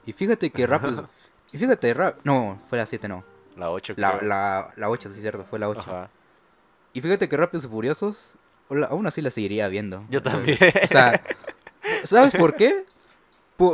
Y 0.05 0.13
fíjate 0.13 0.49
que 0.49 0.65
rápido, 0.67 1.07
y 1.51 1.57
fíjate, 1.57 1.93
ra- 1.93 2.15
no, 2.23 2.59
fue 2.69 2.77
la 2.79 2.85
7 2.87 3.07
no. 3.07 3.23
La 3.57 3.71
8 3.71 3.93
La, 3.97 4.17
creo. 4.17 4.29
la, 4.29 4.73
la 4.75 4.89
8, 4.89 5.09
sí, 5.09 5.21
cierto, 5.21 5.45
fue 5.49 5.59
la 5.59 5.69
8. 5.69 5.79
Ajá. 5.81 6.09
Y 6.93 7.01
fíjate 7.01 7.27
que 7.29 7.37
Rápidos 7.37 7.65
y 7.65 7.67
Furiosos, 7.67 8.35
aún 8.89 9.05
así 9.07 9.21
la 9.21 9.31
seguiría 9.31 9.67
viendo. 9.67 10.05
Yo 10.09 10.21
también. 10.23 10.57
O 10.83 10.87
sea, 10.87 11.21
¿sabes 12.03 12.33
por 12.33 12.55
qué? 12.55 12.85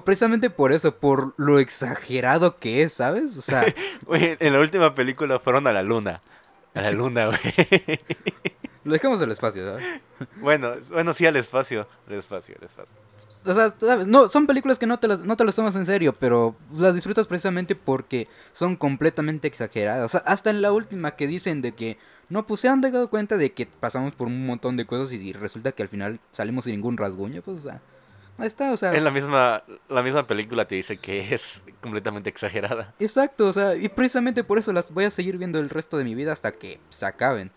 Precisamente 0.06 0.50
por 0.50 0.72
eso, 0.72 0.96
por 0.96 1.34
lo 1.38 1.60
exagerado 1.60 2.58
que 2.58 2.84
es, 2.84 2.94
¿sabes? 2.94 3.38
O 3.38 3.42
sea, 3.42 3.66
en 4.12 4.54
la 4.54 4.60
última 4.60 4.96
película 4.96 5.40
fueron 5.40 5.68
a 5.68 5.74
la 5.74 5.84
luna. 5.84 6.22
A 6.74 6.82
la 6.82 6.92
luna, 6.92 7.28
güey. 7.28 7.40
lo 8.84 8.94
dejamos 8.94 9.22
al 9.22 9.32
espacio, 9.32 9.66
¿sabes? 9.66 10.02
bueno, 10.42 10.74
bueno, 10.90 11.14
sí 11.14 11.26
al 11.26 11.36
espacio. 11.36 11.88
Al 12.08 12.16
espacio, 12.16 12.56
al 12.60 12.66
espacio. 12.66 12.94
O 13.46 13.54
sea, 13.54 13.74
¿sabes? 13.78 14.08
No, 14.08 14.28
son 14.28 14.48
películas 14.48 14.80
que 14.80 14.86
no 14.86 15.00
te, 15.00 15.08
las, 15.08 15.22
no 15.22 15.36
te 15.36 15.44
las 15.44 15.56
tomas 15.56 15.76
en 15.76 15.86
serio, 15.86 16.14
pero 16.14 16.56
las 16.76 16.96
disfrutas 16.96 17.28
precisamente 17.28 17.76
porque 17.76 18.28
son 18.54 18.76
completamente 18.76 19.48
exageradas. 19.48 20.06
O 20.06 20.10
sea, 20.10 20.22
hasta 20.26 20.50
en 20.50 20.62
la 20.62 20.72
última 20.72 21.12
que 21.12 21.28
dicen 21.28 21.62
de 21.62 21.74
que, 21.74 21.98
no, 22.30 22.46
pues 22.46 22.62
se 22.62 22.70
han 22.70 22.82
dado 22.82 23.10
cuenta 23.10 23.38
de 23.38 23.52
que 23.54 23.68
pasamos 23.68 24.16
por 24.16 24.28
un 24.28 24.46
montón 24.46 24.78
de 24.78 24.86
cosas 24.86 25.12
y 25.12 25.34
resulta 25.34 25.74
que 25.74 25.84
al 25.84 25.90
final 25.90 26.20
salimos 26.32 26.66
sin 26.66 26.74
ningún 26.74 26.98
rasguño, 26.98 27.42
pues, 27.42 27.60
o 27.60 27.64
sea, 27.64 27.82
ahí 28.38 28.48
está, 28.48 28.72
o 28.72 28.78
sea. 28.78 28.94
En 28.94 29.04
la 29.04 29.12
misma, 29.12 29.64
la 29.90 30.04
misma 30.04 30.26
película 30.26 30.66
te 30.66 30.76
dice 30.76 30.98
que 30.98 31.34
es 31.34 31.64
completamente 31.82 32.30
exagerada. 32.30 32.94
Exacto, 33.00 33.48
o 33.48 33.54
sea, 33.54 33.76
y 33.76 33.90
precisamente 33.90 34.44
por 34.44 34.58
eso 34.58 34.72
las 34.72 34.92
voy 34.92 35.04
a 35.04 35.12
seguir 35.12 35.38
viendo 35.38 35.60
el 35.60 35.70
resto 35.70 35.98
de 35.98 36.06
mi 36.06 36.16
vida 36.16 36.32
hasta 36.32 36.54
que 36.54 36.80
se 36.90 37.06
acaben. 37.06 37.52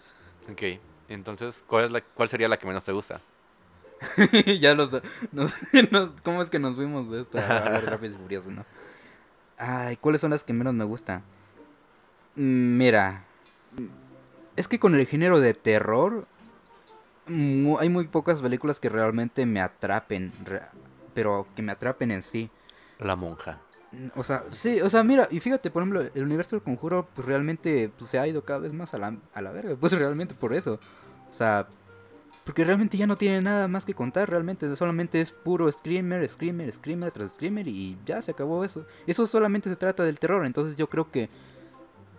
Ok, 0.51 0.81
entonces, 1.09 1.64
¿cuál, 1.66 1.87
es 1.87 1.90
la, 1.90 2.01
¿cuál 2.01 2.29
sería 2.29 2.49
la 2.49 2.59
que 2.59 2.66
menos 2.66 2.85
te 2.85 2.92
gusta? 2.92 3.21
ya 4.61 4.75
los, 4.75 4.92
nos, 5.33 5.55
nos- 5.90 6.11
¿Cómo 6.23 6.42
es 6.42 6.51
que 6.51 6.59
nos 6.59 6.77
fuimos 6.77 7.11
de 7.11 7.23
esto? 7.23 7.38
A 7.38 7.71
ver, 7.71 8.05
y 8.05 8.09
Furiosos, 8.11 8.53
¿no? 8.53 8.64
Ay, 9.59 9.97
¿cuáles 9.97 10.21
son 10.21 10.31
las 10.31 10.45
que 10.45 10.53
menos 10.53 10.75
me 10.75 10.85
gustan? 10.85 11.23
Mm, 12.35 12.77
Mira, 12.77 13.25
es 14.57 14.69
que 14.69 14.79
con 14.79 14.95
el 14.95 15.07
género 15.07 15.40
de 15.40 15.55
terror 15.55 16.27
mu- 17.27 17.79
hay 17.79 17.88
muy 17.88 18.07
pocas 18.07 18.40
películas 18.42 18.81
que 18.81 18.88
realmente 18.88 19.47
me 19.47 19.61
atrapen, 19.61 20.31
re- 20.45 20.62
pero 21.14 21.47
que 21.57 21.62
me 21.62 21.73
atrapen 21.73 22.11
en 22.11 22.23
sí. 22.23 22.51
La 22.99 23.16
monja. 23.16 23.61
O 24.15 24.25
sea, 24.25 24.45
sí, 24.51 24.81
o 24.81 24.89
sea, 24.89 25.03
mira, 25.05 25.29
y 25.31 25.41
fíjate, 25.41 25.71
por 25.71 25.83
ejemplo, 25.83 26.03
el 26.15 26.25
universo 26.25 26.57
del 26.57 26.63
conjuro, 26.63 27.09
pues 27.15 27.27
realmente 27.27 27.91
pues, 27.97 28.11
se 28.11 28.19
ha 28.19 28.27
ido 28.27 28.45
cada 28.45 28.61
vez 28.61 28.73
más 28.73 28.95
a 28.95 28.99
la, 28.99 29.17
a 29.33 29.43
la 29.43 29.53
verga, 29.53 29.77
pues 29.77 29.93
realmente 29.99 30.35
por 30.35 30.53
eso. 30.53 30.79
O 31.31 31.35
sea, 31.35 31.69
porque 32.45 32.65
realmente 32.65 32.97
ya 32.97 33.07
no 33.07 33.17
tiene 33.17 33.43
nada 33.43 33.69
más 33.69 33.85
que 33.85 33.95
contar, 33.95 34.31
realmente 34.31 34.75
solamente 34.77 35.21
es 35.21 35.33
puro 35.33 35.71
screamer, 35.71 36.29
screamer, 36.29 36.73
screamer 36.73 37.11
tras 37.11 37.33
screamer 37.33 37.67
y 37.67 37.99
ya 38.05 38.23
se 38.23 38.31
acabó 38.31 38.65
eso. 38.65 38.87
Eso 39.07 39.27
solamente 39.27 39.69
se 39.69 39.77
trata 39.77 40.05
del 40.05 40.19
terror, 40.19 40.47
entonces 40.47 40.77
yo 40.77 40.89
creo 40.89 41.11
que 41.11 41.29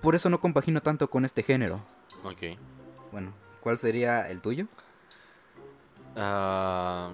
por 0.02 0.16
eso 0.16 0.30
no 0.30 0.42
compagino 0.42 0.82
tanto 0.82 1.10
con 1.10 1.26
este 1.26 1.44
género. 1.44 1.82
Ok. 2.24 2.58
Bueno, 3.12 3.34
¿cuál 3.62 3.78
sería 3.78 4.30
el 4.30 4.42
tuyo? 4.42 4.68
Ah, 6.16 7.12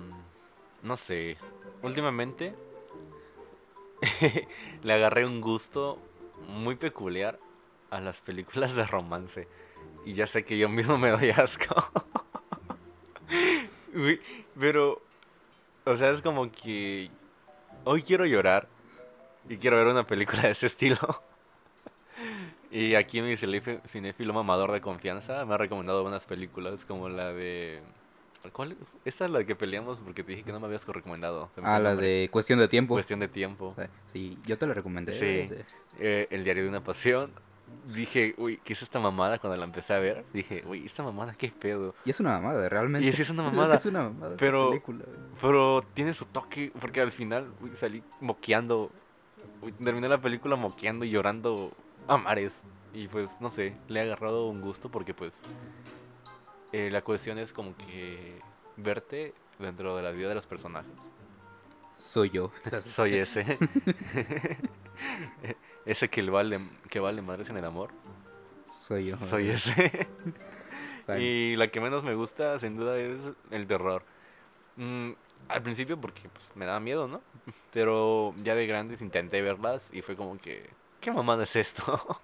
no 0.81 0.97
sé. 0.97 1.37
Últimamente 1.81 2.55
le 4.83 4.93
agarré 4.93 5.25
un 5.25 5.41
gusto 5.41 5.99
muy 6.47 6.75
peculiar 6.75 7.39
a 7.89 7.99
las 7.99 8.21
películas 8.21 8.75
de 8.75 8.85
romance. 8.85 9.47
Y 10.05 10.13
ya 10.13 10.27
sé 10.27 10.43
que 10.43 10.57
yo 10.57 10.69
mismo 10.69 10.97
me 10.97 11.09
doy 11.09 11.29
asco. 11.29 11.75
Pero, 14.59 15.01
o 15.85 15.97
sea, 15.97 16.11
es 16.11 16.21
como 16.21 16.51
que 16.51 17.09
hoy 17.83 18.01
quiero 18.01 18.25
llorar 18.25 18.67
y 19.47 19.57
quiero 19.57 19.77
ver 19.77 19.87
una 19.87 20.05
película 20.05 20.43
de 20.43 20.51
ese 20.51 20.67
estilo. 20.67 20.97
Y 22.71 22.95
aquí 22.95 23.21
mi 23.21 23.37
cinéfilo 23.37 24.33
mamador 24.33 24.71
de 24.71 24.81
confianza 24.81 25.45
me 25.45 25.53
ha 25.53 25.57
recomendado 25.57 26.01
buenas 26.01 26.25
películas 26.25 26.85
como 26.85 27.07
la 27.07 27.31
de... 27.31 27.81
¿Cuál? 28.51 28.75
Esta 29.05 29.25
es 29.25 29.31
la 29.31 29.43
que 29.45 29.55
peleamos 29.55 29.99
porque 30.01 30.23
te 30.23 30.31
dije 30.31 30.43
que 30.43 30.51
no 30.51 30.59
me 30.59 30.65
habías 30.67 30.85
recomendado. 30.87 31.49
Ah, 31.63 31.79
la 31.79 31.95
de 31.95 32.29
cuestión 32.31 32.59
de 32.59 32.67
tiempo. 32.67 32.93
Cuestión 32.95 33.19
de 33.19 33.27
tiempo. 33.27 33.75
Sí, 34.11 34.37
yo 34.45 34.57
te 34.57 34.67
la 34.67 34.73
recomendé. 34.73 35.13
Sí. 35.17 35.49
Eh, 35.99 36.27
el 36.29 36.43
diario 36.43 36.63
de 36.63 36.69
una 36.69 36.83
pasión. 36.83 37.31
Dije, 37.93 38.35
uy, 38.37 38.59
¿qué 38.63 38.73
es 38.73 38.81
esta 38.83 38.99
mamada? 38.99 39.39
Cuando 39.39 39.57
la 39.57 39.65
empecé 39.65 39.93
a 39.93 39.99
ver, 39.99 40.23
dije, 40.31 40.63
uy, 40.67 40.85
esta 40.85 41.01
mamada, 41.01 41.33
¿qué 41.33 41.49
pedo? 41.49 41.95
Y 42.05 42.11
es 42.11 42.19
una 42.19 42.31
mamada, 42.33 42.69
realmente. 42.69 43.07
Y 43.07 43.13
sí 43.13 43.23
es 43.23 43.29
una 43.29 43.43
mamada, 43.51 43.75
es 43.75 43.85
una 43.85 44.03
mamada. 44.03 44.27
esa 44.35 44.37
pero- 44.37 44.69
película. 44.69 45.05
Pero 45.41 45.83
tiene 45.93 46.13
su 46.13 46.25
toque, 46.25 46.71
porque 46.79 47.01
al 47.01 47.11
final 47.11 47.51
uy, 47.61 47.71
salí 47.75 48.03
moqueando. 48.21 48.91
Uy, 49.61 49.71
terminé 49.71 50.07
la 50.07 50.19
película 50.19 50.55
moqueando 50.55 51.03
y 51.05 51.09
llorando 51.09 51.71
a 52.07 52.17
mares. 52.17 52.53
Y 52.93 53.07
pues, 53.07 53.41
no 53.41 53.49
sé, 53.49 53.75
le 53.87 53.99
he 54.01 54.03
agarrado 54.03 54.47
un 54.47 54.61
gusto 54.61 54.91
porque 54.91 55.13
pues 55.15 55.33
eh, 56.73 56.89
la 56.91 57.03
cuestión 57.03 57.37
es 57.37 57.53
como 57.53 57.77
que 57.77 58.41
verte 58.77 59.33
dentro 59.59 59.95
de 59.95 60.01
la 60.01 60.11
vida 60.11 60.29
de 60.29 60.35
los 60.35 60.47
personajes. 60.47 60.91
Soy 61.97 62.31
yo. 62.31 62.51
Soy 62.81 63.15
ese. 63.15 63.45
ese 65.85 66.09
que, 66.09 66.23
le 66.23 66.31
vale, 66.31 66.59
que 66.89 66.99
vale 66.99 67.21
madres 67.21 67.49
en 67.49 67.57
el 67.57 67.65
amor. 67.65 67.91
Soy 68.81 69.05
yo. 69.05 69.17
Soy 69.17 69.49
ese. 69.49 70.07
y 71.19 71.55
la 71.55 71.67
que 71.69 71.79
menos 71.79 72.03
me 72.03 72.15
gusta, 72.15 72.59
sin 72.59 72.75
duda, 72.75 72.97
es 72.97 73.21
el 73.51 73.67
terror. 73.67 74.03
Mm, 74.75 75.11
al 75.49 75.61
principio 75.61 76.01
porque 76.01 76.27
pues, 76.27 76.49
me 76.55 76.65
daba 76.65 76.79
miedo, 76.79 77.07
¿no? 77.07 77.21
Pero 77.71 78.33
ya 78.43 78.55
de 78.55 78.65
grandes 78.65 79.01
intenté 79.01 79.43
verlas 79.43 79.89
y 79.93 80.01
fue 80.01 80.15
como 80.15 80.39
que, 80.39 80.69
¿qué 80.99 81.11
mamada 81.11 81.43
es 81.43 81.55
esto? 81.55 82.19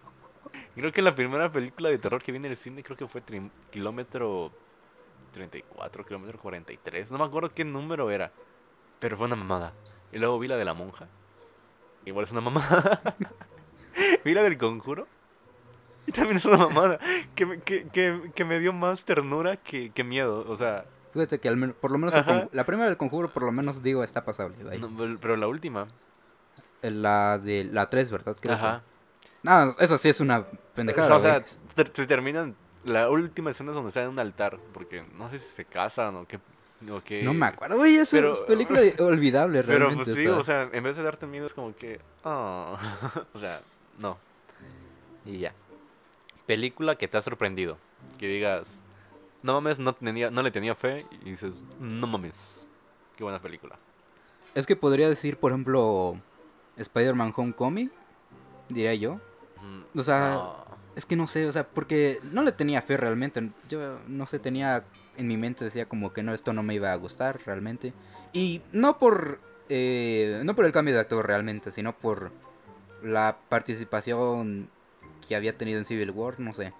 Creo 0.76 0.92
que 0.92 1.02
la 1.02 1.16
primera 1.16 1.52
película 1.52 1.90
de 1.90 1.98
terror 1.98 2.22
que 2.22 2.32
vi 2.32 2.38
en 2.38 2.46
el 2.46 2.58
cine 2.58 2.84
creo 2.84 2.98
que 2.98 3.08
fue 3.08 3.22
Kilómetro 3.72 4.52
34, 5.34 6.06
Kilómetro 6.06 6.40
43. 6.40 7.12
No 7.12 7.18
me 7.18 7.26
acuerdo 7.26 7.54
qué 7.54 7.66
número 7.66 8.10
era, 8.12 8.32
pero 9.00 9.18
fue 9.18 9.28
una 9.28 9.36
mamada. 9.36 9.74
Y 10.12 10.18
luego 10.18 10.40
vi 10.40 10.48
la 10.48 10.58
de 10.58 10.66
la 10.66 10.74
monja. 10.74 11.08
Igual 12.06 12.26
es 12.26 12.32
una 12.32 12.42
mamada. 12.42 13.16
vi 14.26 14.34
la 14.34 14.44
del 14.44 14.58
conjuro. 14.58 15.08
Y 16.08 16.12
también 16.12 16.38
es 16.38 16.46
una 16.46 16.58
mamada. 16.58 17.00
Que, 17.36 17.60
que, 17.62 17.88
que, 17.88 18.32
que 18.34 18.46
me 18.46 18.60
dio 18.60 18.74
más 18.74 19.06
ternura 19.06 19.58
que, 19.58 19.92
que 19.92 20.04
miedo. 20.04 20.46
O 20.48 20.56
sea, 20.56 20.86
Fíjate 21.14 21.40
que 21.40 21.50
al 21.50 21.58
menos, 21.58 21.76
por 21.76 21.92
lo 21.92 21.98
menos 21.98 22.14
la 22.52 22.66
primera 22.66 22.88
del 22.88 22.98
conjuro, 22.98 23.32
por 23.32 23.44
lo 23.44 23.52
menos 23.52 23.82
digo, 23.82 24.04
está 24.04 24.26
pasable. 24.26 24.58
pero 25.20 25.36
la 25.36 25.48
última. 25.48 25.88
La 26.82 27.40
de 27.40 27.66
la 27.66 27.90
3, 27.90 28.12
¿verdad? 28.12 28.38
Creo 28.40 28.56
Ajá. 28.56 28.84
No, 29.44 29.76
eso 29.80 29.98
sí 29.98 30.10
es 30.10 30.20
una 30.20 30.46
pendejada. 30.76 31.16
O 31.16 31.20
sea, 31.20 31.44
se 31.46 32.08
terminan. 32.08 32.56
La 32.86 33.10
última 33.10 33.52
escena 33.52 33.72
es 33.72 33.76
donde 33.76 33.90
está 33.90 34.04
en 34.04 34.10
un 34.10 34.20
altar. 34.20 34.58
Porque 34.74 35.04
no 35.18 35.30
sé 35.30 35.40
si 35.40 35.50
se 35.50 35.66
casan 35.66 36.16
o 36.16 36.28
qué. 36.28 36.40
No 36.82 37.34
me 37.34 37.46
acuerdo, 37.46 37.76
güey, 37.76 37.98
es 37.98 38.10
película 38.48 38.80
olvidable 39.00 39.62
realmente. 39.62 40.06
Pero 40.06 40.16
pues 40.16 40.18
sí, 40.18 40.28
o 40.28 40.44
sea, 40.44 40.70
en 40.72 40.82
vez 40.82 40.96
de 40.96 41.04
darte 41.04 41.28
miedo 41.28 41.46
es 41.46 41.54
como 41.54 41.76
que. 41.76 42.00
Oh. 42.24 42.78
o 43.34 43.40
sea, 43.40 43.62
no. 44.00 44.18
Y 45.26 45.40
ya. 45.40 45.54
Película 46.46 46.96
que 46.96 47.08
te 47.08 47.18
ha 47.18 47.22
sorprendido. 47.22 47.78
Que 48.18 48.28
digas, 48.28 48.82
no 49.44 49.54
mames, 49.54 49.80
no, 49.80 49.94
tenía, 49.94 50.32
no 50.32 50.42
le 50.42 50.52
tenía 50.52 50.74
fe 50.74 51.06
y 51.22 51.32
dices, 51.32 51.64
no 51.80 52.08
mames, 52.08 52.68
qué 53.16 53.24
buena 53.24 53.42
película. 53.42 53.78
Es 54.56 54.66
que 54.66 54.76
podría 54.76 55.10
decir, 55.10 55.38
por 55.38 55.52
ejemplo, 55.52 56.20
Spider-Man 56.78 57.34
Homecoming, 57.36 57.92
diría 58.70 58.96
yo. 58.96 59.20
O 59.96 60.04
sea, 60.04 60.42
es 60.96 61.06
que 61.06 61.16
no 61.16 61.28
sé, 61.28 61.46
o 61.48 61.52
sea, 61.52 61.68
porque 61.68 62.20
no 62.32 62.44
le 62.44 62.52
tenía 62.52 62.82
fe 62.82 62.98
realmente. 62.98 63.50
Yo 63.70 64.00
no 64.08 64.26
sé, 64.26 64.40
tenía 64.40 64.84
en 65.18 65.28
mi 65.28 65.38
mente 65.38 65.66
decía 65.66 65.88
como 65.88 66.14
que 66.14 66.24
no, 66.24 66.34
esto 66.34 66.54
no 66.54 66.64
me 66.64 66.76
iba 66.76 66.92
a 66.92 66.96
gustar 66.96 67.40
realmente. 67.46 67.94
Y 68.34 68.62
no 68.72 68.98
por, 68.98 69.40
eh, 69.70 70.42
no 70.44 70.56
por 70.56 70.66
el 70.66 70.72
cambio 70.72 70.94
de 70.94 71.02
actor 71.02 71.26
realmente, 71.26 71.72
sino 71.72 71.98
por 71.98 72.32
la 73.04 73.38
participación 73.50 74.70
que 75.28 75.36
había 75.36 75.58
tenido 75.58 75.80
en 75.80 75.86
Civil 75.86 76.12
War, 76.12 76.40
no 76.40 76.54
sé 76.54 76.74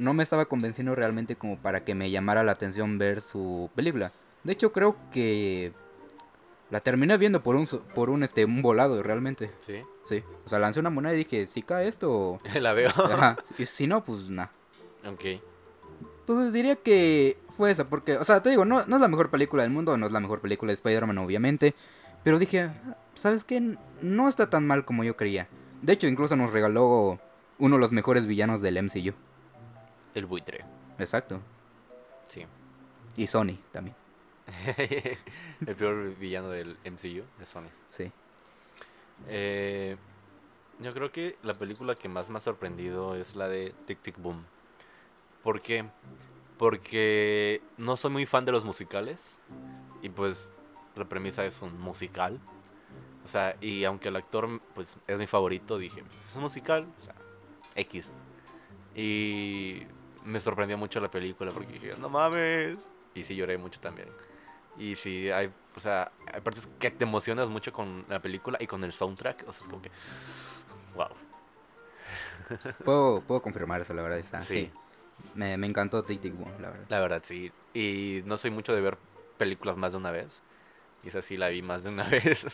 no 0.00 0.14
me 0.14 0.22
estaba 0.22 0.46
convenciendo 0.46 0.94
realmente 0.94 1.36
como 1.36 1.58
para 1.58 1.84
que 1.84 1.94
me 1.94 2.10
llamara 2.10 2.42
la 2.42 2.52
atención 2.52 2.96
ver 2.96 3.20
su 3.20 3.70
película. 3.74 4.12
De 4.44 4.54
hecho, 4.54 4.72
creo 4.72 4.96
que 5.12 5.74
la 6.70 6.80
terminé 6.80 7.16
viendo 7.18 7.42
por 7.42 7.56
un 7.56 7.66
por 7.94 8.10
un 8.10 8.22
este 8.22 8.44
un 8.44 8.62
volado 8.62 9.02
realmente. 9.02 9.50
Sí. 9.58 9.82
Sí. 10.08 10.22
O 10.44 10.48
sea, 10.48 10.58
lancé 10.58 10.80
una 10.80 10.90
moneda 10.90 11.14
y 11.14 11.18
dije, 11.18 11.46
si 11.46 11.62
cae 11.62 11.88
esto, 11.88 12.40
la 12.60 12.72
veo. 12.72 12.90
Ajá. 12.90 13.36
Y 13.58 13.66
si 13.66 13.86
no, 13.86 14.02
pues 14.02 14.28
nada. 14.28 14.52
Ok. 15.06 15.40
Entonces 16.20 16.52
diría 16.52 16.76
que 16.76 17.38
fue 17.56 17.70
esa, 17.70 17.88
porque, 17.88 18.16
o 18.16 18.24
sea, 18.24 18.42
te 18.42 18.50
digo, 18.50 18.64
no, 18.64 18.84
no 18.86 18.96
es 18.96 19.02
la 19.02 19.08
mejor 19.08 19.30
película 19.30 19.62
del 19.64 19.72
mundo, 19.72 19.96
no 19.96 20.06
es 20.06 20.12
la 20.12 20.20
mejor 20.20 20.40
película 20.40 20.70
de 20.70 20.74
Spider-Man, 20.74 21.18
obviamente. 21.18 21.74
Pero 22.22 22.38
dije, 22.38 22.70
¿sabes 23.14 23.44
qué? 23.44 23.76
No 24.00 24.28
está 24.28 24.48
tan 24.48 24.66
mal 24.66 24.84
como 24.84 25.04
yo 25.04 25.16
creía. 25.16 25.48
De 25.82 25.92
hecho, 25.92 26.06
incluso 26.06 26.36
nos 26.36 26.52
regaló 26.52 27.18
uno 27.58 27.76
de 27.76 27.80
los 27.80 27.92
mejores 27.92 28.26
villanos 28.26 28.62
del 28.62 28.82
MCU. 28.82 29.14
El 30.14 30.26
buitre. 30.26 30.64
Exacto. 30.98 31.40
Sí. 32.28 32.46
Y 33.16 33.26
Sony 33.26 33.58
también. 33.72 33.96
el 35.66 35.76
peor 35.76 36.16
villano 36.16 36.48
del 36.48 36.76
MCU 36.84 37.24
es 37.40 37.48
Sony. 37.48 37.68
Sí. 37.88 38.10
Eh, 39.28 39.96
yo 40.80 40.94
creo 40.94 41.12
que 41.12 41.36
la 41.42 41.54
película 41.54 41.94
que 41.94 42.08
más 42.08 42.30
me 42.30 42.38
ha 42.38 42.40
sorprendido 42.40 43.14
es 43.14 43.36
la 43.36 43.48
de 43.48 43.74
Tic 43.86 44.00
Tic 44.00 44.18
Boom. 44.18 44.44
¿Por 45.42 45.60
qué? 45.60 45.84
Porque 46.58 47.62
no 47.76 47.96
soy 47.96 48.10
muy 48.10 48.26
fan 48.26 48.44
de 48.44 48.52
los 48.52 48.64
musicales. 48.64 49.38
Y 50.02 50.08
pues 50.08 50.52
la 50.96 51.04
premisa 51.06 51.44
es 51.44 51.60
un 51.62 51.78
musical. 51.80 52.40
O 53.24 53.28
sea, 53.28 53.56
y 53.60 53.84
aunque 53.84 54.08
el 54.08 54.16
actor 54.16 54.60
pues 54.74 54.96
es 55.06 55.18
mi 55.18 55.26
favorito, 55.26 55.78
dije, 55.78 56.02
pues, 56.02 56.28
es 56.28 56.36
un 56.36 56.42
musical, 56.42 56.86
o 56.98 57.02
sea, 57.02 57.14
X. 57.76 58.14
Y 58.94 59.82
me 60.24 60.40
sorprendió 60.40 60.78
mucho 60.78 61.00
la 61.00 61.10
película 61.10 61.50
porque 61.52 61.74
dije, 61.74 61.94
no 61.98 62.08
mames. 62.08 62.78
Y 63.14 63.24
sí 63.24 63.34
lloré 63.36 63.58
mucho 63.58 63.80
también. 63.80 64.08
Y 64.80 64.96
sí, 64.96 65.30
hay, 65.30 65.52
o 65.76 65.80
sea, 65.80 66.10
hay 66.32 66.40
partes 66.40 66.68
que 66.78 66.90
te 66.90 67.04
emocionas 67.04 67.50
mucho 67.50 67.70
con 67.70 68.06
la 68.08 68.20
película 68.20 68.56
y 68.60 68.66
con 68.66 68.82
el 68.82 68.94
soundtrack. 68.94 69.44
O 69.46 69.52
sea, 69.52 69.62
es 69.62 69.68
como 69.68 69.82
que, 69.82 69.90
wow. 70.94 71.08
Puedo, 72.84 73.20
puedo 73.20 73.42
confirmar 73.42 73.82
eso, 73.82 73.92
la 73.92 74.02
verdad. 74.02 74.24
sí. 74.42 74.72
Me, 75.34 75.58
me, 75.58 75.66
encantó 75.66 76.02
Tic 76.02 76.22
Tic 76.22 76.34
Boom, 76.34 76.50
la 76.62 76.70
verdad. 76.70 76.86
La 76.88 77.00
verdad, 77.00 77.22
sí. 77.26 77.52
Y 77.74 78.22
no 78.24 78.38
soy 78.38 78.50
mucho 78.50 78.74
de 78.74 78.80
ver 78.80 78.96
películas 79.36 79.76
más 79.76 79.92
de 79.92 79.98
una 79.98 80.10
vez. 80.10 80.40
Y 81.04 81.08
esa 81.08 81.20
sí 81.20 81.36
la 81.36 81.50
vi 81.50 81.60
más 81.60 81.84
de 81.84 81.90
una 81.90 82.04
vez. 82.08 82.46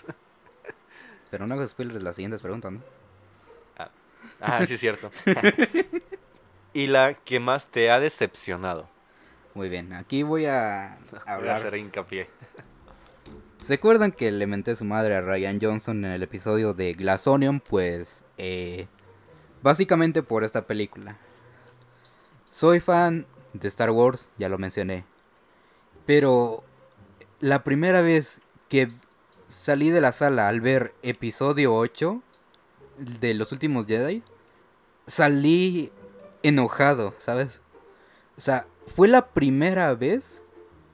Pero 1.30 1.46
no 1.46 1.54
hagas 1.54 1.70
spoilers 1.70 2.02
las 2.02 2.16
siguientes 2.16 2.42
preguntas, 2.42 2.72
¿no? 2.72 2.80
Ah, 3.78 3.90
ah 4.40 4.66
sí, 4.66 4.74
es 4.74 4.80
cierto. 4.80 5.12
y 6.72 6.88
la 6.88 7.14
que 7.14 7.38
más 7.38 7.66
te 7.68 7.88
ha 7.88 8.00
decepcionado. 8.00 8.88
Muy 9.56 9.70
bien, 9.70 9.94
aquí 9.94 10.22
voy 10.22 10.44
a 10.44 10.98
hablar. 11.24 11.38
Voy 11.40 11.48
a 11.48 11.56
hacer 11.56 11.76
hincapié. 11.76 12.28
¿Se 13.62 13.72
acuerdan 13.72 14.12
que 14.12 14.30
le 14.30 14.46
menté 14.46 14.72
a 14.72 14.76
su 14.76 14.84
madre 14.84 15.16
a 15.16 15.22
Ryan 15.22 15.58
Johnson 15.58 16.04
en 16.04 16.12
el 16.12 16.22
episodio 16.22 16.74
de 16.74 16.92
Glass 16.92 17.26
Onion? 17.26 17.60
Pues, 17.60 18.26
eh, 18.36 18.86
básicamente 19.62 20.22
por 20.22 20.44
esta 20.44 20.66
película. 20.66 21.16
Soy 22.50 22.80
fan 22.80 23.24
de 23.54 23.68
Star 23.68 23.90
Wars, 23.92 24.28
ya 24.36 24.50
lo 24.50 24.58
mencioné. 24.58 25.06
Pero 26.04 26.62
la 27.40 27.64
primera 27.64 28.02
vez 28.02 28.42
que 28.68 28.92
salí 29.48 29.88
de 29.88 30.02
la 30.02 30.12
sala 30.12 30.48
al 30.48 30.60
ver 30.60 30.92
episodio 31.02 31.74
8 31.74 32.20
de 32.98 33.32
los 33.32 33.52
últimos 33.52 33.86
Jedi, 33.86 34.22
salí 35.06 35.92
enojado, 36.42 37.14
¿sabes? 37.16 37.62
O 38.36 38.42
sea, 38.42 38.66
fue 38.86 39.08
la 39.08 39.28
primera 39.28 39.94
vez 39.94 40.42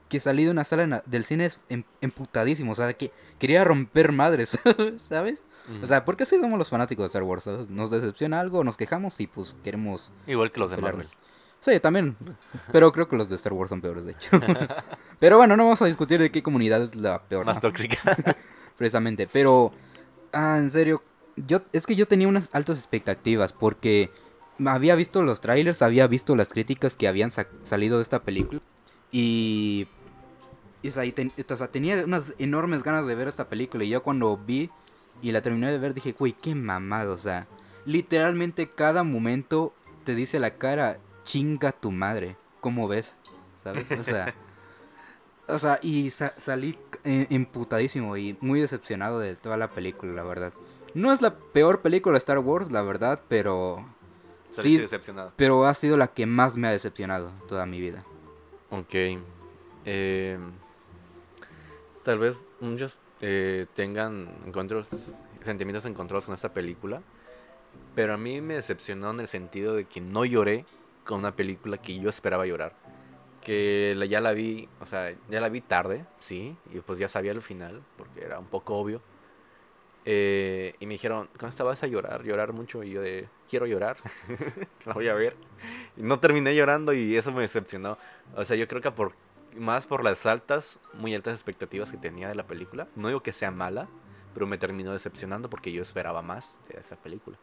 que 0.09 0.19
salí 0.19 0.43
de 0.45 0.51
una 0.51 0.63
sala 0.63 1.03
del 1.05 1.23
cine 1.23 1.49
em, 1.69 1.83
emputadísimo, 2.01 2.73
o 2.73 2.75
sea, 2.75 2.93
que 2.93 3.11
quería 3.39 3.63
romper 3.63 4.11
madres, 4.11 4.59
¿sabes? 4.97 5.43
O 5.81 5.87
sea, 5.87 6.03
porque 6.03 6.23
así 6.23 6.37
somos 6.39 6.59
los 6.59 6.69
fanáticos 6.69 7.03
de 7.03 7.07
Star 7.07 7.23
Wars, 7.23 7.45
¿sabes? 7.45 7.69
Nos 7.69 7.89
decepciona 7.89 8.39
algo, 8.39 8.63
nos 8.63 8.75
quejamos 8.75 9.19
y 9.21 9.27
pues 9.27 9.55
queremos... 9.63 10.11
Igual 10.27 10.51
que 10.51 10.59
los 10.59 10.71
de 10.71 10.77
Marvel. 10.77 11.07
Sí, 11.61 11.79
también. 11.79 12.17
Pero 12.73 12.91
creo 12.91 13.07
que 13.07 13.15
los 13.15 13.29
de 13.29 13.37
Star 13.37 13.53
Wars 13.53 13.69
son 13.69 13.79
peores, 13.79 14.03
de 14.03 14.11
hecho. 14.11 14.29
Pero 15.19 15.37
bueno, 15.37 15.55
no 15.55 15.63
vamos 15.63 15.81
a 15.81 15.85
discutir 15.85 16.19
de 16.19 16.29
qué 16.29 16.43
comunidad 16.43 16.81
es 16.83 16.95
la 16.95 17.23
peor. 17.23 17.45
Más 17.45 17.61
tóxica. 17.61 17.97
Precisamente. 18.77 19.29
Pero, 19.31 19.71
ah, 20.33 20.57
en 20.59 20.69
serio, 20.69 21.01
yo 21.37 21.61
es 21.71 21.85
que 21.85 21.95
yo 21.95 22.05
tenía 22.05 22.27
unas 22.27 22.49
altas 22.53 22.77
expectativas 22.77 23.53
porque 23.53 24.11
había 24.67 24.95
visto 24.95 25.23
los 25.23 25.41
trailers, 25.41 25.81
había 25.81 26.07
visto 26.07 26.35
las 26.35 26.49
críticas 26.49 26.95
que 26.95 27.07
habían 27.07 27.31
salido 27.63 27.97
de 27.97 28.03
esta 28.03 28.23
película. 28.23 28.61
Y. 29.11 29.87
o, 30.85 30.89
sea, 30.91 31.67
tenía 31.67 32.03
unas 32.03 32.33
enormes 32.39 32.83
ganas 32.83 33.07
de 33.07 33.15
ver 33.15 33.27
esta 33.27 33.47
película. 33.47 33.83
Y 33.83 33.89
yo 33.89 34.03
cuando 34.03 34.37
vi 34.37 34.69
y 35.21 35.31
la 35.31 35.41
terminé 35.41 35.71
de 35.71 35.77
ver 35.77 35.93
dije, 35.93 36.15
güey, 36.17 36.33
qué 36.33 36.55
mamado. 36.55 37.13
O 37.13 37.17
sea, 37.17 37.47
literalmente 37.85 38.69
cada 38.69 39.03
momento 39.03 39.73
te 40.03 40.15
dice 40.15 40.39
la 40.39 40.57
cara, 40.57 40.99
chinga 41.23 41.71
tu 41.71 41.91
madre. 41.91 42.35
¿Cómo 42.59 42.87
ves? 42.87 43.15
¿Sabes? 43.63 43.89
O 43.91 44.03
sea. 44.03 44.33
o 45.47 45.59
sea, 45.59 45.79
y 45.81 46.09
salí 46.09 46.77
eh, 47.03 47.27
emputadísimo 47.29 48.17
y 48.17 48.37
muy 48.41 48.61
decepcionado 48.61 49.19
de 49.19 49.35
toda 49.35 49.57
la 49.57 49.69
película, 49.71 50.13
la 50.13 50.23
verdad. 50.23 50.53
No 50.93 51.11
es 51.11 51.21
la 51.21 51.35
peor 51.35 51.81
película 51.81 52.13
de 52.13 52.19
Star 52.19 52.39
Wars, 52.39 52.71
la 52.71 52.83
verdad, 52.83 53.21
pero 53.27 53.83
sí, 54.53 54.77
decepcionado. 54.77 55.33
Pero 55.35 55.65
ha 55.65 55.73
sido 55.73 55.97
la 55.97 56.07
que 56.07 56.25
más 56.25 56.57
me 56.57 56.67
ha 56.67 56.71
decepcionado 56.71 57.31
toda 57.47 57.65
mi 57.65 57.79
vida. 57.79 58.03
Ok. 58.69 58.93
Eh, 59.85 60.37
tal 62.03 62.19
vez 62.19 62.37
muchos 62.59 62.99
eh, 63.21 63.67
tengan 63.73 64.29
encuentros, 64.45 64.87
sentimientos 65.43 65.85
encontrados 65.85 66.25
con 66.25 66.35
esta 66.35 66.53
película. 66.53 67.01
Pero 67.95 68.13
a 68.13 68.17
mí 68.17 68.41
me 68.41 68.55
decepcionó 68.55 69.11
en 69.11 69.19
el 69.19 69.27
sentido 69.27 69.75
de 69.75 69.85
que 69.85 70.01
no 70.01 70.25
lloré 70.25 70.65
con 71.05 71.19
una 71.19 71.35
película 71.35 71.77
que 71.77 71.99
yo 71.99 72.09
esperaba 72.09 72.45
llorar. 72.45 72.73
Que 73.41 73.97
ya 74.09 74.21
la 74.21 74.31
vi, 74.31 74.69
o 74.79 74.85
sea, 74.85 75.13
ya 75.29 75.41
la 75.41 75.49
vi 75.49 75.61
tarde, 75.61 76.05
sí, 76.19 76.55
y 76.73 76.79
pues 76.79 76.97
ya 76.97 77.09
sabía 77.09 77.33
el 77.33 77.41
final, 77.41 77.81
porque 77.97 78.21
era 78.21 78.39
un 78.39 78.45
poco 78.45 78.75
obvio. 78.75 79.01
Eh, 80.05 80.75
y 80.79 80.85
me 80.85 80.93
dijeron, 80.93 81.29
¿cómo 81.39 81.49
estabas 81.49 81.81
a 81.83 81.87
llorar? 81.87 82.23
Llorar 82.23 82.53
mucho. 82.53 82.83
Y 82.83 82.91
yo 82.91 83.01
de, 83.01 83.27
quiero 83.49 83.65
llorar. 83.65 83.97
la 84.85 84.93
voy 84.93 85.07
a 85.07 85.13
ver. 85.13 85.35
Y 85.97 86.03
no 86.03 86.19
terminé 86.19 86.55
llorando 86.55 86.93
y 86.93 87.15
eso 87.15 87.31
me 87.31 87.41
decepcionó. 87.41 87.97
O 88.35 88.43
sea, 88.43 88.55
yo 88.55 88.67
creo 88.67 88.81
que 88.81 88.91
por 88.91 89.13
más 89.57 89.87
por 89.87 90.03
las 90.03 90.25
altas, 90.25 90.79
muy 90.93 91.13
altas 91.15 91.33
expectativas 91.33 91.91
que 91.91 91.97
tenía 91.97 92.27
de 92.27 92.35
la 92.35 92.45
película. 92.45 92.87
No 92.95 93.07
digo 93.07 93.21
que 93.21 93.31
sea 93.33 93.51
mala, 93.51 93.87
pero 94.33 94.47
me 94.47 94.57
terminó 94.57 94.91
decepcionando 94.93 95.49
porque 95.49 95.71
yo 95.71 95.81
esperaba 95.81 96.21
más 96.21 96.59
de 96.69 96.79
esa 96.79 96.95
película. 96.95 97.37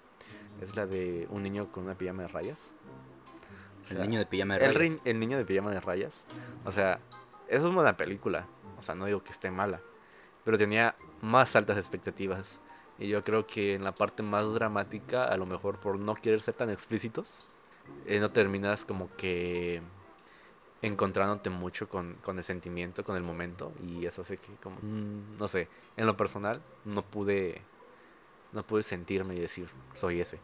Es 0.61 0.77
la 0.77 0.87
de 0.87 1.27
un 1.31 1.43
niño 1.43 1.71
con 1.73 1.85
una 1.85 1.95
pijama 1.95 2.23
de 2.23 2.29
rayas. 2.29 2.75
O 3.87 3.91
El 3.91 3.97
sea, 3.97 4.05
niño 4.07 4.19
de 4.19 4.27
pijama 4.27 4.59
de 4.59 4.67
el, 4.67 4.75
rayas. 4.75 4.99
el 5.05 5.21
niño 5.21 5.39
de 5.39 5.45
pijama 5.45 5.71
de 5.71 5.81
rayas. 5.81 6.25
O 6.65 6.73
sea, 6.73 7.01
eso 7.49 7.69
es 7.69 7.75
buena 7.75 7.97
película. 7.97 8.47
O 8.79 8.83
sea, 8.83 8.95
no 8.95 9.07
digo 9.07 9.23
que 9.23 9.33
esté 9.33 9.51
mala. 9.51 9.81
Pero 10.45 10.59
tenía 10.59 10.95
más 11.21 11.57
altas 11.57 11.77
expectativas. 11.77 12.61
Y 12.99 13.09
yo 13.09 13.25
creo 13.25 13.47
que 13.47 13.75
en 13.75 13.85
la 13.85 13.93
parte 13.95 14.23
más 14.23 14.53
dramática, 14.53 15.25
a 15.25 15.37
lo 15.37 15.47
mejor 15.47 15.79
por 15.79 15.99
no 15.99 16.15
querer 16.15 16.43
ser 16.43 16.55
tan 16.55 16.71
explícitos, 16.71 17.41
eh, 18.07 18.21
no 18.21 18.31
terminas 18.31 18.85
como 18.85 19.15
que 19.17 19.83
encontrándote 20.83 21.51
mucho 21.51 21.89
con, 21.89 22.15
con 22.23 22.39
el 22.39 22.45
sentimiento, 22.45 23.05
con 23.05 23.17
el 23.17 23.23
momento. 23.23 23.73
Y 23.87 24.07
eso 24.07 24.23
hace 24.23 24.37
que, 24.39 24.55
como, 24.63 24.77
mm, 24.83 25.37
no 25.39 25.49
sé, 25.49 25.69
en 25.97 26.07
lo 26.07 26.17
personal, 26.17 26.63
no 26.85 27.03
pude, 27.03 27.63
no 28.53 28.67
pude 28.67 28.83
sentirme 28.83 29.35
y 29.35 29.41
decir, 29.41 29.69
soy 29.95 30.21
ese. 30.21 30.39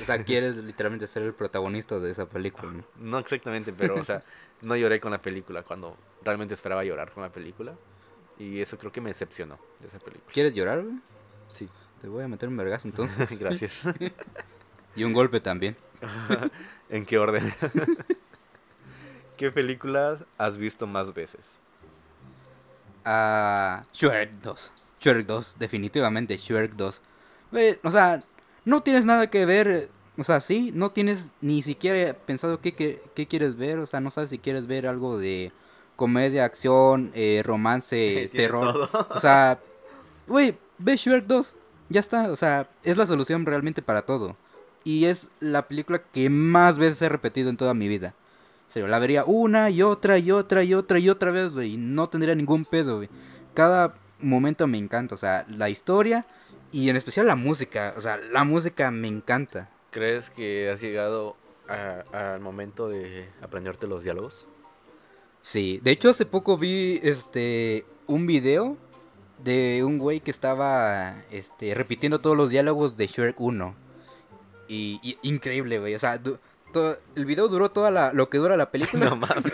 O 0.00 0.04
sea, 0.04 0.24
quieres 0.24 0.56
literalmente 0.56 1.06
ser 1.06 1.22
el 1.22 1.34
protagonista 1.34 2.00
de 2.00 2.10
esa 2.10 2.28
película, 2.28 2.72
¿no? 2.72 2.84
No 2.96 3.18
exactamente, 3.18 3.72
pero, 3.72 3.94
o 3.94 4.04
sea, 4.04 4.24
no 4.60 4.74
lloré 4.76 4.98
con 4.98 5.12
la 5.12 5.22
película 5.22 5.62
cuando 5.62 5.96
realmente 6.22 6.54
esperaba 6.54 6.84
llorar 6.84 7.12
con 7.12 7.22
la 7.22 7.30
película. 7.30 7.76
Y 8.38 8.60
eso 8.60 8.76
creo 8.78 8.90
que 8.90 9.00
me 9.00 9.10
decepcionó 9.10 9.58
de 9.80 9.88
esa 9.88 9.98
película. 9.98 10.32
¿Quieres 10.32 10.54
llorar, 10.54 10.82
güey? 10.82 10.96
Sí, 11.52 11.68
Te 12.00 12.08
voy 12.08 12.24
a 12.24 12.28
meter 12.28 12.48
un 12.48 12.56
vergazo 12.56 12.88
entonces. 12.88 13.38
gracias. 13.38 13.80
y 14.96 15.04
un 15.04 15.12
golpe 15.12 15.40
también. 15.40 15.76
¿En 16.88 17.06
qué 17.06 17.18
orden? 17.18 17.52
¿Qué 19.36 19.50
película 19.50 20.18
has 20.38 20.58
visto 20.58 20.86
más 20.86 21.12
veces? 21.14 21.40
Ah, 23.04 23.84
Shrek 23.92 24.32
2. 24.40 24.72
Shrek 25.00 25.26
2, 25.26 25.56
definitivamente 25.58 26.36
Shrek 26.36 26.72
2. 26.72 27.02
Güey, 27.52 27.78
o 27.82 27.90
sea, 27.90 28.22
no 28.64 28.82
tienes 28.82 29.04
nada 29.04 29.28
que 29.28 29.44
ver. 29.44 29.90
O 30.16 30.24
sea, 30.24 30.40
sí, 30.40 30.70
no 30.74 30.90
tienes 30.92 31.32
ni 31.40 31.62
siquiera 31.62 32.14
pensado 32.14 32.60
qué, 32.60 32.72
qué, 32.74 33.02
qué 33.14 33.26
quieres 33.26 33.56
ver. 33.56 33.78
O 33.80 33.86
sea, 33.86 34.00
no 34.00 34.10
sabes 34.10 34.30
si 34.30 34.38
quieres 34.38 34.66
ver 34.66 34.86
algo 34.86 35.18
de 35.18 35.52
comedia, 35.96 36.44
acción, 36.44 37.10
eh, 37.14 37.42
romance, 37.44 38.30
terror. 38.34 38.72
todo. 38.72 39.08
O 39.10 39.20
sea, 39.20 39.60
güey, 40.26 40.56
ve 40.78 40.96
Shrek 40.96 41.26
2. 41.26 41.56
Ya 41.90 42.00
está, 42.00 42.30
o 42.32 42.36
sea, 42.36 42.68
es 42.82 42.96
la 42.96 43.06
solución 43.06 43.46
realmente 43.46 43.82
para 43.82 44.02
todo. 44.02 44.36
Y 44.84 45.06
es 45.06 45.28
la 45.40 45.66
película 45.68 45.98
que 45.98 46.28
más 46.30 46.78
veces 46.78 47.02
he 47.02 47.08
repetido 47.08 47.50
en 47.50 47.56
toda 47.56 47.74
mi 47.74 47.88
vida. 47.88 48.14
En 48.66 48.72
serio, 48.72 48.88
la 48.88 48.98
vería 48.98 49.24
una 49.24 49.70
y 49.70 49.82
otra 49.82 50.18
y 50.18 50.30
otra 50.30 50.62
y 50.64 50.74
otra 50.74 50.98
y 50.98 51.08
otra 51.08 51.30
vez, 51.30 51.52
güey. 51.52 51.74
Y 51.74 51.76
no 51.76 52.08
tendría 52.08 52.34
ningún 52.34 52.64
pedo, 52.64 52.96
güey. 52.96 53.08
Cada 53.54 53.94
momento 54.20 54.66
me 54.66 54.78
encanta, 54.78 55.14
o 55.14 55.18
sea, 55.18 55.46
la 55.48 55.68
historia 55.70 56.26
y 56.72 56.88
en 56.88 56.96
especial 56.96 57.26
la 57.26 57.36
música. 57.36 57.94
O 57.96 58.00
sea, 58.00 58.16
la 58.16 58.44
música 58.44 58.90
me 58.90 59.08
encanta. 59.08 59.70
¿Crees 59.90 60.28
que 60.30 60.70
has 60.70 60.80
llegado 60.80 61.36
al 62.12 62.40
momento 62.40 62.88
de 62.88 63.28
aprenderte 63.42 63.86
los 63.86 64.02
diálogos? 64.04 64.46
Sí, 65.44 65.78
de 65.82 65.90
hecho 65.90 66.08
hace 66.08 66.24
poco 66.24 66.56
vi 66.56 66.98
este 67.02 67.84
un 68.06 68.26
video 68.26 68.78
de 69.44 69.84
un 69.84 69.98
güey 69.98 70.20
que 70.20 70.30
estaba 70.30 71.22
este 71.30 71.74
repitiendo 71.74 72.18
todos 72.18 72.34
los 72.34 72.48
diálogos 72.48 72.96
de 72.96 73.06
Shrek 73.06 73.38
1. 73.38 73.74
Y, 74.68 75.00
y- 75.02 75.18
increíble, 75.20 75.78
güey, 75.80 75.94
o 75.94 75.98
sea, 75.98 76.18
el 77.14 77.24
video 77.26 77.48
duró 77.48 77.70
toda 77.70 77.90
la 77.90 78.14
lo 78.14 78.30
que 78.30 78.38
dura 78.38 78.56
la 78.56 78.70
película 78.70 79.10
No 79.10 79.16
mames. 79.16 79.52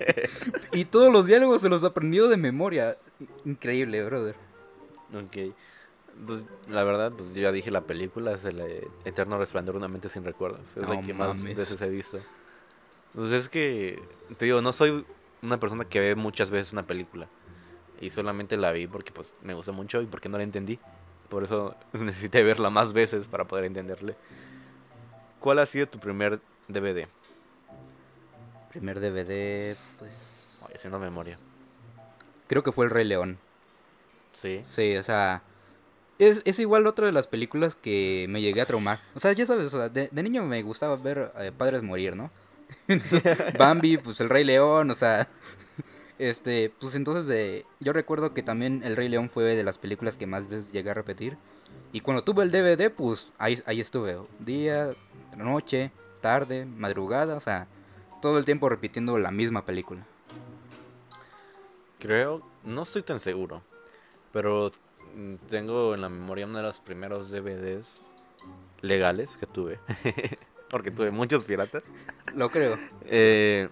y 0.72 0.86
todos 0.86 1.12
los 1.12 1.26
diálogos 1.26 1.60
se 1.60 1.68
los 1.68 1.84
aprendió 1.84 2.26
de 2.28 2.38
memoria. 2.38 2.96
Increíble, 3.44 4.02
brother. 4.02 4.34
ok. 5.14 5.54
Pues 6.26 6.44
la 6.68 6.82
verdad, 6.82 7.12
pues 7.12 7.34
yo 7.34 7.42
ya 7.42 7.52
dije 7.52 7.70
la 7.70 7.82
película, 7.82 8.32
es 8.32 8.44
el 8.46 8.60
eh, 8.60 8.88
Eterno 9.04 9.36
Resplandor 9.38 9.74
de 9.74 9.78
una 9.80 9.88
mente 9.88 10.08
sin 10.08 10.24
recuerdos. 10.24 10.60
Es 10.76 10.88
la 10.88 10.94
No 10.96 11.02
que 11.02 11.12
más 11.12 11.42
veces 11.42 11.80
he 11.82 11.90
visto. 11.90 12.20
Pues 13.14 13.32
es 13.32 13.48
que, 13.48 14.02
te 14.38 14.44
digo, 14.44 14.60
no 14.62 14.72
soy 14.72 15.04
una 15.42 15.58
persona 15.58 15.84
que 15.84 16.00
ve 16.00 16.14
muchas 16.14 16.50
veces 16.50 16.72
una 16.72 16.86
película. 16.86 17.28
Y 18.00 18.10
solamente 18.10 18.56
la 18.56 18.72
vi 18.72 18.86
porque 18.86 19.12
pues 19.12 19.34
me 19.42 19.52
gustó 19.54 19.72
mucho 19.72 20.00
y 20.00 20.06
porque 20.06 20.28
no 20.28 20.38
la 20.38 20.44
entendí. 20.44 20.78
Por 21.28 21.44
eso 21.44 21.76
necesité 21.92 22.42
verla 22.42 22.70
más 22.70 22.92
veces 22.92 23.28
para 23.28 23.44
poder 23.44 23.64
entenderle. 23.64 24.16
¿Cuál 25.38 25.58
ha 25.58 25.66
sido 25.66 25.86
tu 25.86 25.98
primer 25.98 26.40
DVD? 26.68 27.06
Primer 28.70 29.00
DVD, 29.00 29.76
pues 29.98 30.60
Ay, 30.68 30.74
haciendo 30.76 30.98
memoria. 30.98 31.38
creo 32.46 32.62
que 32.62 32.72
fue 32.72 32.84
El 32.84 32.90
Rey 32.90 33.04
León. 33.04 33.38
Sí. 34.32 34.62
Sí, 34.64 34.96
o 34.96 35.02
sea, 35.02 35.42
es, 36.18 36.42
es 36.44 36.58
igual 36.60 36.86
otra 36.86 37.06
de 37.06 37.12
las 37.12 37.26
películas 37.26 37.74
que 37.74 38.26
me 38.28 38.40
llegué 38.40 38.60
a 38.60 38.66
traumar. 38.66 39.00
O 39.14 39.20
sea, 39.20 39.32
ya 39.32 39.44
sabes, 39.44 39.66
o 39.66 39.70
sea, 39.70 39.88
de, 39.88 40.08
de 40.12 40.22
niño 40.22 40.44
me 40.44 40.62
gustaba 40.62 40.96
ver 40.96 41.32
eh, 41.38 41.52
padres 41.56 41.82
morir, 41.82 42.14
¿no? 42.14 42.30
Bambi, 43.58 43.96
pues 43.98 44.20
el 44.20 44.28
Rey 44.28 44.44
León, 44.44 44.90
o 44.90 44.94
sea, 44.94 45.28
este, 46.18 46.72
pues 46.80 46.94
entonces 46.94 47.26
de, 47.26 47.64
yo 47.80 47.92
recuerdo 47.92 48.34
que 48.34 48.42
también 48.42 48.82
el 48.84 48.96
Rey 48.96 49.08
León 49.08 49.28
fue 49.28 49.44
de 49.44 49.64
las 49.64 49.78
películas 49.78 50.16
que 50.16 50.26
más 50.26 50.48
veces 50.48 50.72
llegué 50.72 50.90
a 50.90 50.94
repetir. 50.94 51.38
Y 51.92 52.00
cuando 52.00 52.22
tuve 52.22 52.44
el 52.44 52.50
DVD, 52.50 52.90
pues 52.90 53.32
ahí, 53.38 53.60
ahí 53.66 53.80
estuve, 53.80 54.18
día, 54.38 54.90
noche, 55.36 55.90
tarde, 56.20 56.66
madrugada, 56.66 57.36
o 57.36 57.40
sea, 57.40 57.66
todo 58.20 58.38
el 58.38 58.44
tiempo 58.44 58.68
repitiendo 58.68 59.18
la 59.18 59.30
misma 59.30 59.64
película. 59.64 60.06
Creo, 61.98 62.42
no 62.64 62.82
estoy 62.82 63.02
tan 63.02 63.20
seguro, 63.20 63.62
pero 64.32 64.70
mm, 65.14 65.34
tengo 65.48 65.94
en 65.94 66.00
la 66.00 66.08
memoria 66.08 66.46
uno 66.46 66.58
de 66.58 66.64
los 66.64 66.80
primeros 66.80 67.30
DVDs 67.30 68.02
legales 68.80 69.36
que 69.38 69.46
tuve, 69.46 69.78
porque 70.70 70.90
tuve 70.90 71.10
muchos 71.10 71.44
piratas. 71.44 71.82
Lo 72.34 72.48
creo. 72.50 72.78
Eh, 73.04 73.68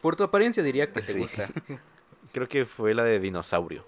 Por 0.00 0.16
tu 0.16 0.22
apariencia 0.24 0.62
diría 0.62 0.92
que 0.92 1.00
te 1.00 1.12
Sí. 1.12 1.18
gusta. 1.18 1.48
creo 2.32 2.48
que 2.48 2.66
fue 2.66 2.94
la 2.94 3.04
de 3.04 3.18
Dinosaurio, 3.20 3.84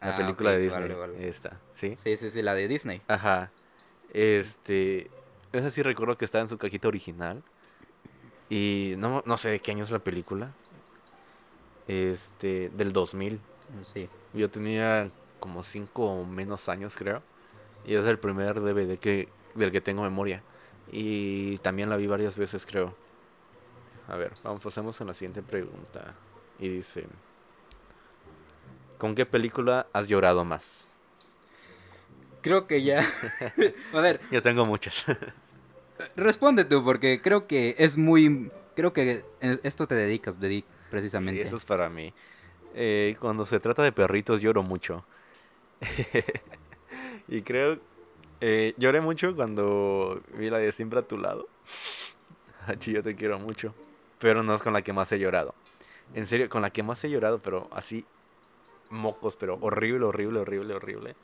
la 0.00 0.14
Ah, 0.14 0.16
película 0.16 0.50
de 0.52 0.58
Disney. 0.60 0.80
vale, 0.80 0.94
vale. 0.94 1.28
Esta, 1.28 1.58
¿sí? 1.74 1.94
Sí, 1.96 2.16
sí, 2.16 2.30
sí, 2.30 2.42
la 2.42 2.54
de 2.54 2.68
Disney. 2.68 3.02
Ajá. 3.08 3.50
Este, 4.12 5.10
esa 5.52 5.70
sí 5.70 5.82
recuerdo 5.82 6.16
que 6.18 6.24
estaba 6.24 6.42
en 6.42 6.48
su 6.48 6.56
cajita 6.58 6.88
original. 6.88 7.42
Y 8.50 8.94
no, 8.96 9.22
no 9.26 9.36
sé 9.36 9.50
de 9.50 9.58
qué 9.60 9.72
año 9.72 9.84
es 9.84 9.90
la 9.90 9.98
película. 9.98 10.52
Este, 11.86 12.70
del 12.74 12.92
2000. 12.92 13.40
Sí. 13.92 14.08
Yo 14.34 14.50
tenía 14.50 15.10
como 15.40 15.62
5 15.62 16.04
o 16.20 16.24
menos 16.24 16.68
años, 16.68 16.96
creo. 16.96 17.22
Y 17.84 17.94
es 17.94 18.04
el 18.06 18.18
primer 18.18 18.60
DVD 18.60 18.98
que, 18.98 19.28
del 19.54 19.70
que 19.72 19.80
tengo 19.80 20.02
memoria. 20.02 20.42
Y 20.90 21.58
también 21.58 21.90
la 21.90 21.96
vi 21.96 22.06
varias 22.06 22.36
veces, 22.36 22.64
creo. 22.66 22.94
A 24.08 24.16
ver, 24.16 24.32
vamos, 24.42 24.62
pasemos 24.62 25.00
a 25.00 25.04
la 25.04 25.14
siguiente 25.14 25.42
pregunta. 25.42 26.14
Y 26.58 26.68
dice: 26.68 27.06
¿Con 28.96 29.14
qué 29.14 29.26
película 29.26 29.86
has 29.92 30.08
llorado 30.08 30.44
más? 30.44 30.88
Creo 32.42 32.66
que 32.66 32.82
ya. 32.82 33.04
A 33.92 34.00
ver, 34.00 34.20
Yo 34.30 34.42
tengo 34.42 34.64
muchas. 34.64 35.04
responde 36.16 36.64
tú, 36.64 36.84
porque 36.84 37.20
creo 37.20 37.46
que 37.46 37.74
es 37.78 37.96
muy. 37.98 38.50
Creo 38.74 38.92
que 38.92 39.24
esto 39.40 39.88
te 39.88 39.94
dedicas, 39.94 40.40
dedic 40.40 40.64
precisamente. 40.90 41.42
eso 41.42 41.56
es 41.56 41.64
para 41.64 41.88
mí. 41.88 42.12
Eh, 42.74 43.16
cuando 43.20 43.44
se 43.44 43.58
trata 43.60 43.82
de 43.82 43.92
perritos 43.92 44.40
lloro 44.40 44.62
mucho. 44.62 45.04
y 47.28 47.42
creo... 47.42 47.80
eh, 48.40 48.74
lloré 48.76 49.00
mucho 49.00 49.34
cuando 49.34 50.20
vi 50.34 50.50
la 50.50 50.58
de 50.58 50.72
Siempre 50.72 50.98
a 51.00 51.02
tu 51.02 51.18
lado. 51.18 51.48
Hachi, 52.66 52.92
yo 52.92 53.02
te 53.02 53.14
quiero 53.14 53.38
mucho. 53.38 53.74
Pero 54.18 54.42
no 54.42 54.54
es 54.54 54.62
con 54.62 54.72
la 54.72 54.82
que 54.82 54.92
más 54.92 55.10
he 55.12 55.18
llorado. 55.18 55.54
En 56.14 56.26
serio, 56.26 56.48
con 56.48 56.62
la 56.62 56.70
que 56.70 56.82
más 56.82 57.02
he 57.04 57.10
llorado, 57.10 57.38
pero 57.40 57.68
así... 57.72 58.04
Mocos, 58.90 59.36
pero 59.36 59.58
horrible, 59.60 60.06
horrible, 60.06 60.40
horrible, 60.40 60.74
horrible. 60.74 61.14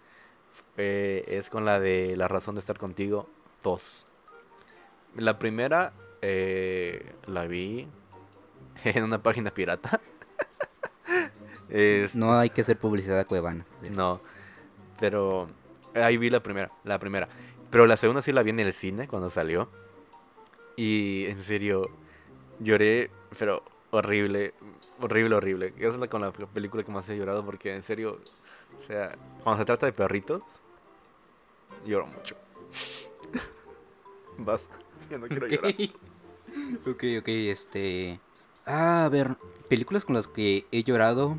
eh, 0.76 1.24
es 1.26 1.48
con 1.48 1.64
la 1.64 1.80
de 1.80 2.14
La 2.16 2.28
razón 2.28 2.54
de 2.56 2.58
estar 2.60 2.76
contigo 2.78 3.26
2. 3.62 4.06
La 5.16 5.38
primera 5.38 5.92
eh, 6.20 7.14
la 7.26 7.46
vi 7.46 7.88
en 8.84 9.04
una 9.04 9.22
página 9.22 9.50
pirata. 9.50 10.00
Es- 11.70 12.14
No 12.14 12.38
hay 12.38 12.50
que 12.50 12.60
hacer 12.60 12.78
publicidad 12.78 13.18
a 13.18 13.24
Cuevana. 13.24 13.64
no, 13.90 14.20
pero 15.00 15.48
ahí 15.94 16.16
vi 16.16 16.30
la 16.30 16.42
primera, 16.42 16.70
la 16.84 16.98
primera. 16.98 17.28
Pero 17.70 17.86
la 17.86 17.96
segunda 17.96 18.22
sí 18.22 18.32
la 18.32 18.42
vi 18.42 18.50
en 18.50 18.60
el 18.60 18.72
cine 18.72 19.08
cuando 19.08 19.30
salió. 19.30 19.68
Y 20.76 21.26
en 21.26 21.42
serio, 21.42 21.90
lloré, 22.60 23.10
pero 23.38 23.62
horrible, 23.90 24.54
horrible, 25.00 25.34
horrible. 25.34 25.74
Esa 25.78 25.88
es 25.88 25.98
la 25.98 26.08
con 26.08 26.20
la 26.20 26.32
película 26.32 26.82
que 26.82 26.92
más 26.92 27.08
he 27.08 27.16
llorado 27.16 27.44
porque 27.44 27.74
en 27.74 27.82
serio 27.82 28.20
O 28.82 28.86
sea, 28.86 29.16
cuando 29.42 29.62
se 29.62 29.66
trata 29.66 29.86
de 29.86 29.92
perritos, 29.92 30.42
lloro 31.86 32.06
mucho. 32.06 32.36
Vas, 34.38 34.68
yo 35.10 35.18
no 35.18 35.26
quiero 35.28 35.46
llorar. 35.46 35.74
ok, 36.86 37.04
ok, 37.20 37.28
este... 37.28 38.18
Ah, 38.66 39.04
a 39.04 39.08
ver, 39.08 39.36
películas 39.68 40.04
con 40.04 40.14
las 40.14 40.26
que 40.26 40.66
he 40.72 40.82
llorado. 40.82 41.38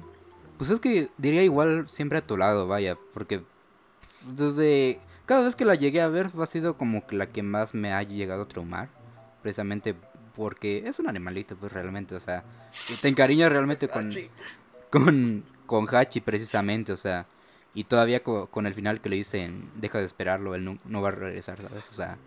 Pues 0.57 0.69
es 0.69 0.79
que 0.79 1.09
diría 1.17 1.43
igual 1.43 1.89
siempre 1.89 2.19
a 2.19 2.25
tu 2.25 2.37
lado, 2.37 2.67
vaya, 2.67 2.97
porque 3.13 3.41
desde 4.33 4.99
cada 5.25 5.43
vez 5.43 5.55
que 5.55 5.65
la 5.65 5.75
llegué 5.75 6.01
a 6.01 6.07
ver 6.07 6.29
ha 6.39 6.45
sido 6.45 6.77
como 6.77 7.05
que 7.07 7.15
la 7.15 7.27
que 7.27 7.43
más 7.43 7.73
me 7.73 7.93
ha 7.93 8.03
llegado 8.03 8.43
a 8.43 8.47
traumar, 8.47 8.89
precisamente 9.41 9.95
porque 10.35 10.83
es 10.85 10.99
un 10.99 11.07
animalito, 11.07 11.55
pues 11.55 11.71
realmente, 11.71 12.15
o 12.15 12.19
sea, 12.19 12.43
te 13.01 13.07
encariñas 13.07 13.51
realmente 13.51 13.87
con, 13.87 14.11
con, 14.89 15.43
con 15.65 15.87
Hachi 15.93 16.21
precisamente, 16.21 16.91
o 16.91 16.97
sea, 16.97 17.25
y 17.73 17.85
todavía 17.85 18.23
con, 18.23 18.65
el 18.65 18.73
final 18.73 19.01
que 19.01 19.09
le 19.09 19.17
dicen, 19.17 19.69
deja 19.75 19.99
de 19.99 20.05
esperarlo, 20.05 20.55
él 20.55 20.79
no, 20.83 21.01
va 21.01 21.09
a 21.09 21.11
regresar, 21.11 21.61
¿sabes? 21.61 21.83
O 21.91 21.93
sea, 21.93 22.17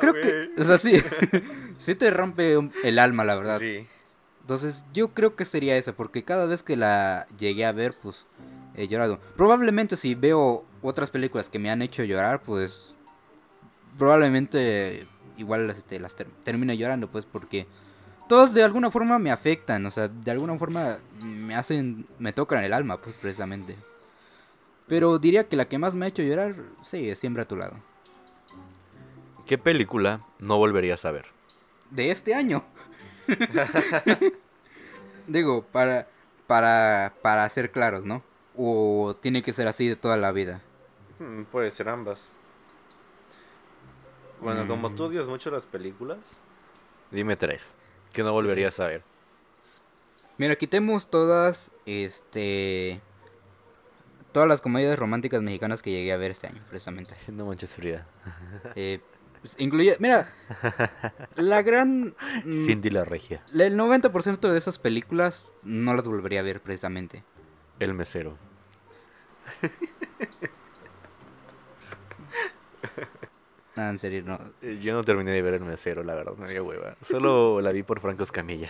creo 0.00 0.14
que, 0.14 0.50
o 0.58 0.64
sea, 0.64 0.78
sí, 0.78 1.00
sí 1.78 1.94
te 1.94 2.10
rompe 2.10 2.58
el 2.84 2.98
alma, 2.98 3.24
la 3.24 3.36
verdad. 3.36 3.58
Sí. 3.58 3.86
Entonces, 4.42 4.84
yo 4.92 5.14
creo 5.14 5.36
que 5.36 5.44
sería 5.44 5.76
esa, 5.76 5.92
porque 5.94 6.24
cada 6.24 6.46
vez 6.46 6.62
que 6.62 6.76
la 6.76 7.26
llegué 7.38 7.64
a 7.64 7.72
ver, 7.72 7.94
pues, 8.02 8.26
he 8.82 8.88
llorado. 8.88 9.18
Probablemente 9.36 9.96
si 9.96 10.14
veo 10.14 10.64
otras 10.82 11.10
películas 11.10 11.48
que 11.48 11.58
me 11.58 11.70
han 11.70 11.82
hecho 11.82 12.04
llorar, 12.04 12.42
pues, 12.42 12.94
probablemente 13.98 15.04
igual 15.36 15.66
las, 15.66 15.78
este, 15.78 16.00
las 16.00 16.14
termine 16.44 16.76
llorando, 16.76 17.10
pues, 17.10 17.26
porque 17.26 17.66
todas 18.28 18.54
de 18.54 18.62
alguna 18.62 18.90
forma 18.90 19.18
me 19.18 19.30
afectan, 19.30 19.84
o 19.86 19.90
sea, 19.90 20.08
de 20.08 20.30
alguna 20.30 20.56
forma 20.58 20.98
me 21.22 21.54
hacen, 21.54 22.06
me 22.18 22.32
tocan 22.32 22.64
el 22.64 22.72
alma, 22.72 23.00
pues, 23.00 23.16
precisamente. 23.16 23.76
Pero 24.86 25.18
diría 25.18 25.48
que 25.48 25.56
la 25.56 25.68
que 25.68 25.78
más 25.78 25.94
me 25.94 26.06
ha 26.06 26.08
hecho 26.08 26.22
llorar, 26.22 26.56
sí, 26.82 27.08
es 27.08 27.18
siempre 27.18 27.42
a 27.42 27.48
tu 27.48 27.56
lado. 27.56 27.76
¿Qué 29.46 29.58
película 29.58 30.20
no 30.38 30.58
volverías 30.58 31.04
a 31.04 31.12
ver? 31.12 31.26
De 31.90 32.10
este 32.10 32.34
año. 32.34 32.64
Digo, 35.26 35.62
para, 35.62 36.08
para, 36.46 37.14
para 37.22 37.48
ser 37.48 37.70
claros, 37.70 38.04
¿no? 38.04 38.22
O 38.62 39.16
tiene 39.18 39.42
que 39.42 39.54
ser 39.54 39.68
así 39.68 39.88
de 39.88 39.96
toda 39.96 40.18
la 40.18 40.32
vida. 40.32 40.60
Hmm, 41.18 41.44
puede 41.44 41.70
ser 41.70 41.88
ambas. 41.88 42.30
Bueno, 44.38 44.66
como 44.68 44.90
tú 44.90 45.04
mm. 45.04 45.06
odias 45.06 45.26
mucho 45.26 45.50
las 45.50 45.64
películas, 45.64 46.36
dime 47.10 47.36
tres. 47.36 47.74
Que 48.12 48.22
no 48.22 48.32
volverías 48.32 48.78
a 48.80 48.88
ver. 48.88 49.02
Mira, 50.36 50.56
quitemos 50.56 51.08
todas, 51.08 51.70
este... 51.86 53.00
Todas 54.32 54.46
las 54.46 54.60
comedias 54.60 54.98
románticas 54.98 55.40
mexicanas 55.40 55.82
que 55.82 55.90
llegué 55.90 56.12
a 56.12 56.18
ver 56.18 56.30
este 56.30 56.48
año, 56.48 56.62
precisamente. 56.68 57.14
No 57.32 57.46
manches 57.46 57.70
Frida. 57.70 58.06
Eh, 58.76 59.00
pues, 59.40 59.56
incluye, 59.58 59.96
mira, 60.00 60.34
la 61.36 61.62
gran... 61.62 62.14
Mm, 62.44 62.66
Cindy 62.66 62.90
la 62.90 63.04
regia. 63.06 63.42
El 63.54 63.78
90% 63.78 64.50
de 64.50 64.58
esas 64.58 64.78
películas 64.78 65.46
no 65.62 65.94
las 65.94 66.04
volvería 66.04 66.40
a 66.40 66.42
ver, 66.42 66.60
precisamente. 66.60 67.24
El 67.78 67.94
mesero. 67.94 68.49
Ah, 73.76 73.88
en 73.88 73.98
serio, 73.98 74.22
no. 74.26 74.38
Eh, 74.60 74.78
yo 74.82 74.92
no 74.92 75.04
terminé 75.04 75.30
de 75.30 75.40
ver 75.40 75.54
el 75.54 75.60
mesero, 75.62 76.02
la 76.02 76.14
verdad, 76.14 76.34
me 76.36 76.50
dio 76.50 76.64
hueva. 76.64 76.96
Solo 77.08 77.62
la 77.62 77.72
vi 77.72 77.82
por 77.82 78.00
Franco 78.00 78.24
Escamilla. 78.24 78.68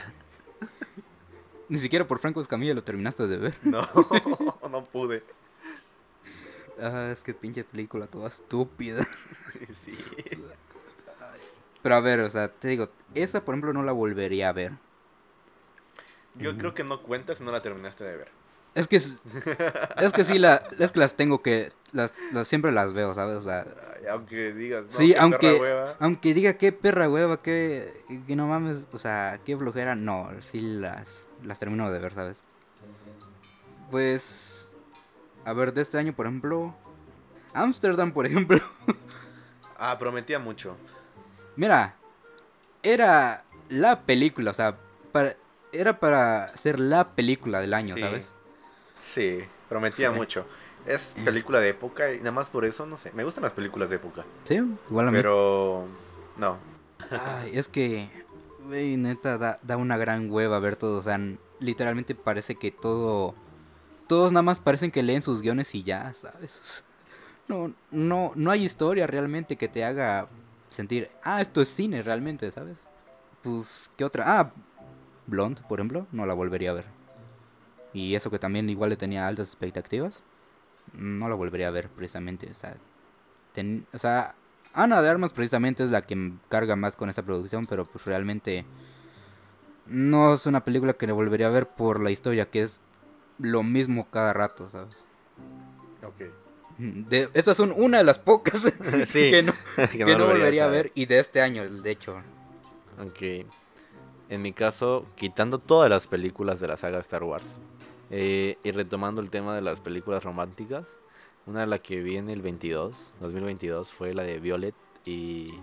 Ni 1.69 1.79
siquiera 1.79 2.07
por 2.07 2.19
Franco 2.21 2.41
Escamilla 2.41 2.75
lo 2.75 2.83
terminaste 2.83 3.27
de 3.27 3.37
ver. 3.39 3.55
No, 3.63 3.81
no 4.71 4.85
pude. 4.85 5.25
Ah, 6.81 7.11
es 7.13 7.23
que 7.23 7.35
pinche 7.35 7.65
película 7.65 8.07
toda 8.07 8.29
estúpida. 8.29 9.05
Sí. 9.85 9.97
Pero 11.83 11.95
a 11.95 12.01
ver, 12.01 12.21
o 12.21 12.31
sea, 12.31 12.49
te 12.49 12.69
digo, 12.69 12.91
esa 13.15 13.45
por 13.45 13.55
ejemplo 13.55 13.73
no 13.73 13.83
la 13.83 13.93
volvería 13.93 14.49
a 14.49 14.53
ver. 14.53 14.73
Yo 16.35 16.57
creo 16.57 16.75
que 16.75 16.85
no 16.85 17.03
cuenta 17.03 17.35
si 17.35 17.43
no 17.45 17.53
la 17.53 17.63
terminaste 17.63 18.05
de 18.05 18.17
ver. 18.17 18.29
Es 18.75 18.87
que 18.87 18.97
es, 18.97 19.19
que 20.15 20.25
sí 20.25 20.39
la 20.39 20.63
es 20.79 20.93
que 20.93 21.01
las 21.01 21.15
tengo 21.15 21.43
que 21.43 21.73
las, 21.93 22.13
siempre 22.45 22.71
las 22.71 22.95
veo, 22.95 23.15
¿sabes? 23.15 23.37
O 23.37 23.43
sea, 23.43 23.67
aunque 24.11 24.53
digas, 24.53 24.85
no, 24.85 24.93
sí, 24.93 25.15
aunque 25.19 25.61
aunque 25.99 26.35
diga 26.35 26.55
qué 26.55 26.71
perra 26.73 27.09
hueva, 27.09 27.43
que, 27.43 28.05
que 28.27 28.37
no 28.37 28.47
mames, 28.47 28.85
o 28.93 28.99
sea, 28.99 29.41
qué 29.45 29.57
flojera, 29.57 29.97
no, 29.97 30.31
sí 30.41 30.61
las 30.61 31.25
las 31.43 31.59
termino 31.59 31.91
de 31.91 31.99
ver, 31.99 32.15
¿sabes? 32.15 32.37
Pues 33.91 34.77
a 35.45 35.53
ver, 35.53 35.73
de 35.73 35.83
este 35.83 35.99
año, 35.99 36.13
por 36.13 36.27
ejemplo, 36.27 36.75
Amsterdam, 37.55 38.13
por 38.13 38.27
ejemplo. 38.27 38.61
ah, 39.79 39.97
prometía 39.99 40.39
mucho. 40.39 40.77
Mira, 41.57 41.97
era 42.83 43.45
la 43.69 44.03
película, 44.03 44.53
o 44.53 44.55
sea, 44.55 44.77
para, 45.13 45.37
era 45.73 45.99
para 45.99 46.57
ser 46.57 46.79
la 46.79 47.15
película 47.15 47.61
del 47.61 47.75
año, 47.75 47.97
¿sabes? 47.99 48.33
Sí, 49.15 49.41
prometía 49.69 50.11
mucho. 50.11 50.47
Es 50.87 51.15
película 51.25 51.61
de 51.61 51.71
época 51.71 52.13
y 52.13 52.19
nada 52.19 52.33
más 52.33 52.49
por 52.49 52.65
eso, 52.65 52.87
no 52.87 52.97
sé. 52.97 53.13
Me 53.13 53.25
gustan 53.25 53.45
las 53.45 53.53
películas 53.53 53.91
de 53.91 53.97
época. 53.97 54.25
Sí, 54.45 54.61
igual 54.89 55.09
a 55.09 55.11
mí. 55.11 55.17
Pero, 55.19 55.87
no. 56.37 56.59
Ay, 57.11 57.51
es 57.55 57.69
que, 57.69 58.09
wey, 58.67 58.97
neta, 58.97 59.37
da, 59.37 59.59
da 59.63 59.77
una 59.77 59.99
gran 59.99 60.31
hueva 60.31 60.59
ver 60.59 60.77
todo. 60.77 60.99
O 60.99 61.03
sea, 61.03 61.19
literalmente 61.59 62.15
parece 62.15 62.55
que 62.55 62.71
todo. 62.71 63.35
Todos 64.07 64.33
nada 64.33 64.43
más 64.43 64.59
parecen 64.59 64.91
que 64.91 65.03
leen 65.03 65.23
sus 65.23 65.43
guiones 65.43 65.75
y 65.75 65.83
ya, 65.83 66.13
¿sabes? 66.15 66.85
No, 67.49 67.73
no, 67.91 68.31
no 68.37 68.53
hay 68.53 68.65
historia 68.65 69.09
realmente 69.09 69.57
que 69.57 69.67
te 69.67 69.85
haga 69.85 70.29
sentir, 70.69 71.11
ah, 71.25 71.41
esto 71.41 71.61
es 71.61 71.69
cine 71.69 72.01
realmente, 72.01 72.49
¿sabes? 72.53 72.77
Pues, 73.43 73.91
¿qué 73.97 74.05
otra? 74.05 74.39
Ah, 74.39 74.53
Blonde, 75.27 75.61
por 75.69 75.81
ejemplo, 75.81 76.07
no 76.13 76.27
la 76.27 76.35
volvería 76.35 76.71
a 76.71 76.75
ver. 76.75 77.00
Y 77.93 78.15
eso 78.15 78.31
que 78.31 78.39
también 78.39 78.71
igual 78.71 78.91
le 78.91 78.97
tenía 78.97 79.27
altas 79.27 79.49
expectativas, 79.49 80.23
no 80.93 81.29
la 81.29 81.35
volvería 81.35 81.69
a 81.69 81.73
ver 81.73 81.89
precisamente. 81.89 82.49
O 82.51 82.55
sea, 82.55 82.77
o 83.93 83.99
sea, 83.99 84.35
Ana 84.75 85.03
de 85.03 85.09
Armas 85.09 85.33
precisamente 85.33 85.85
es 85.85 85.91
la 85.91 86.03
que 86.03 86.33
carga 86.49 86.77
más 86.77 86.97
con 86.97 87.11
esa 87.11 87.23
producción, 87.23 87.67
pero 87.67 87.85
pues 87.87 88.05
realmente 88.05 88.65
no 89.87 90.35
es 90.35 90.47
una 90.47 90.65
película 90.65 90.93
que 90.93 91.07
le 91.07 91.13
volvería 91.13 91.49
a 91.49 91.51
ver 91.51 91.67
por 91.69 92.01
la 92.01 92.11
historia, 92.11 92.49
que 92.49 92.63
es 92.63 92.81
lo 93.39 93.63
mismo 93.63 94.09
cada 94.11 94.33
rato, 94.33 94.71
¿sabes? 94.71 94.97
Ok. 96.05 96.31
De, 96.79 97.29
estas 97.35 97.57
son 97.57 97.75
una 97.77 97.99
de 97.99 98.05
las 98.05 98.19
pocas 98.19 98.65
que 99.13 99.43
no, 99.43 99.53
que 99.91 100.17
no 100.17 100.27
volvería 100.27 100.65
a 100.65 100.69
ver 100.69 100.93
y 100.95 101.07
de 101.07 101.19
este 101.19 101.43
año, 101.43 101.69
de 101.69 101.91
hecho. 101.91 102.23
Ok. 103.05 103.47
En 104.29 104.43
mi 104.43 104.53
caso, 104.53 105.07
quitando 105.17 105.59
todas 105.59 105.91
las 105.91 106.07
películas 106.07 106.61
de 106.61 106.69
la 106.69 106.77
saga 106.77 107.01
Star 107.01 107.25
Wars, 107.25 107.59
eh, 108.11 108.59
y 108.63 108.71
retomando 108.73 109.21
el 109.21 109.31
tema 109.31 109.55
de 109.55 109.63
las 109.63 109.81
películas 109.81 110.25
románticas, 110.25 110.99
una 111.47 111.61
de 111.61 111.67
las 111.67 111.81
que 111.81 112.03
vi 112.03 112.17
en 112.17 112.29
el 112.29 112.43
22, 112.43 113.15
2022, 113.21 113.93
fue 113.93 114.15
la 114.15 114.25
de 114.25 114.39
Violet 114.39 114.75
y, 115.05 115.55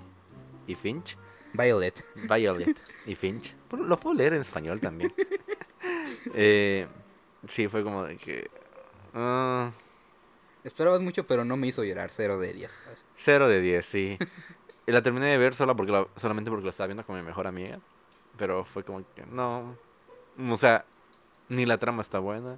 y 0.66 0.76
Finch. 0.76 1.18
Violet. 1.54 2.06
Violet 2.16 2.78
y 3.06 3.16
Finch. 3.16 3.56
Lo 3.72 4.00
puedo 4.00 4.16
leer 4.16 4.34
en 4.34 4.42
español 4.42 4.80
también. 4.80 5.14
eh, 6.34 6.88
sí, 7.48 7.68
fue 7.68 7.84
como 7.84 8.04
de 8.04 8.18
que... 8.18 8.50
Uh, 9.14 9.72
Esperabas 10.64 11.02
mucho, 11.02 11.26
pero 11.26 11.46
no 11.46 11.56
me 11.56 11.68
hizo 11.68 11.84
llorar. 11.84 12.12
Cero 12.12 12.40
de 12.40 12.54
10. 12.54 12.84
Cero 13.16 13.48
de 13.48 13.62
10, 13.62 13.86
sí. 13.86 14.18
la 14.86 15.02
terminé 15.02 15.28
de 15.28 15.38
ver 15.38 15.56
solo 15.56 15.76
porque 15.76 16.08
solamente 16.18 16.50
porque 16.50 16.66
lo 16.66 16.70
estaba 16.70 16.88
viendo 16.88 17.06
con 17.06 17.16
mi 17.16 17.22
mejor 17.22 17.48
amiga. 17.48 17.80
Pero 18.38 18.66
fue 18.66 18.84
como 18.84 19.04
que 19.16 19.26
no. 19.26 19.78
O 20.38 20.58
sea, 20.58 20.86
ni 21.50 21.66
la 21.66 21.78
trama 21.78 22.02
está 22.02 22.20
buena. 22.20 22.58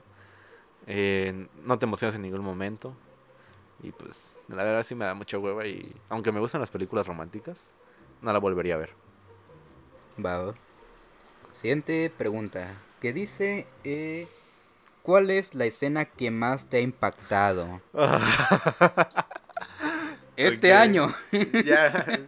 Eh, 0.87 1.47
no 1.63 1.77
te 1.77 1.85
emocionas 1.85 2.15
en 2.15 2.21
ningún 2.21 2.43
momento. 2.43 2.95
Y 3.81 3.91
pues, 3.91 4.35
la 4.47 4.63
verdad 4.63 4.83
sí 4.83 4.95
me 4.95 5.05
da 5.05 5.13
mucha 5.13 5.37
hueva. 5.37 5.65
Y 5.65 5.95
aunque 6.09 6.31
me 6.31 6.39
gustan 6.39 6.61
las 6.61 6.71
películas 6.71 7.07
románticas, 7.07 7.57
no 8.21 8.33
la 8.33 8.39
volvería 8.39 8.75
a 8.75 8.77
ver. 8.77 8.93
Va. 10.23 10.53
Siguiente 11.51 12.11
pregunta. 12.15 12.75
¿Qué 12.99 13.13
dice? 13.13 13.67
Eh, 13.83 14.27
¿Cuál 15.01 15.29
es 15.29 15.55
la 15.55 15.65
escena 15.65 16.05
que 16.05 16.31
más 16.31 16.67
te 16.67 16.77
ha 16.77 16.81
impactado? 16.81 17.81
este 20.35 20.73
año. 20.73 21.13
ya. 21.65 22.19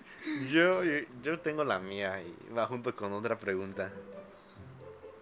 Yo, 0.49 0.81
yo 1.23 1.39
tengo 1.39 1.63
la 1.63 1.79
mía 1.79 2.21
y 2.21 2.53
va 2.53 2.65
junto 2.65 2.95
con 2.95 3.13
otra 3.13 3.37
pregunta. 3.37 3.91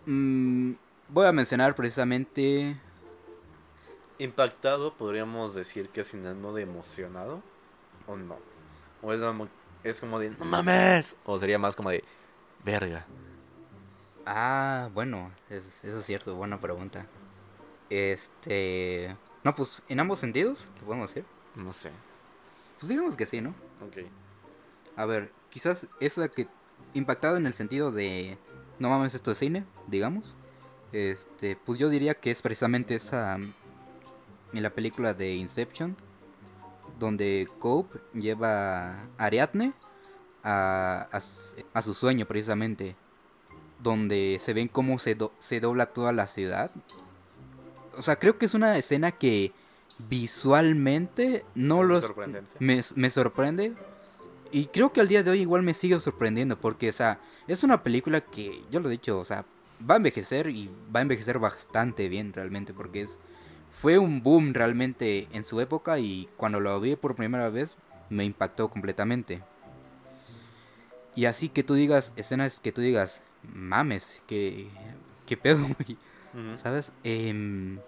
Mm, 0.06 0.74
voy 1.10 1.26
a 1.28 1.32
mencionar 1.32 1.76
precisamente... 1.76 2.78
Impactado 4.18 4.96
podríamos 4.96 5.56
decir 5.56 5.90
que 5.90 6.02
es 6.02 6.08
sinónimo 6.08 6.54
de 6.54 6.64
emocionado 6.64 7.42
o 8.06 8.18
no. 8.18 8.38
O 9.02 9.14
es, 9.84 10.00
como 10.02 10.20
de 10.20 10.32
no 10.32 10.44
mames. 10.44 11.16
O 11.24 11.40
sería 11.40 11.58
más 11.58 11.78
como 11.78 11.90
de 11.90 12.04
verga. 12.66 13.06
Ah, 14.26 14.90
bueno, 14.94 15.32
eso 15.50 15.70
es 15.82 16.06
cierto, 16.06 16.36
buena 16.36 16.60
pregunta. 16.60 17.08
Este. 17.90 19.16
No, 19.46 19.56
pues 19.56 19.82
en 19.88 20.02
ambos 20.02 20.20
sentidos, 20.20 20.68
¿qué 20.78 20.86
podemos 20.86 21.10
decir? 21.10 21.26
No 21.56 21.72
sé. 21.72 21.92
Pues 22.78 22.90
digamos 22.90 23.16
que 23.16 23.26
sí, 23.26 23.40
¿no? 23.40 23.52
Ok. 23.88 24.06
A 24.98 25.06
ver, 25.06 25.32
quizás 25.50 25.88
esa 26.02 26.28
que. 26.28 26.48
Impactado 26.94 27.38
en 27.38 27.46
el 27.46 27.54
sentido 27.54 27.94
de. 27.94 28.38
No 28.80 28.90
mames, 28.90 29.16
esto 29.16 29.32
es 29.32 29.38
cine, 29.38 29.66
digamos. 29.88 30.36
Este, 30.92 31.56
pues 31.56 31.80
yo 31.80 31.90
diría 31.90 32.14
que 32.16 32.32
es 32.32 32.42
precisamente 32.42 32.96
esa. 32.96 33.38
En 34.54 34.64
la 34.64 34.70
película 34.72 35.14
de 35.14 35.36
Inception. 35.36 35.96
Donde 37.00 37.48
Cope 37.60 38.00
lleva 38.14 39.02
a 39.02 39.08
Ariadne 39.18 39.74
a, 40.44 41.08
a 41.74 41.82
su 41.82 41.94
sueño, 41.94 42.26
precisamente. 42.26 42.96
Donde 43.82 44.38
se 44.42 44.54
ven 44.54 44.68
cómo 44.68 45.00
se, 45.00 45.16
do- 45.16 45.32
se 45.40 45.60
dobla 45.62 45.86
toda 45.88 46.12
la 46.12 46.28
ciudad. 46.28 46.72
O 47.98 48.02
sea, 48.02 48.18
creo 48.18 48.38
que 48.38 48.46
es 48.46 48.54
una 48.54 48.78
escena 48.78 49.12
que 49.12 49.54
visualmente 50.10 51.46
no 51.56 51.84
los 51.84 52.06
me, 52.60 52.82
me 52.96 53.10
sorprende 53.10 53.74
y 54.52 54.68
creo 54.68 54.94
que 54.94 55.02
al 55.02 55.10
día 55.10 55.24
de 55.24 55.32
hoy 55.32 55.42
igual 55.42 55.62
me 55.62 55.74
sigue 55.74 56.00
sorprendiendo 56.00 56.58
porque 56.58 56.88
o 56.88 56.94
sea 56.94 57.20
es 57.48 57.64
una 57.66 57.84
película 57.84 58.22
que 58.22 58.64
yo 58.72 58.80
lo 58.80 58.88
he 58.88 58.92
dicho 58.94 59.20
o 59.20 59.26
sea 59.26 59.44
va 59.88 59.96
a 59.96 59.98
envejecer 59.98 60.48
y 60.50 60.70
va 60.94 61.00
a 61.00 61.02
envejecer 61.02 61.40
bastante 61.40 62.10
bien 62.10 62.34
realmente 62.34 62.74
porque 62.74 63.02
es 63.02 63.18
fue 63.82 63.98
un 63.98 64.24
boom 64.24 64.54
realmente 64.54 65.28
en 65.32 65.44
su 65.46 65.62
época 65.62 66.00
y 66.00 66.28
cuando 66.38 66.60
lo 66.60 66.80
vi 66.80 66.96
por 66.96 67.16
primera 67.16 67.50
vez 67.50 67.76
me 68.10 68.26
impactó 68.26 68.70
completamente 68.70 69.42
y 71.16 71.26
así 71.26 71.50
que 71.50 71.64
tú 71.64 71.74
digas 71.76 72.14
escenas 72.16 72.60
que 72.60 72.72
tú 72.72 72.82
digas 72.82 73.22
mames 73.44 74.22
que 74.28 74.70
qué 75.26 75.38
pedo 75.38 75.60
güey", 75.78 75.98
Ujú. 76.34 76.58
sabes 76.62 76.92
Em, 77.04 77.80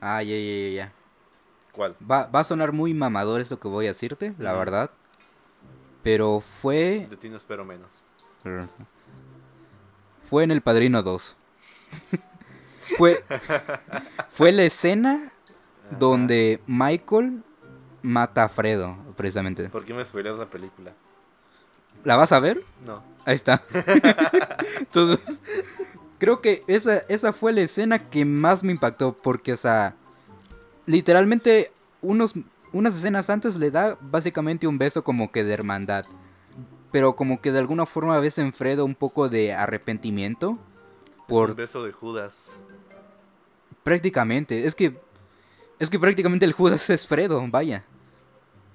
ah 0.00 0.22
ya 0.22 0.36
ya 0.36 0.68
ya 0.68 0.68
ya 0.70 0.92
¿Cuál? 1.76 1.94
Va, 2.10 2.26
va 2.28 2.40
a 2.40 2.44
sonar 2.44 2.72
muy 2.72 2.94
mamador 2.94 3.42
esto 3.42 3.60
que 3.60 3.68
voy 3.68 3.84
a 3.84 3.88
decirte, 3.88 4.34
la 4.38 4.54
verdad. 4.54 4.90
Pero 6.02 6.40
fue. 6.40 7.06
De 7.10 7.18
ti 7.18 7.28
no 7.28 7.36
espero 7.36 7.66
menos. 7.66 7.90
Fue 10.28 10.44
en 10.44 10.50
El 10.50 10.60
Padrino 10.60 11.02
2. 11.02 11.36
fue. 12.98 13.22
Fue 14.28 14.52
la 14.52 14.62
escena 14.64 15.32
Ajá. 15.88 15.96
donde 15.98 16.60
Michael 16.66 17.42
mata 18.02 18.44
a 18.44 18.48
Fredo, 18.48 18.96
precisamente. 19.16 19.68
¿Por 19.68 19.84
qué 19.84 19.94
me 19.94 20.04
spoileas 20.04 20.38
la 20.38 20.46
película? 20.46 20.92
¿La 22.04 22.16
vas 22.16 22.32
a 22.32 22.40
ver? 22.40 22.60
No. 22.84 23.02
Ahí 23.24 23.34
está. 23.34 23.62
Entonces, 24.78 25.40
creo 26.18 26.40
que 26.40 26.62
esa, 26.68 26.98
esa 27.08 27.32
fue 27.32 27.52
la 27.52 27.62
escena 27.62 27.98
que 28.10 28.24
más 28.24 28.62
me 28.62 28.72
impactó. 28.72 29.16
Porque, 29.16 29.52
o 29.52 29.56
sea, 29.56 29.94
literalmente, 30.86 31.72
unos, 32.02 32.34
unas 32.72 32.94
escenas 32.96 33.28
antes 33.30 33.56
le 33.56 33.70
da 33.70 33.98
básicamente 34.00 34.66
un 34.68 34.78
beso 34.78 35.02
como 35.02 35.32
que 35.32 35.42
de 35.42 35.54
hermandad. 35.54 36.04
Pero 36.96 37.14
como 37.14 37.42
que 37.42 37.52
de 37.52 37.58
alguna 37.58 37.84
forma 37.84 38.18
ves 38.20 38.38
en 38.38 38.54
Fredo 38.54 38.86
un 38.86 38.94
poco 38.94 39.28
de 39.28 39.52
arrepentimiento. 39.52 40.58
Por... 41.28 41.50
Un 41.50 41.56
beso 41.56 41.84
de 41.84 41.92
Judas. 41.92 42.34
prácticamente. 43.82 44.66
Es 44.66 44.74
que. 44.74 44.98
Es 45.78 45.90
que 45.90 45.98
prácticamente 45.98 46.46
el 46.46 46.52
Judas 46.54 46.88
es 46.88 47.06
Fredo, 47.06 47.44
vaya. 47.50 47.84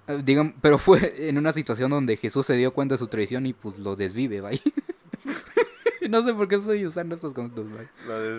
Eh, 0.06 0.22
digam- 0.24 0.54
pero 0.62 0.78
fue 0.78 1.16
en 1.30 1.40
una 1.40 1.52
situación 1.52 1.90
donde 1.90 2.16
Jesús 2.16 2.46
se 2.46 2.56
dio 2.58 2.72
cuenta 2.76 2.94
de 2.94 3.00
su 3.00 3.08
traición 3.08 3.48
y 3.48 3.54
pues 3.54 3.80
lo 3.80 3.96
desvive, 3.96 4.40
vaya. 4.40 4.62
no 6.08 6.24
sé 6.24 6.36
por 6.36 6.48
qué 6.48 6.58
estoy 6.58 6.86
usando 6.86 7.16
estos 7.16 7.34
conceptos, 7.34 7.66
vaya. 7.72 7.90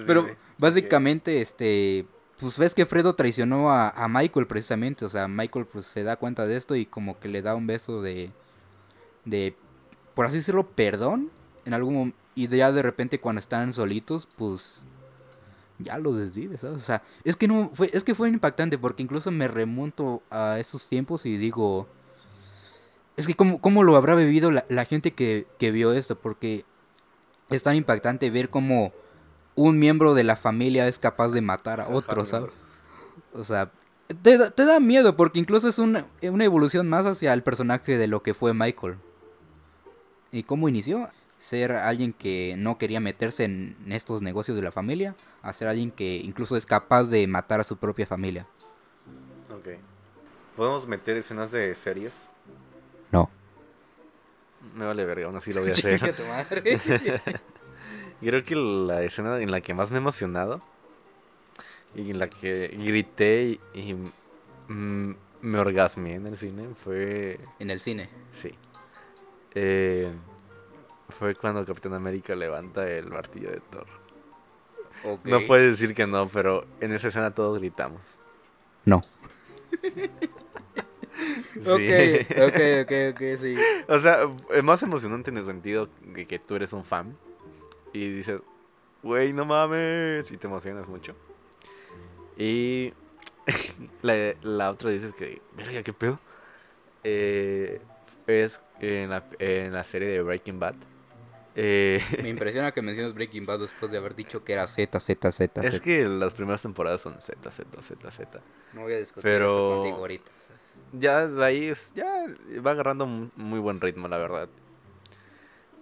Pero 0.07 0.29
básicamente, 0.59 1.41
este, 1.41 2.07
pues 2.39 2.57
ves 2.57 2.73
que 2.73 2.87
Fredo 2.87 3.17
traicionó 3.17 3.69
a, 3.73 3.89
a 3.91 4.07
Michael 4.07 4.47
precisamente, 4.47 5.05
o 5.05 5.11
sea, 5.11 5.27
Michael 5.27 5.67
pues 5.67 5.87
se 5.87 6.05
da 6.05 6.15
cuenta 6.15 6.47
de 6.47 6.57
esto 6.57 6.77
y 6.77 6.87
como 6.87 7.19
que 7.19 7.27
le 7.27 7.43
da 7.43 7.57
un 7.57 7.67
beso 7.67 8.01
de, 8.01 8.31
de, 9.25 9.57
por 10.15 10.27
así 10.27 10.37
decirlo, 10.37 10.67
perdón, 10.67 11.31
en 11.65 11.75
algún 11.75 11.95
momento, 11.95 12.19
y 12.35 12.47
de- 12.47 12.59
ya 12.59 12.73
de 12.73 12.83
repente 12.83 13.21
cuando 13.21 13.41
están 13.41 13.73
solitos, 13.73 14.29
pues, 14.37 14.83
ya 15.79 15.99
lo 15.99 16.13
desvive, 16.15 16.57
¿sabes? 16.57 16.77
O 16.77 16.85
sea, 16.85 17.03
es 17.25 17.37
que 17.37 17.49
no, 17.49 17.71
fue, 17.75 17.91
es 17.93 18.05
que 18.05 18.15
fue 18.15 18.29
impactante 18.29 18.79
porque 18.79 19.03
incluso 19.03 19.31
me 19.31 19.49
remonto 19.49 20.23
a 20.31 20.59
esos 20.59 20.89
tiempos 20.89 21.27
y 21.27 21.37
digo, 21.37 21.87
es 23.17 23.27
que 23.27 23.35
cómo, 23.35 23.61
cómo 23.61 23.83
lo 23.83 23.97
habrá 23.97 24.15
vivido 24.15 24.51
la, 24.51 24.65
la 24.69 24.85
gente 24.85 25.13
que, 25.13 25.47
que 25.59 25.71
vio 25.71 25.93
esto, 25.93 26.19
porque 26.19 26.65
es 27.51 27.63
tan 27.63 27.77
impactante 27.77 28.31
ver 28.31 28.49
cómo 28.49 28.93
un 29.55 29.79
miembro 29.79 30.15
de 30.15 30.25
la 30.25 30.37
familia 30.37 30.89
es 30.89 30.99
capaz 30.99 31.29
de 31.33 31.43
matar 31.43 31.81
a 31.81 31.89
otro, 31.89 32.25
¿sabes? 32.25 32.55
O 33.35 33.45
sea, 33.45 33.71
te, 34.23 34.39
da- 34.39 34.51
te 34.51 34.65
da 34.65 34.81
miedo 34.81 35.17
porque 35.17 35.39
incluso 35.39 35.69
es 35.69 35.79
una, 35.79 36.07
una 36.23 36.45
evolución 36.45 36.89
más 36.89 37.05
hacia 37.05 37.33
el 37.35 37.43
personaje 37.43 37.99
de 37.99 38.07
lo 38.07 38.23
que 38.23 38.33
fue 38.35 38.55
Michael. 38.55 38.97
¿Y 40.33 40.43
cómo 40.45 40.69
inició? 40.69 41.09
Ser 41.37 41.73
alguien 41.73 42.13
que 42.13 42.55
no 42.57 42.79
quería 42.79 43.01
meterse 43.01 43.45
en 43.45 43.77
estos 43.91 44.23
negocios 44.23 44.57
de 44.57 44.63
la 44.63 44.73
familia, 44.73 45.15
a 45.43 45.53
ser 45.53 45.69
alguien 45.69 45.91
que 45.91 46.17
incluso 46.17 46.57
es 46.57 46.65
capaz 46.67 47.05
de 47.05 47.27
matar 47.27 47.61
a 47.61 47.65
su 47.65 47.77
propia 47.77 48.07
familia. 48.07 48.47
Ok. 49.51 49.77
¿Podemos 50.57 50.87
meter 50.89 51.17
escenas 51.19 51.51
de 51.51 51.75
series? 51.75 52.29
No. 53.11 53.29
Me 54.75 54.87
vale 54.87 55.05
verga, 55.05 55.27
aún 55.27 55.37
así 55.37 55.53
lo 55.53 55.61
voy 55.61 55.71
a 55.71 55.73
hacer. 55.73 56.01
Creo 58.21 58.43
que 58.45 58.55
la 58.55 59.03
escena 59.03 59.41
en 59.41 59.51
la 59.51 59.61
que 59.61 59.75
más 59.75 59.91
me 59.91 59.97
he 59.97 60.01
emocionado 60.01 60.63
y 61.95 62.11
en 62.11 62.19
la 62.19 62.31
que 62.31 62.69
grité 62.69 63.59
y, 63.75 63.79
y, 63.91 63.95
mm, 64.73 65.17
me 65.43 65.59
orgasmeé 65.59 66.15
en 66.15 66.29
el 66.29 66.37
cine 66.39 66.69
fue. 66.85 67.41
en 67.59 67.71
el 67.71 67.81
cine. 67.81 68.09
Sí. 68.33 68.55
Eh, 69.55 70.11
fue 71.19 71.35
cuando 71.35 71.65
Capitán 71.65 71.95
América 71.95 72.35
levanta 72.35 72.89
el 72.91 73.11
martillo 73.11 73.51
de 73.51 73.61
Thor. 73.61 73.87
No 75.25 75.41
puedes 75.47 75.73
decir 75.73 75.95
que 75.95 76.07
no, 76.07 76.29
pero 76.29 76.65
en 76.81 76.93
esa 76.93 77.09
escena 77.09 77.35
todos 77.35 77.59
gritamos. 77.59 78.17
No. 78.85 79.05
Sí. 81.53 81.61
Ok, 81.61 82.31
ok, 82.31 82.61
ok, 82.83 82.93
ok, 83.13 83.21
sí. 83.39 83.55
O 83.87 84.01
sea, 84.01 84.29
es 84.51 84.65
más 84.65 84.83
emocionante 84.83 85.31
en 85.31 85.37
el 85.37 85.45
sentido 85.47 85.89
de 86.01 86.27
que 86.27 86.39
tú 86.39 86.57
eres 86.57 86.73
un 86.73 86.85
fan 86.85 87.17
y 87.93 88.09
dices, 88.09 88.41
güey, 89.03 89.33
no 89.33 89.45
mames, 89.45 90.31
y 90.31 90.37
te 90.37 90.47
emocionas 90.47 90.89
mucho. 90.89 91.15
Y 92.37 92.93
la, 94.03 94.35
la 94.43 94.71
otra 94.71 94.91
dices 94.91 95.15
que, 95.15 95.41
verga, 95.55 95.83
qué 95.83 95.93
pedo. 95.93 96.19
Eh, 97.05 97.81
es 98.27 98.61
en 98.83 99.11
la, 99.11 99.25
en 99.39 99.73
la 99.73 99.85
serie 99.85 100.09
de 100.09 100.23
Breaking 100.23 100.59
Bad. 100.59 100.75
Eh, 101.55 102.01
Me 102.23 102.29
impresiona 102.31 102.73
que 102.73 102.83
menciones 102.83 103.15
Breaking 103.15 103.47
Bad 103.47 103.61
después 103.61 103.91
de 103.93 103.99
haber 103.99 104.15
dicho 104.15 104.43
que 104.43 104.53
era 104.55 104.67
Z, 104.67 104.99
Z, 105.01 105.33
Z, 105.33 105.61
es 105.63 105.71
Z. 105.73 105.81
que 105.81 106.05
las 106.09 106.33
primeras 106.33 106.63
temporadas 106.63 107.01
son 107.03 107.21
Z, 107.21 107.51
Z, 107.51 107.83
Z, 107.83 108.11
Z. 108.11 108.41
No 108.73 108.83
voy 108.83 108.95
a 108.95 108.99
discutir 108.99 109.23
Pero- 109.23 109.47
eso 109.73 109.77
contigo 109.81 109.97
ahorita. 109.99 110.31
¿sabes? 110.39 110.63
Ya 110.95 111.27
de 111.27 111.45
ahí 111.45 111.67
es, 111.67 111.93
ya 111.95 112.27
va 112.67 112.73
agarrando 112.73 113.05
un 113.05 113.31
muy 113.37 113.61
buen 113.61 113.81
ritmo, 113.81 114.09
la 114.09 114.19
verdad. 114.19 114.49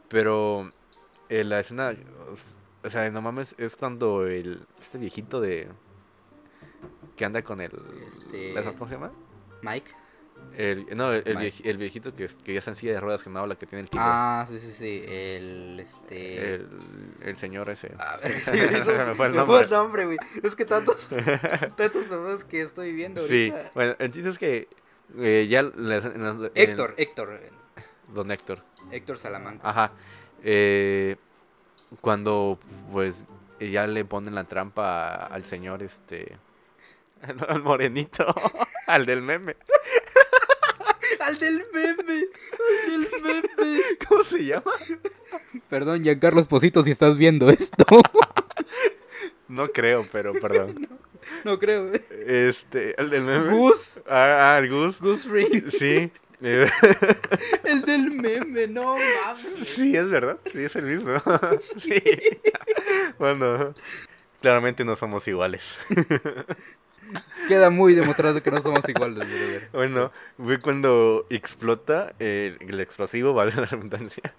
Pero 0.09 0.73
eh, 1.29 1.45
la 1.45 1.61
escena, 1.61 1.95
o 2.83 2.91
sea, 2.91 3.09
no 3.11 3.23
mames, 3.23 3.55
es 3.59 3.77
cuando 3.77 4.27
el 4.27 4.67
este 4.83 4.99
viejito 4.99 5.41
de 5.41 5.69
que 7.17 7.25
anda 7.25 7.43
con 7.43 7.61
el 7.61 7.71
Este- 8.09 8.55
¿sabes 8.55 8.71
¿cómo 8.77 8.89
se 8.89 8.95
llama? 8.95 9.13
Mike. 9.63 9.93
El, 10.57 10.87
no, 10.97 11.13
el, 11.13 11.23
el 11.27 11.53
el 11.65 11.77
viejito 11.79 12.13
que, 12.13 12.29
que 12.45 12.53
ya 12.53 12.59
está 12.59 12.71
en 12.73 12.77
silla 12.77 12.93
de 12.93 13.01
ruedas 13.01 13.23
que 13.23 13.31
no 13.31 13.39
habla, 13.39 13.55
que 13.57 13.67
tiene 13.67 13.83
el 13.83 13.89
tigre. 13.89 14.05
Ah, 14.07 14.45
sí, 14.49 14.59
sí, 14.59 14.71
sí. 14.73 15.05
El, 15.07 15.81
este... 15.81 16.55
el, 16.55 16.69
el 17.23 17.37
señor 17.39 17.71
ese. 17.71 17.93
A 17.99 18.17
ver, 18.19 18.41
sí, 18.41 18.51
eso- 18.59 18.93
me 19.07 19.15
fue 19.15 19.27
el 19.29 19.37
nombre. 19.37 19.69
nombre, 19.69 20.05
güey. 20.07 20.19
Es 20.43 20.55
que 20.57 20.65
tantos, 20.67 21.09
tantos 21.77 22.11
nombres 22.11 22.45
que 22.45 22.61
estoy 22.63 22.93
viendo 22.93 23.27
Sí, 23.27 23.51
ahorita. 23.51 23.71
bueno, 23.75 23.97
el 23.99 24.11
chiste 24.11 24.29
es 24.29 24.39
que 24.39 24.69
eh, 25.19 25.47
ya 25.49 25.63
la- 25.63 25.97
en 25.99 26.27
en- 26.27 26.51
Héctor, 26.55 26.95
Héctor. 26.99 27.41
Don 28.13 28.31
Héctor. 28.31 28.63
Héctor 28.91 29.19
Salamanca. 29.19 29.69
Ajá. 29.69 29.93
Eh, 30.43 31.17
cuando 32.01 32.59
pues 32.93 33.25
ya 33.61 33.87
le 33.87 34.05
ponen 34.05 34.35
la 34.35 34.45
trampa 34.45 35.27
al 35.27 35.45
señor 35.45 35.83
este 35.83 36.37
al 37.49 37.63
morenito, 37.63 38.27
al 38.87 39.07
del 39.07 39.23
meme. 39.23 39.57
¡Al 41.21 41.39
del 41.39 41.63
meme! 41.73 42.25
¡Al 42.87 42.91
del 42.91 43.09
meme! 43.23 43.81
¿Cómo 44.09 44.25
se 44.25 44.45
llama? 44.45 44.73
Perdón, 45.69 46.03
Giancarlo 46.03 46.41
Esposito, 46.41 46.83
si 46.83 46.91
estás 46.91 47.17
viendo 47.19 47.51
esto. 47.51 47.85
No 49.49 49.67
creo, 49.73 50.07
pero 50.13 50.33
perdón. 50.33 50.89
no 51.45 51.59
creo. 51.59 51.89
güey. 51.89 52.01
Este, 52.25 52.95
el 53.01 53.11
del 53.11 53.23
meme. 53.25 53.51
Gus. 53.53 53.99
Ah, 54.07 54.55
ah, 54.55 54.59
el 54.61 54.71
Gus. 54.71 55.01
Gus 55.01 55.27
Ring. 55.29 55.69
Sí. 55.77 56.09
eh, 56.41 56.71
El 57.65 57.83
del 57.83 58.13
meme, 58.13 58.69
no 58.69 58.95
mames. 58.97 59.69
sí, 59.69 59.97
es 59.97 60.09
verdad. 60.09 60.39
Sí, 60.53 60.63
es 60.63 60.77
el 60.77 60.85
mismo. 60.85 61.11
Sí. 61.81 62.01
Bueno. 63.19 63.75
Claramente 64.41 64.85
no 64.85 64.95
somos 64.95 65.27
iguales. 65.27 65.77
Queda 67.49 67.71
muy 67.71 67.95
demostrado 67.95 68.43
que 68.43 68.51
no 68.51 68.61
somos 68.61 68.89
iguales, 68.89 69.19
brother. 69.19 69.69
Bueno, 69.73 70.13
fue 70.43 70.59
cuando 70.61 71.27
explota 71.31 72.15
el, 72.19 72.59
el 72.61 72.81
explosivo, 72.81 73.33
vale 73.35 73.53
la 73.55 73.67
redundancia. 73.67 74.35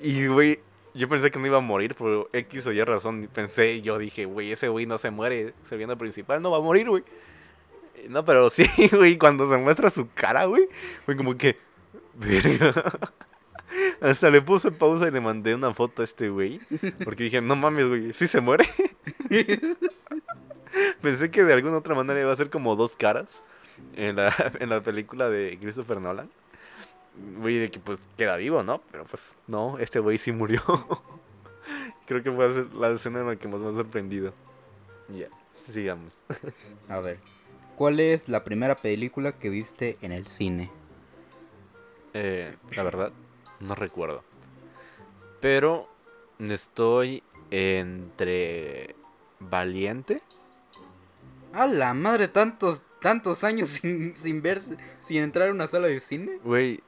Y, 0.00 0.26
güey, 0.26 0.60
yo 0.94 1.08
pensé 1.08 1.30
que 1.30 1.38
no 1.38 1.46
iba 1.46 1.58
a 1.58 1.60
morir 1.60 1.94
por 1.94 2.28
X 2.32 2.66
o 2.66 2.72
Y 2.72 2.82
razón. 2.82 3.28
Pensé, 3.32 3.82
yo 3.82 3.98
dije, 3.98 4.24
güey, 4.24 4.52
ese 4.52 4.68
güey 4.68 4.86
no 4.86 4.98
se 4.98 5.10
muere. 5.10 5.54
Se 5.68 5.76
viene 5.76 5.96
principal, 5.96 6.42
no 6.42 6.50
va 6.50 6.58
a 6.58 6.60
morir, 6.60 6.88
güey. 6.88 7.04
No, 8.08 8.24
pero 8.24 8.50
sí, 8.50 8.66
güey, 8.92 9.18
cuando 9.18 9.50
se 9.50 9.58
muestra 9.58 9.90
su 9.90 10.08
cara, 10.14 10.44
güey, 10.44 10.68
fue 11.04 11.16
como 11.16 11.36
que, 11.36 11.56
verga. 12.14 12.74
Hasta 14.00 14.30
le 14.30 14.40
puse 14.40 14.70
pausa 14.70 15.08
y 15.08 15.10
le 15.10 15.20
mandé 15.20 15.54
una 15.54 15.72
foto 15.72 16.02
a 16.02 16.04
este 16.04 16.28
güey. 16.28 16.60
Porque 17.02 17.24
dije, 17.24 17.40
no 17.40 17.56
mames, 17.56 17.88
güey, 17.88 18.12
¿sí 18.12 18.28
se 18.28 18.40
muere? 18.40 18.66
Pensé 21.02 21.30
que 21.30 21.44
de 21.44 21.52
alguna 21.52 21.78
otra 21.78 21.94
manera 21.94 22.20
iba 22.20 22.32
a 22.32 22.36
ser 22.36 22.50
como 22.50 22.76
dos 22.76 22.96
caras 22.96 23.42
en 23.96 24.16
la, 24.16 24.34
en 24.60 24.68
la 24.68 24.82
película 24.82 25.28
de 25.28 25.58
Christopher 25.60 26.00
Nolan. 26.00 26.30
Güey, 27.40 27.58
de 27.58 27.70
que 27.70 27.78
pues 27.78 28.00
queda 28.16 28.36
vivo, 28.36 28.62
¿no? 28.62 28.80
Pero 28.90 29.04
pues 29.04 29.36
no, 29.46 29.78
este 29.78 30.00
güey 30.00 30.18
sí 30.18 30.32
murió. 30.32 30.62
Creo 32.06 32.22
que 32.22 32.30
fue 32.30 32.66
la 32.74 32.90
escena 32.90 33.20
en 33.20 33.28
la 33.28 33.36
que 33.36 33.48
más 33.48 33.60
me 33.60 33.70
ha 33.70 33.74
sorprendido. 33.74 34.34
Ya, 35.08 35.28
sigamos. 35.56 36.18
A 36.88 36.98
ver, 36.98 37.18
¿cuál 37.76 38.00
es 38.00 38.28
la 38.28 38.44
primera 38.44 38.74
película 38.74 39.32
que 39.32 39.48
viste 39.48 39.96
en 40.02 40.12
el 40.12 40.26
cine? 40.26 40.70
Eh, 42.14 42.54
la 42.74 42.82
verdad, 42.82 43.12
no 43.60 43.74
recuerdo. 43.74 44.22
Pero 45.40 45.88
estoy 46.38 47.22
entre 47.50 48.94
Valiente. 49.40 50.22
A 51.54 51.66
la 51.66 51.94
madre, 51.94 52.28
tantos, 52.28 52.82
tantos 53.00 53.44
años 53.44 53.68
sin, 53.80 54.16
sin 54.16 54.42
ver, 54.42 54.60
sin 55.00 55.18
entrar 55.18 55.48
a 55.48 55.52
una 55.52 55.66
sala 55.66 55.86
de 55.86 56.00
cine. 56.00 56.38
Güey, 56.42 56.82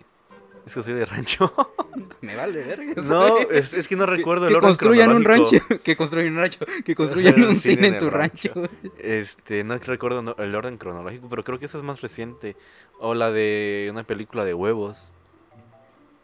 es 0.67 0.75
que 0.75 0.83
soy 0.83 0.95
de 0.95 1.07
rancho. 1.07 1.53
Me 2.21 2.35
vale 2.35 2.65
verga. 2.65 3.01
No, 3.03 3.39
es, 3.39 3.73
es 3.73 3.87
que 3.87 3.95
no 3.95 4.05
recuerdo 4.05 4.49
que, 4.49 4.55
el 4.55 4.55
que 4.55 4.57
orden 4.59 4.69
construyan 4.69 5.13
un 5.13 5.25
rancho. 5.25 5.59
Que 5.85 5.97
construyan 5.97 6.33
un 6.33 6.39
rancho. 6.39 6.67
Que 6.85 6.97
construyan 6.97 7.41
un 7.45 7.61
cine 7.61 7.87
en 7.87 7.99
tu 7.99 8.11
rancho. 8.11 8.53
Este, 8.99 9.63
no 9.63 9.79
recuerdo 9.79 10.35
el 10.37 10.55
orden 10.55 10.77
cronológico, 10.77 11.29
pero 11.29 11.45
creo 11.45 11.61
que 11.61 11.67
esa 11.67 11.79
es 11.79 11.85
más 11.85 12.01
reciente. 12.01 12.57
O 12.99 13.15
la 13.15 13.31
de 13.31 13.89
una 13.93 14.03
película 14.03 14.45
de 14.45 14.55
huevos. 14.55 15.13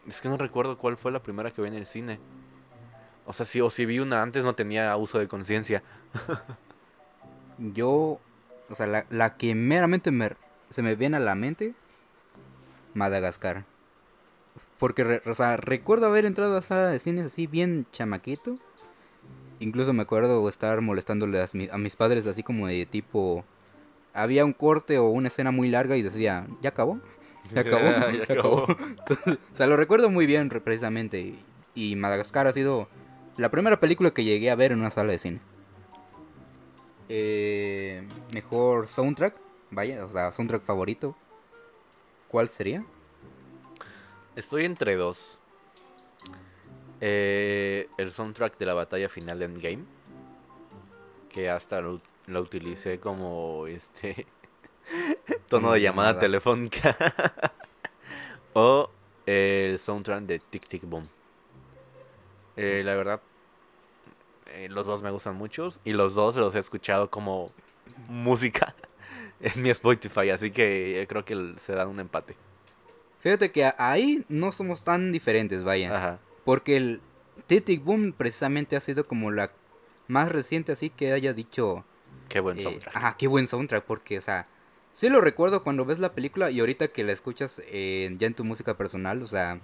Es 0.07 0.19
que 0.19 0.27
no 0.27 0.37
recuerdo 0.37 0.77
cuál 0.77 0.97
fue 0.97 1.13
la 1.13 1.23
primera 1.23 1.51
que 1.51 1.61
vi 1.61 1.69
en 1.69 1.75
el 1.75 1.87
cine. 1.87 2.19
O 3.25 3.31
sea, 3.31 3.45
si, 3.45 3.61
o 3.61 3.69
si 3.69 3.85
vi 3.85 3.99
una 3.99 4.21
antes 4.21 4.43
no 4.43 4.53
tenía 4.55 4.95
uso 4.97 5.19
de 5.19 5.29
conciencia. 5.29 5.83
Yo, 7.57 8.19
o 8.73 8.75
sea, 8.75 8.87
la, 8.87 9.05
la 9.09 9.37
que 9.37 9.55
meramente 9.55 10.11
me, 10.11 10.31
se 10.69 10.81
me 10.81 10.95
viene 10.95 11.17
a 11.17 11.19
la 11.21 11.35
mente, 11.35 11.73
Madagascar. 12.93 13.65
Porque, 14.77 15.03
re- 15.03 15.21
o 15.25 15.35
sea, 15.35 15.57
recuerdo 15.57 16.07
haber 16.07 16.25
entrado 16.25 16.57
a 16.57 16.61
sala 16.61 16.89
de 16.89 16.99
cines 16.99 17.25
así 17.25 17.47
bien 17.47 17.85
chamaquito. 17.91 18.57
Incluso 19.59 19.93
me 19.93 20.01
acuerdo 20.03 20.47
estar 20.49 20.81
molestándole 20.81 21.41
a, 21.41 21.47
mi- 21.53 21.69
a 21.71 21.77
mis 21.77 21.95
padres 21.95 22.27
así 22.27 22.43
como 22.43 22.67
de 22.67 22.85
tipo... 22.85 23.45
Había 24.15 24.45
un 24.45 24.53
corte 24.53 24.99
o 24.99 25.05
una 25.09 25.29
escena 25.29 25.49
muy 25.49 25.69
larga 25.69 25.97
y 25.97 26.03
decía, 26.03 26.45
¿ya 26.61 26.69
acabó? 26.69 26.99
¿Ya 27.53 27.61
acabó? 27.61 28.11
Ya 28.11 28.23
acabó. 28.29 28.67
Entonces, 28.69 29.39
o 29.53 29.57
sea, 29.57 29.65
lo 29.67 29.75
recuerdo 29.75 30.09
muy 30.11 30.25
bien 30.27 30.49
re- 30.49 30.61
precisamente. 30.61 31.33
Y 31.73 31.95
Madagascar 31.95 32.45
ha 32.45 32.53
sido 32.53 32.87
la 33.37 33.49
primera 33.49 33.79
película 33.79 34.11
que 34.11 34.23
llegué 34.23 34.51
a 34.51 34.55
ver 34.55 34.71
en 34.71 34.79
una 34.81 34.91
sala 34.91 35.11
de 35.13 35.19
cine. 35.19 35.39
Eh, 37.09 38.07
mejor 38.31 38.87
soundtrack, 38.87 39.35
vaya, 39.71 40.05
o 40.05 40.11
sea, 40.11 40.31
soundtrack 40.31 40.63
favorito. 40.63 41.15
¿Cuál 42.27 42.49
sería? 42.49 42.83
Estoy 44.35 44.65
entre 44.65 44.95
dos. 44.95 45.39
Eh, 47.01 47.87
el 47.97 48.11
soundtrack 48.11 48.57
de 48.57 48.65
la 48.65 48.73
batalla 48.73 49.09
final 49.09 49.39
de 49.39 49.45
Endgame. 49.45 49.83
Que 51.29 51.49
hasta 51.49 51.81
lo, 51.81 52.01
lo 52.27 52.41
utilicé 52.41 52.99
como 52.99 53.67
este 53.67 54.25
tono 55.49 55.73
de 55.73 55.81
llamada 55.81 56.09
llamada. 56.09 56.19
telefónica. 56.19 56.97
o 58.53 58.89
el 59.25 59.77
soundtrack 59.79 60.23
de 60.23 60.39
Tic 60.39 60.67
Tic 60.67 60.83
Boom. 60.83 61.07
Eh, 62.55 62.83
la 62.85 62.95
verdad, 62.95 63.21
eh, 64.51 64.67
los 64.69 64.87
dos 64.87 65.01
me 65.01 65.11
gustan 65.11 65.35
mucho. 65.35 65.69
Y 65.83 65.93
los 65.93 66.15
dos 66.15 66.35
los 66.35 66.55
he 66.55 66.59
escuchado 66.59 67.09
como 67.09 67.51
música 68.07 68.75
en 69.41 69.61
mi 69.61 69.69
Spotify. 69.69 70.29
Así 70.29 70.51
que 70.51 71.01
eh, 71.01 71.07
creo 71.07 71.25
que 71.25 71.55
se 71.57 71.73
dan 71.73 71.87
un 71.87 71.99
empate. 71.99 72.35
Fíjate 73.19 73.51
que 73.51 73.71
ahí 73.77 74.25
no 74.27 74.51
somos 74.51 74.83
tan 74.83 75.11
diferentes, 75.11 75.63
vaya. 75.63 75.95
Ajá. 75.95 76.19
Porque 76.43 76.75
el 76.75 77.01
Titic 77.47 77.83
Boom 77.83 78.13
precisamente 78.13 78.75
ha 78.75 78.81
sido 78.81 79.07
como 79.07 79.31
la 79.31 79.51
más 80.07 80.31
reciente 80.31 80.71
así 80.71 80.89
que 80.89 81.13
haya 81.13 81.33
dicho... 81.33 81.85
Qué 82.29 82.39
buen 82.39 82.59
eh, 82.59 82.63
soundtrack. 82.63 82.95
ajá, 82.95 83.15
qué 83.17 83.27
buen 83.27 83.47
soundtrack, 83.47 83.85
porque, 83.85 84.17
o 84.17 84.21
sea... 84.21 84.47
Sí 84.91 85.09
lo 85.09 85.21
recuerdo 85.21 85.63
cuando 85.63 85.85
ves 85.85 85.97
la 85.97 86.13
película 86.13 86.51
y 86.51 86.59
ahorita 86.59 86.89
que 86.89 87.03
la 87.03 87.13
escuchas 87.13 87.63
eh, 87.67 88.15
ya 88.19 88.27
en 88.27 88.35
tu 88.35 88.43
música 88.43 88.77
personal, 88.77 89.23
o 89.23 89.27
sea... 89.27 89.59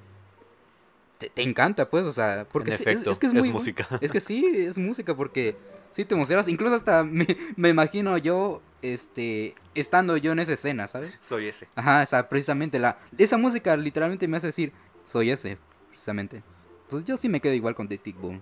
Te, 1.19 1.29
te 1.29 1.43
encanta, 1.43 1.89
pues, 1.89 2.05
o 2.05 2.11
sea... 2.11 2.47
Porque 2.51 2.71
en 2.71 2.75
efecto, 2.75 3.11
es, 3.11 3.19
que 3.19 3.27
es 3.27 3.33
muy... 3.33 3.51
música. 3.51 3.87
Es 4.01 4.11
que 4.11 4.21
sí, 4.21 4.43
es 4.45 4.77
música 4.77 5.15
porque 5.15 5.55
sí 5.91 6.05
te 6.05 6.15
emocionas. 6.15 6.47
Incluso 6.47 6.75
hasta 6.75 7.03
me, 7.03 7.27
me 7.55 7.69
imagino 7.69 8.17
yo, 8.17 8.61
este, 8.81 9.53
estando 9.75 10.17
yo 10.17 10.31
en 10.31 10.39
esa 10.39 10.53
escena, 10.53 10.87
¿sabes? 10.87 11.13
Soy 11.21 11.47
ese. 11.47 11.67
Ajá, 11.75 12.01
o 12.01 12.05
sea, 12.05 12.27
precisamente 12.27 12.79
la, 12.79 12.97
esa 13.17 13.37
música 13.37 13.77
literalmente 13.77 14.27
me 14.27 14.37
hace 14.37 14.47
decir, 14.47 14.73
soy 15.05 15.29
ese, 15.29 15.57
precisamente. 15.89 16.41
Entonces 16.83 17.07
yo 17.07 17.17
sí 17.17 17.29
me 17.29 17.39
quedo 17.39 17.53
igual 17.53 17.75
con 17.75 17.87
The 17.87 17.97
Tick 17.97 18.19
Boom. 18.19 18.41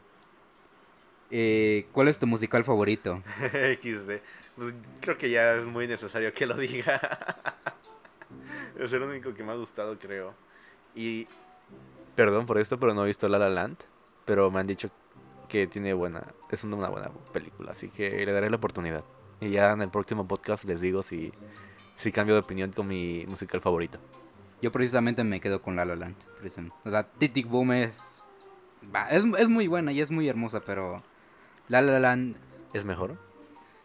Eh, 1.29 1.87
¿Cuál 1.91 2.07
es 2.07 2.19
tu 2.19 2.27
musical 2.27 2.63
favorito? 2.63 3.21
XD. 3.81 4.21
Pues 4.55 4.73
creo 5.01 5.17
que 5.17 5.29
ya 5.29 5.55
es 5.55 5.65
muy 5.65 5.87
necesario 5.87 6.31
que 6.33 6.45
lo 6.45 6.55
diga. 6.55 6.99
es 8.79 8.93
el 8.93 9.03
único 9.03 9.33
que 9.33 9.43
me 9.43 9.51
ha 9.51 9.55
gustado, 9.55 9.97
creo. 9.99 10.33
Y. 10.95 11.25
Perdón 12.17 12.45
por 12.45 12.57
esto, 12.57 12.77
pero 12.77 12.93
no 12.93 13.03
he 13.03 13.07
visto 13.07 13.29
La 13.29 13.39
La 13.39 13.47
Land. 13.49 13.77
Pero 14.25 14.51
me 14.51 14.59
han 14.59 14.67
dicho 14.67 14.89
que 15.47 15.67
tiene 15.67 15.93
buena. 15.93 16.25
Es 16.51 16.65
una 16.65 16.89
buena 16.89 17.09
película. 17.31 17.71
Así 17.71 17.87
que 17.87 18.25
le 18.25 18.31
daré 18.33 18.49
la 18.49 18.57
oportunidad. 18.57 19.05
Y 19.39 19.51
ya 19.51 19.71
en 19.71 19.81
el 19.81 19.89
próximo 19.89 20.27
podcast 20.27 20.65
les 20.65 20.81
digo 20.81 21.01
si, 21.03 21.31
si 21.97 22.11
cambio 22.11 22.35
de 22.35 22.41
opinión 22.41 22.73
con 22.73 22.87
mi 22.87 23.23
musical 23.27 23.61
favorito. 23.61 23.99
Yo 24.61 24.71
precisamente 24.73 25.23
me 25.23 25.39
quedo 25.39 25.61
con 25.61 25.77
La 25.77 25.85
La 25.85 25.95
Land. 25.95 26.15
precisamente. 26.39 26.75
O 26.83 26.89
sea, 26.89 27.03
The 27.07 27.29
Tick 27.29 27.47
Boom 27.47 27.71
es, 27.71 28.19
es... 29.11 29.23
Es 29.37 29.47
muy 29.47 29.67
buena 29.67 29.91
y 29.93 30.01
es 30.01 30.11
muy 30.11 30.27
hermosa, 30.27 30.61
pero... 30.65 31.01
La 31.69 31.81
La 31.81 31.99
Land, 31.99 32.35
¿Es 32.73 32.83
mejor? 32.83 33.17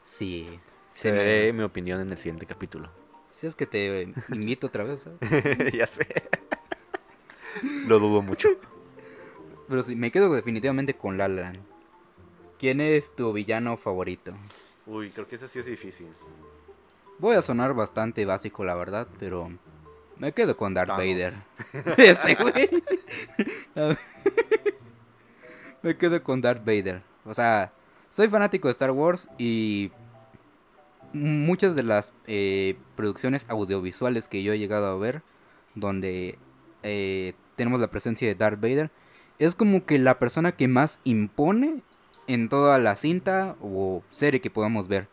sí. 0.02 0.58
Se 0.94 1.10
me- 1.12 1.52
mi 1.52 1.62
opinión 1.62 2.00
en 2.00 2.10
el 2.10 2.18
siguiente 2.18 2.46
capítulo. 2.46 2.90
Si 3.30 3.46
es 3.46 3.54
que 3.56 3.66
te 3.66 4.12
invito 4.28 4.66
otra 4.66 4.84
vez, 4.84 5.06
ya 5.72 5.86
sé. 5.86 6.06
Lo 7.86 7.98
dudo 7.98 8.22
mucho. 8.22 8.48
Pero 9.68 9.82
sí, 9.82 9.96
me 9.96 10.10
quedo 10.10 10.32
definitivamente 10.32 10.94
con 10.94 11.18
La 11.18 11.28
La 11.28 11.42
Land. 11.42 11.60
¿Quién 12.58 12.80
es 12.80 13.14
tu 13.14 13.32
villano 13.32 13.76
favorito? 13.76 14.34
Uy, 14.86 15.10
creo 15.10 15.26
que 15.26 15.36
ese 15.36 15.48
sí 15.48 15.58
es 15.58 15.66
difícil. 15.66 16.08
Voy 17.18 17.36
a 17.36 17.42
sonar 17.42 17.74
bastante 17.74 18.24
básico, 18.24 18.64
la 18.64 18.74
verdad, 18.74 19.08
pero 19.18 19.50
me 20.18 20.32
quedo 20.32 20.56
con 20.56 20.74
Darth 20.74 20.88
Thanos. 20.88 21.04
Vader. 21.04 21.32
Ese 21.98 22.34
güey. 22.34 22.70
Me 25.82 25.96
quedo 25.96 26.22
con 26.22 26.40
Darth 26.40 26.64
Vader. 26.64 27.02
O 27.24 27.34
sea, 27.34 27.72
soy 28.10 28.28
fanático 28.28 28.68
de 28.68 28.72
Star 28.72 28.90
Wars 28.90 29.28
y 29.38 29.90
muchas 31.12 31.74
de 31.74 31.82
las 31.82 32.12
eh, 32.26 32.76
producciones 32.96 33.46
audiovisuales 33.48 34.28
que 34.28 34.42
yo 34.42 34.52
he 34.52 34.58
llegado 34.58 34.86
a 34.86 34.96
ver, 34.96 35.22
donde 35.74 36.38
eh, 36.82 37.34
tenemos 37.56 37.80
la 37.80 37.90
presencia 37.90 38.28
de 38.28 38.34
Darth 38.34 38.60
Vader, 38.60 38.90
es 39.38 39.54
como 39.54 39.84
que 39.84 39.98
la 39.98 40.18
persona 40.18 40.52
que 40.52 40.68
más 40.68 41.00
impone 41.04 41.82
en 42.26 42.48
toda 42.48 42.78
la 42.78 42.94
cinta 42.96 43.56
o 43.60 44.02
serie 44.10 44.40
que 44.40 44.50
podamos 44.50 44.88
ver. 44.88 45.08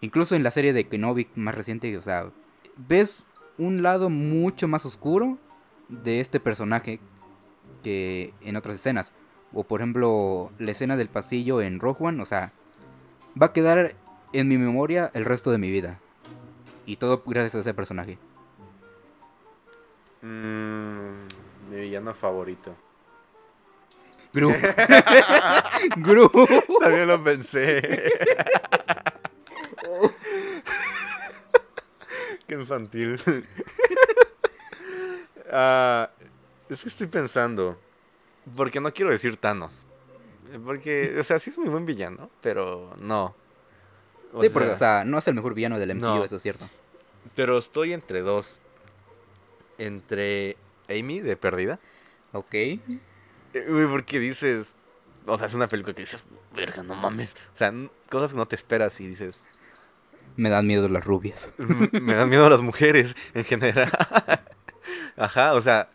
Incluso 0.00 0.34
en 0.34 0.42
la 0.42 0.50
serie 0.50 0.72
de 0.72 0.88
Kenobi 0.88 1.28
más 1.34 1.54
reciente, 1.54 1.96
o 1.96 2.02
sea, 2.02 2.30
ves 2.76 3.26
un 3.56 3.82
lado 3.82 4.10
mucho 4.10 4.68
más 4.68 4.86
oscuro 4.86 5.38
de 5.88 6.20
este 6.20 6.40
personaje 6.40 7.00
que 7.82 8.32
en 8.40 8.56
otras 8.56 8.76
escenas. 8.76 9.12
O 9.52 9.64
por 9.64 9.80
ejemplo, 9.80 10.52
la 10.58 10.72
escena 10.72 10.96
del 10.96 11.08
pasillo 11.08 11.60
en 11.60 11.80
Rogue 11.80 12.20
o 12.20 12.26
sea, 12.26 12.52
va 13.40 13.46
a 13.46 13.52
quedar 13.52 13.94
en 14.32 14.48
mi 14.48 14.58
memoria 14.58 15.10
el 15.14 15.24
resto 15.24 15.50
de 15.50 15.58
mi 15.58 15.70
vida. 15.70 15.98
Y 16.86 16.96
todo 16.96 17.22
gracias 17.26 17.54
a 17.56 17.60
ese 17.60 17.74
personaje. 17.74 18.18
Mm, 20.22 21.28
mi 21.78 21.84
villano 21.84 22.12
favorito. 22.12 22.76
Gru. 24.32 24.52
Gru. 25.96 26.30
También 26.80 27.08
lo 27.08 27.22
pensé. 27.22 28.12
Qué 32.46 32.54
infantil. 32.54 33.20
Ah, 35.50 36.10
es 36.68 36.82
que 36.82 36.88
estoy 36.88 37.06
pensando. 37.06 37.78
Porque 38.56 38.80
no 38.80 38.92
quiero 38.92 39.10
decir 39.10 39.36
Thanos. 39.36 39.86
Porque, 40.64 41.16
o 41.18 41.24
sea, 41.24 41.38
sí 41.38 41.50
es 41.50 41.58
muy 41.58 41.68
buen 41.68 41.86
villano, 41.86 42.30
pero 42.40 42.94
no. 42.98 43.34
O 44.32 44.42
sí, 44.42 44.50
porque, 44.50 44.70
o 44.70 44.76
sea, 44.76 45.04
no 45.04 45.18
es 45.18 45.28
el 45.28 45.34
mejor 45.34 45.54
villano 45.54 45.78
del 45.78 45.94
MCU, 45.94 46.06
no. 46.06 46.24
eso 46.24 46.36
es 46.36 46.42
cierto. 46.42 46.68
Pero 47.34 47.56
estoy 47.56 47.92
entre 47.92 48.20
dos. 48.20 48.58
Entre 49.78 50.56
Amy 50.88 51.20
de 51.20 51.36
Perdida. 51.36 51.78
Ok. 52.32 52.54
Eh, 52.54 52.80
Güey, 53.52 53.86
porque 53.88 54.18
dices. 54.18 54.74
O 55.26 55.36
sea, 55.36 55.46
es 55.46 55.54
una 55.54 55.68
película 55.68 55.94
que 55.94 56.02
dices, 56.02 56.24
verga, 56.54 56.82
no 56.82 56.94
mames. 56.94 57.36
O 57.54 57.58
sea, 57.58 57.72
cosas 58.08 58.32
que 58.32 58.38
no 58.38 58.46
te 58.48 58.56
esperas 58.56 58.98
y 59.00 59.06
dices, 59.06 59.44
Me 60.36 60.48
dan 60.48 60.66
miedo 60.66 60.88
las 60.88 61.04
rubias. 61.04 61.52
"M- 61.58 61.88
me 62.00 62.14
dan 62.14 62.28
miedo 62.30 62.48
las 62.48 62.62
mujeres 62.62 63.14
en 63.34 63.44
general. 63.44 63.90
Ajá, 65.16 65.54
o 65.54 65.60
sea, 65.60 65.90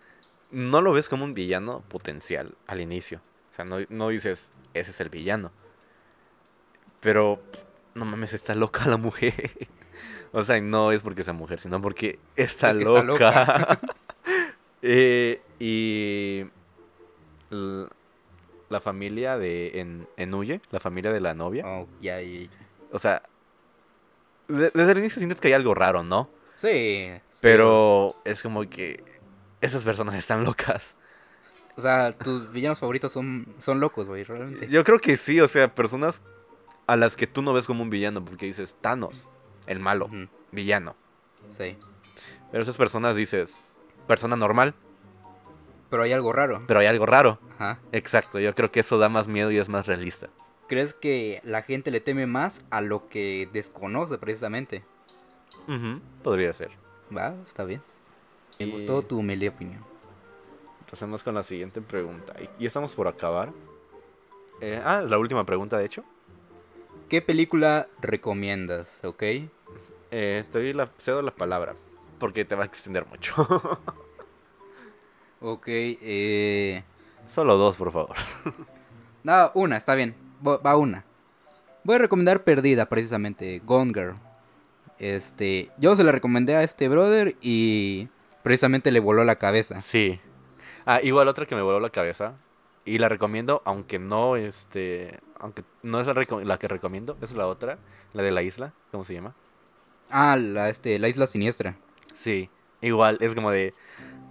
no 0.51 0.81
lo 0.81 0.91
ves 0.91 1.09
como 1.09 1.23
un 1.23 1.33
villano 1.33 1.81
potencial 1.87 2.55
al 2.67 2.81
inicio. 2.81 3.21
O 3.51 3.55
sea, 3.55 3.65
no, 3.65 3.77
no 3.89 4.09
dices, 4.09 4.51
ese 4.75 4.91
es 4.91 4.99
el 5.01 5.09
villano. 5.09 5.51
Pero, 6.99 7.41
no 7.95 8.05
mames, 8.05 8.33
está 8.33 8.55
loca 8.55 8.85
la 8.87 8.97
mujer. 8.97 9.51
O 10.35 10.43
sea, 10.43 10.59
no 10.59 10.91
es 10.91 11.03
porque 11.03 11.23
sea 11.23 11.33
mujer, 11.33 11.59
sino 11.59 11.79
porque 11.79 12.17
está 12.35 12.71
Es 12.71 12.77
que 12.77 12.83
está 12.85 13.03
loca. 13.03 13.79
Eh, 14.85 15.41
y 15.59 16.45
la 18.69 18.79
familia 18.81 19.37
de 19.37 19.79
en, 19.79 20.07
en 20.17 20.33
Huye, 20.33 20.61
la 20.71 20.79
familia 20.79 21.11
de 21.11 21.21
la 21.21 21.33
novia. 21.33 21.63
Oh, 21.65 21.87
ya, 22.01 22.21
ya, 22.21 22.41
ya. 22.41 22.49
O 22.91 22.99
sea, 22.99 23.23
de- 24.47 24.71
desde 24.73 24.91
el 24.91 24.97
inicio 24.99 25.19
sientes 25.19 25.39
que 25.39 25.47
hay 25.49 25.53
algo 25.53 25.73
raro, 25.73 26.03
¿no? 26.03 26.29
Sí. 26.55 27.09
sí. 27.29 27.39
Pero 27.41 28.15
es 28.25 28.41
como 28.41 28.67
que 28.69 29.03
esas 29.61 29.83
personas 29.83 30.15
están 30.15 30.43
locas. 30.43 30.95
O 31.75 31.81
sea, 31.81 32.11
tus 32.15 32.51
villanos 32.51 32.79
favoritos 32.79 33.11
son, 33.11 33.47
son 33.57 33.79
locos, 33.79 34.07
güey, 34.07 34.23
realmente. 34.23 34.67
Yo 34.67 34.83
creo 34.83 34.99
que 34.99 35.17
sí, 35.17 35.39
o 35.39 35.47
sea, 35.47 35.73
personas 35.73 36.21
a 36.85 36.95
las 36.95 37.15
que 37.15 37.25
tú 37.25 37.41
no 37.41 37.53
ves 37.53 37.65
como 37.65 37.81
un 37.81 37.89
villano, 37.89 38.23
porque 38.23 38.45
dices 38.45 38.75
Thanos, 38.81 39.27
el 39.65 39.79
malo, 39.79 40.09
villano. 40.51 40.95
Sí. 41.51 41.77
Pero 42.51 42.61
esas 42.61 42.77
personas 42.77 43.15
dices, 43.15 43.55
persona 44.07 44.35
normal, 44.35 44.73
Pero 45.89 46.03
hay 46.03 46.13
algo 46.13 46.33
raro. 46.33 46.63
pero 46.67 46.79
hay 46.79 46.87
algo 46.87 47.05
raro. 47.05 47.39
Ajá. 47.55 47.79
Exacto, 47.91 48.39
yo 48.39 48.53
creo 48.55 48.71
que 48.71 48.79
eso 48.81 48.97
da 48.97 49.09
más 49.09 49.27
miedo 49.27 49.51
y 49.51 49.57
es 49.57 49.69
más 49.69 49.85
realista. 49.87 50.27
¿Crees 50.67 50.93
que 50.93 51.39
la 51.43 51.61
gente 51.61 51.91
le 51.91 51.99
teme 51.99 52.25
más 52.25 52.65
a 52.71 52.81
lo 52.81 53.07
que 53.09 53.47
desconoce 53.53 54.17
precisamente? 54.17 54.83
Podría 56.23 56.51
ser. 56.53 56.71
Va, 57.15 57.35
está 57.45 57.63
bien. 57.63 57.81
Me 58.59 58.65
Y- 58.65 58.71
gustó 58.71 59.01
tu 59.01 59.19
humilde 59.19 59.49
opinión. 59.49 59.83
Pasemos 60.89 61.23
con 61.23 61.35
la 61.35 61.43
siguiente 61.43 61.81
pregunta. 61.81 62.33
Y- 62.41 62.63
Y 62.63 62.67
estamos 62.67 62.93
por 62.93 63.07
acabar. 63.07 63.51
Eh, 64.61 64.81
ah, 64.83 65.01
la 65.01 65.17
última 65.17 65.43
pregunta, 65.45 65.77
de 65.77 65.85
hecho. 65.85 66.03
¿Qué 67.09 67.21
película 67.21 67.87
recomiendas, 68.01 69.03
ok? 69.03 69.23
Eh, 70.11 70.43
te 70.51 70.59
doy 70.59 70.73
la, 70.73 70.89
cedo 70.97 71.21
la 71.21 71.31
palabra, 71.31 71.75
porque 72.19 72.45
te 72.45 72.55
va 72.55 72.63
a 72.63 72.67
extender 72.67 73.05
mucho. 73.05 73.35
Ok, 75.45 75.65
eh... 75.67 76.85
Solo 77.27 77.57
dos, 77.57 77.75
por 77.75 77.91
favor. 77.91 78.15
No, 79.23 79.51
una, 79.53 79.77
está 79.77 79.95
bien. 79.95 80.15
Va 80.45 80.77
una. 80.77 81.05
Voy 81.85 81.95
a 81.95 81.99
recomendar 81.99 82.43
Perdida, 82.43 82.87
precisamente. 82.87 83.61
Gone 83.65 83.93
Girl. 83.93 84.15
Este, 84.99 85.69
yo 85.77 85.95
se 85.95 86.03
la 86.03 86.11
recomendé 86.11 86.55
a 86.55 86.63
este 86.63 86.89
brother 86.89 87.35
y 87.41 88.09
precisamente 88.41 88.91
le 88.91 88.99
voló 88.99 89.23
la 89.23 89.35
cabeza. 89.35 89.81
Sí. 89.81 90.19
Ah, 90.85 90.99
igual 91.01 91.29
otra 91.29 91.45
que 91.45 91.55
me 91.55 91.61
voló 91.61 91.79
la 91.79 91.89
cabeza. 91.89 92.35
Y 92.85 92.97
la 92.99 93.07
recomiendo, 93.07 93.61
aunque 93.65 93.99
no, 93.99 94.35
este... 94.35 95.19
Aunque 95.39 95.63
no 95.81 96.01
es 96.01 96.07
la, 96.07 96.13
la 96.43 96.59
que 96.59 96.67
recomiendo, 96.67 97.17
es 97.21 97.33
la 97.33 97.47
otra. 97.47 97.79
La 98.11 98.23
de 98.23 98.31
la 98.31 98.43
isla, 98.43 98.73
¿cómo 98.91 99.05
se 99.05 99.13
llama? 99.13 99.35
Ah, 100.09 100.35
la, 100.37 100.69
este, 100.69 100.99
la 100.99 101.07
isla 101.07 101.27
siniestra. 101.27 101.77
Sí. 102.13 102.49
Igual, 102.81 103.17
es 103.21 103.33
como 103.33 103.51
de... 103.51 103.73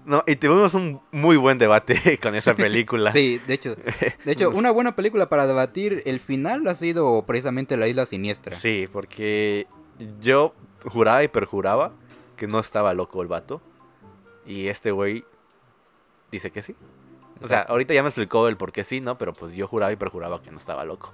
No, 0.04 0.24
y 0.26 0.34
tuvimos 0.36 0.74
un 0.74 1.00
muy 1.12 1.36
buen 1.36 1.58
debate 1.58 2.18
con 2.22 2.34
esa 2.34 2.54
película. 2.54 3.12
Sí, 3.12 3.40
de 3.46 3.54
hecho, 3.54 3.76
de 3.76 4.32
hecho, 4.32 4.50
una 4.54 4.70
buena 4.70 4.96
película 4.96 5.28
para 5.28 5.46
debatir 5.46 6.02
el 6.06 6.18
final 6.18 6.66
ha 6.66 6.74
sido 6.74 7.24
precisamente 7.24 7.76
la 7.76 7.86
isla 7.86 8.04
siniestra. 8.04 8.56
Sí, 8.56 8.88
porque 8.92 9.66
yo 10.20 10.54
juraba 10.84 11.22
y 11.22 11.28
perjuraba 11.28 11.92
que 12.36 12.48
no 12.48 12.58
estaba 12.58 12.94
loco 12.94 13.22
el 13.22 13.28
vato. 13.28 13.62
Y 14.44 14.66
este 14.66 14.90
güey 14.90 15.24
dice 16.32 16.50
que 16.50 16.62
sí. 16.62 16.74
O 17.40 17.48
sea, 17.48 17.62
ahorita 17.62 17.94
ya 17.94 18.02
me 18.02 18.08
explicó 18.08 18.48
el 18.48 18.56
por 18.56 18.72
qué 18.72 18.84
sí, 18.84 19.00
¿no? 19.00 19.18
Pero 19.18 19.32
pues 19.32 19.54
yo 19.54 19.66
juraba 19.66 19.92
y 19.92 19.96
perjuraba 19.96 20.42
que 20.42 20.50
no 20.50 20.58
estaba 20.58 20.84
loco. 20.84 21.12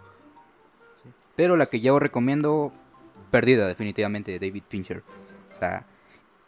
Pero 1.37 1.57
la 1.57 1.67
que 1.67 1.81
yo 1.81 1.99
recomiendo, 1.99 2.73
Perdida, 3.31 3.67
definitivamente, 3.67 4.33
de 4.33 4.39
David 4.39 4.63
Fincher. 4.69 5.03
O 5.51 5.55
sea, 5.55 5.87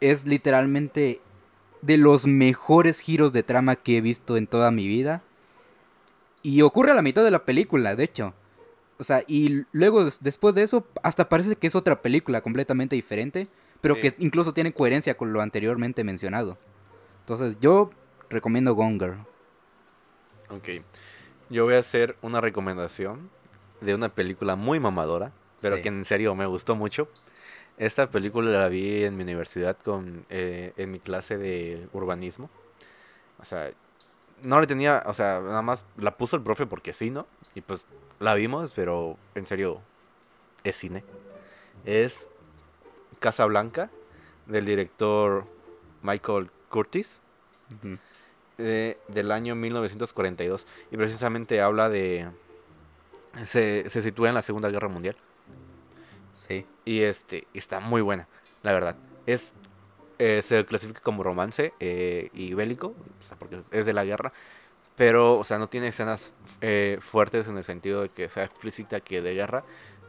es 0.01 0.25
literalmente 0.27 1.21
de 1.81 1.97
los 1.97 2.27
mejores 2.27 2.99
giros 2.99 3.31
de 3.33 3.43
trama 3.43 3.75
que 3.75 3.97
he 3.97 4.01
visto 4.01 4.35
en 4.37 4.45
toda 4.47 4.69
mi 4.71 4.87
vida. 4.87 5.23
Y 6.43 6.61
ocurre 6.63 6.91
a 6.91 6.95
la 6.95 7.01
mitad 7.01 7.23
de 7.23 7.31
la 7.31 7.45
película, 7.45 7.95
de 7.95 8.03
hecho. 8.03 8.33
O 8.97 9.03
sea, 9.03 9.23
y 9.27 9.63
luego 9.71 10.05
des- 10.05 10.19
después 10.21 10.53
de 10.53 10.63
eso, 10.63 10.85
hasta 11.03 11.29
parece 11.29 11.55
que 11.55 11.67
es 11.67 11.75
otra 11.75 12.01
película 12.01 12.41
completamente 12.41 12.95
diferente, 12.95 13.47
pero 13.79 13.95
Sí. 13.95 14.01
que 14.01 14.15
incluso 14.19 14.53
tiene 14.53 14.73
coherencia 14.73 15.15
con 15.15 15.33
lo 15.33 15.41
anteriormente 15.41 16.03
mencionado. 16.03 16.57
Entonces, 17.21 17.57
yo 17.59 17.89
recomiendo 18.29 18.73
Gone 18.75 18.99
Girl. 18.99 19.17
Ok. 20.49 20.83
Yo 21.49 21.65
voy 21.65 21.75
a 21.75 21.79
hacer 21.79 22.15
una 22.21 22.41
recomendación 22.41 23.29
de 23.81 23.95
una 23.95 24.09
película 24.09 24.55
muy 24.55 24.79
mamadora, 24.79 25.31
pero 25.61 25.77
Sí. 25.77 25.81
que 25.83 25.89
en 25.89 26.05
serio 26.05 26.35
me 26.35 26.45
gustó 26.45 26.75
mucho. 26.75 27.07
Esta 27.81 28.11
película 28.11 28.51
la 28.51 28.67
vi 28.67 29.03
en 29.05 29.17
mi 29.17 29.23
universidad 29.23 29.75
con 29.75 30.23
eh, 30.29 30.71
en 30.77 30.91
mi 30.91 30.99
clase 30.99 31.39
de 31.39 31.87
urbanismo. 31.93 32.47
O 33.39 33.43
sea, 33.45 33.71
no 34.43 34.61
le 34.61 34.67
tenía, 34.67 35.01
o 35.07 35.13
sea, 35.13 35.39
nada 35.41 35.63
más 35.63 35.83
la 35.97 36.15
puso 36.15 36.35
el 36.35 36.43
profe 36.43 36.67
porque 36.67 36.93
sí, 36.93 37.09
¿no? 37.09 37.25
Y 37.55 37.61
pues 37.61 37.87
la 38.19 38.35
vimos, 38.35 38.73
pero 38.75 39.17
en 39.33 39.47
serio 39.47 39.81
es 40.63 40.75
cine. 40.77 41.03
Es 41.83 42.27
Casa 43.19 43.45
Blanca 43.45 43.89
del 44.45 44.65
director 44.65 45.45
Michael 46.03 46.51
Curtis 46.69 47.19
Ujú. 47.79 47.97
de- 48.59 48.99
del 49.07 49.31
año 49.31 49.55
1942 49.55 50.67
y 50.91 50.97
precisamente 50.97 51.61
habla 51.61 51.89
de 51.89 52.27
se, 53.43 53.89
se 53.89 54.01
sitúa 54.03 54.29
en 54.29 54.35
la 54.35 54.43
Segunda 54.43 54.69
Guerra 54.69 54.87
Mundial 54.87 55.15
Sí. 56.47 56.65
y 56.85 57.01
este 57.01 57.47
está 57.53 57.79
muy 57.79 58.01
buena 58.01 58.27
la 58.63 58.71
verdad 58.71 58.95
es 59.25 59.53
eh, 60.19 60.41
se 60.43 60.65
clasifica 60.65 60.99
como 61.01 61.23
romance 61.23 61.73
eh, 61.79 62.29
y 62.33 62.53
bélico 62.53 62.95
o 63.19 63.23
sea, 63.23 63.37
porque 63.37 63.59
es 63.71 63.85
de 63.85 63.93
la 63.93 64.05
guerra 64.05 64.33
pero 64.95 65.37
o 65.37 65.43
sea 65.43 65.57
no 65.57 65.69
tiene 65.69 65.87
escenas 65.87 66.33
eh, 66.61 66.97
fuertes 66.99 67.47
en 67.47 67.57
el 67.57 67.63
sentido 67.63 68.01
de 68.01 68.09
que 68.09 68.29
sea 68.29 68.43
explícita 68.43 68.99
que 69.01 69.21
de 69.21 69.33
guerra 69.33 69.63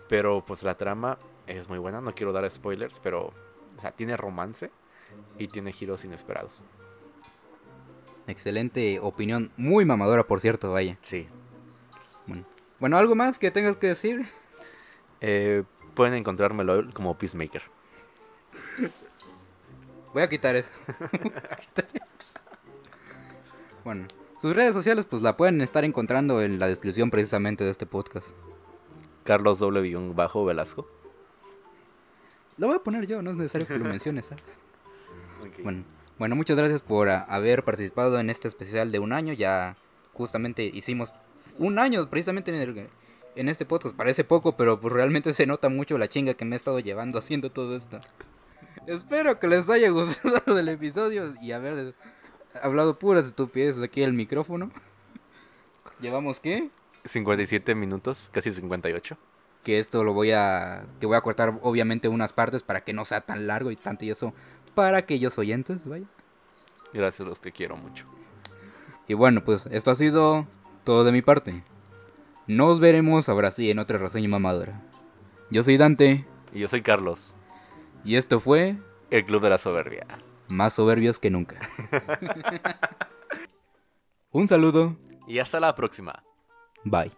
pero 0.08 0.44
pues 0.44 0.62
la 0.62 0.76
trama 0.76 1.18
es 1.46 1.68
muy 1.68 1.78
buena 1.78 2.00
no 2.00 2.14
quiero 2.14 2.32
dar 2.32 2.50
spoilers 2.50 3.00
pero 3.00 3.32
o 3.76 3.80
sea 3.80 3.92
tiene 3.92 4.16
romance 4.16 4.70
y 5.38 5.48
tiene 5.48 5.72
giros 5.72 6.04
inesperados 6.04 6.64
Excelente 8.26 9.00
opinión, 9.00 9.50
muy 9.56 9.84
mamadora, 9.84 10.24
por 10.24 10.40
cierto, 10.40 10.72
vaya. 10.72 10.96
sí 11.02 11.28
Bueno, 12.26 12.46
bueno 12.78 12.96
¿algo 12.96 13.14
más 13.16 13.38
que 13.38 13.50
tengas 13.50 13.76
que 13.76 13.88
decir? 13.88 14.24
Eh, 15.20 15.64
pueden 15.94 16.14
encontrármelo 16.14 16.92
como 16.94 17.16
Peacemaker. 17.16 17.62
Voy 20.12 20.22
a 20.22 20.28
quitar 20.28 20.56
eso. 20.56 20.70
Voy 21.10 21.32
a 21.50 21.56
quitar 21.56 21.86
eso. 21.94 22.34
Bueno, 23.84 24.06
sus 24.40 24.54
redes 24.54 24.74
sociales 24.74 25.06
pues 25.08 25.22
la 25.22 25.36
pueden 25.36 25.60
estar 25.60 25.84
encontrando 25.84 26.40
en 26.42 26.58
la 26.58 26.66
descripción 26.68 27.10
precisamente 27.10 27.64
de 27.64 27.70
este 27.70 27.86
podcast. 27.86 28.28
Carlos 29.24 29.58
W. 29.58 30.12
bajo 30.14 30.44
Velasco. 30.44 30.88
Lo 32.58 32.66
voy 32.66 32.76
a 32.76 32.80
poner 32.80 33.06
yo, 33.06 33.22
no 33.22 33.30
es 33.30 33.36
necesario 33.36 33.66
que 33.66 33.78
lo 33.78 33.84
menciones, 33.84 34.26
¿sabes? 34.26 34.44
Bueno, 35.64 35.82
bueno, 36.20 36.36
muchas 36.36 36.56
gracias 36.56 36.82
por 36.82 37.08
a- 37.08 37.22
haber 37.24 37.64
participado 37.64 38.20
en 38.20 38.30
este 38.30 38.46
especial 38.46 38.92
de 38.92 39.00
un 39.00 39.12
año. 39.12 39.32
Ya 39.32 39.74
justamente 40.12 40.62
hicimos 40.64 41.12
un 41.58 41.80
año 41.80 42.08
precisamente 42.08 42.54
en, 42.54 42.60
el- 42.78 42.88
en 43.36 43.48
este 43.48 43.64
podcast. 43.64 43.96
Parece 43.96 44.24
poco, 44.24 44.56
pero 44.56 44.80
pues 44.80 44.92
realmente 44.92 45.32
se 45.34 45.46
nota 45.46 45.68
mucho 45.68 45.98
la 45.98 46.08
chinga 46.08 46.34
que 46.34 46.44
me 46.44 46.54
he 46.54 46.58
estado 46.58 46.78
llevando 46.80 47.18
haciendo 47.18 47.50
todo 47.50 47.76
esto. 47.76 48.00
Espero 48.86 49.38
que 49.38 49.48
les 49.48 49.68
haya 49.68 49.90
gustado 49.90 50.58
el 50.58 50.68
episodio 50.68 51.34
y 51.40 51.52
haber 51.52 51.94
hablado 52.62 52.98
puras 52.98 53.26
estupideces 53.26 53.82
aquí 53.82 54.02
al 54.02 54.12
micrófono. 54.12 54.70
¿Llevamos 56.00 56.40
qué? 56.40 56.70
57 57.04 57.74
minutos, 57.74 58.28
casi 58.32 58.52
58. 58.52 59.16
Que 59.62 59.78
esto 59.78 60.02
lo 60.02 60.12
voy 60.12 60.32
a... 60.32 60.84
Que 61.00 61.06
voy 61.06 61.16
a 61.16 61.20
cortar 61.20 61.58
obviamente 61.62 62.08
unas 62.08 62.32
partes 62.32 62.62
para 62.62 62.82
que 62.82 62.92
no 62.92 63.04
sea 63.04 63.20
tan 63.20 63.46
largo 63.46 63.70
y 63.70 63.76
tanto 63.76 64.04
y 64.04 64.10
eso 64.10 64.34
para 64.74 64.98
aquellos 64.98 65.38
oyentes, 65.38 65.86
vaya. 65.86 66.06
Gracias, 66.92 67.26
los 67.26 67.38
que 67.40 67.52
quiero 67.52 67.76
mucho. 67.76 68.06
Y 69.06 69.14
bueno, 69.14 69.44
pues 69.44 69.66
esto 69.66 69.90
ha 69.90 69.94
sido 69.94 70.46
todo 70.84 71.04
de 71.04 71.12
mi 71.12 71.22
parte. 71.22 71.62
Nos 72.56 72.80
veremos 72.80 73.30
ahora 73.30 73.50
sí 73.50 73.70
en 73.70 73.78
otra 73.78 73.96
reseña 73.96 74.28
mamadora. 74.28 74.78
Yo 75.50 75.62
soy 75.62 75.78
Dante. 75.78 76.26
Y 76.52 76.60
yo 76.60 76.68
soy 76.68 76.82
Carlos. 76.82 77.34
Y 78.04 78.16
esto 78.16 78.40
fue... 78.40 78.76
El 79.10 79.24
Club 79.24 79.42
de 79.42 79.48
la 79.48 79.56
Soberbia. 79.56 80.06
Más 80.48 80.74
soberbios 80.74 81.18
que 81.18 81.30
nunca. 81.30 81.58
Un 84.32 84.48
saludo. 84.48 84.98
Y 85.26 85.38
hasta 85.38 85.60
la 85.60 85.74
próxima. 85.74 86.22
Bye. 86.84 87.12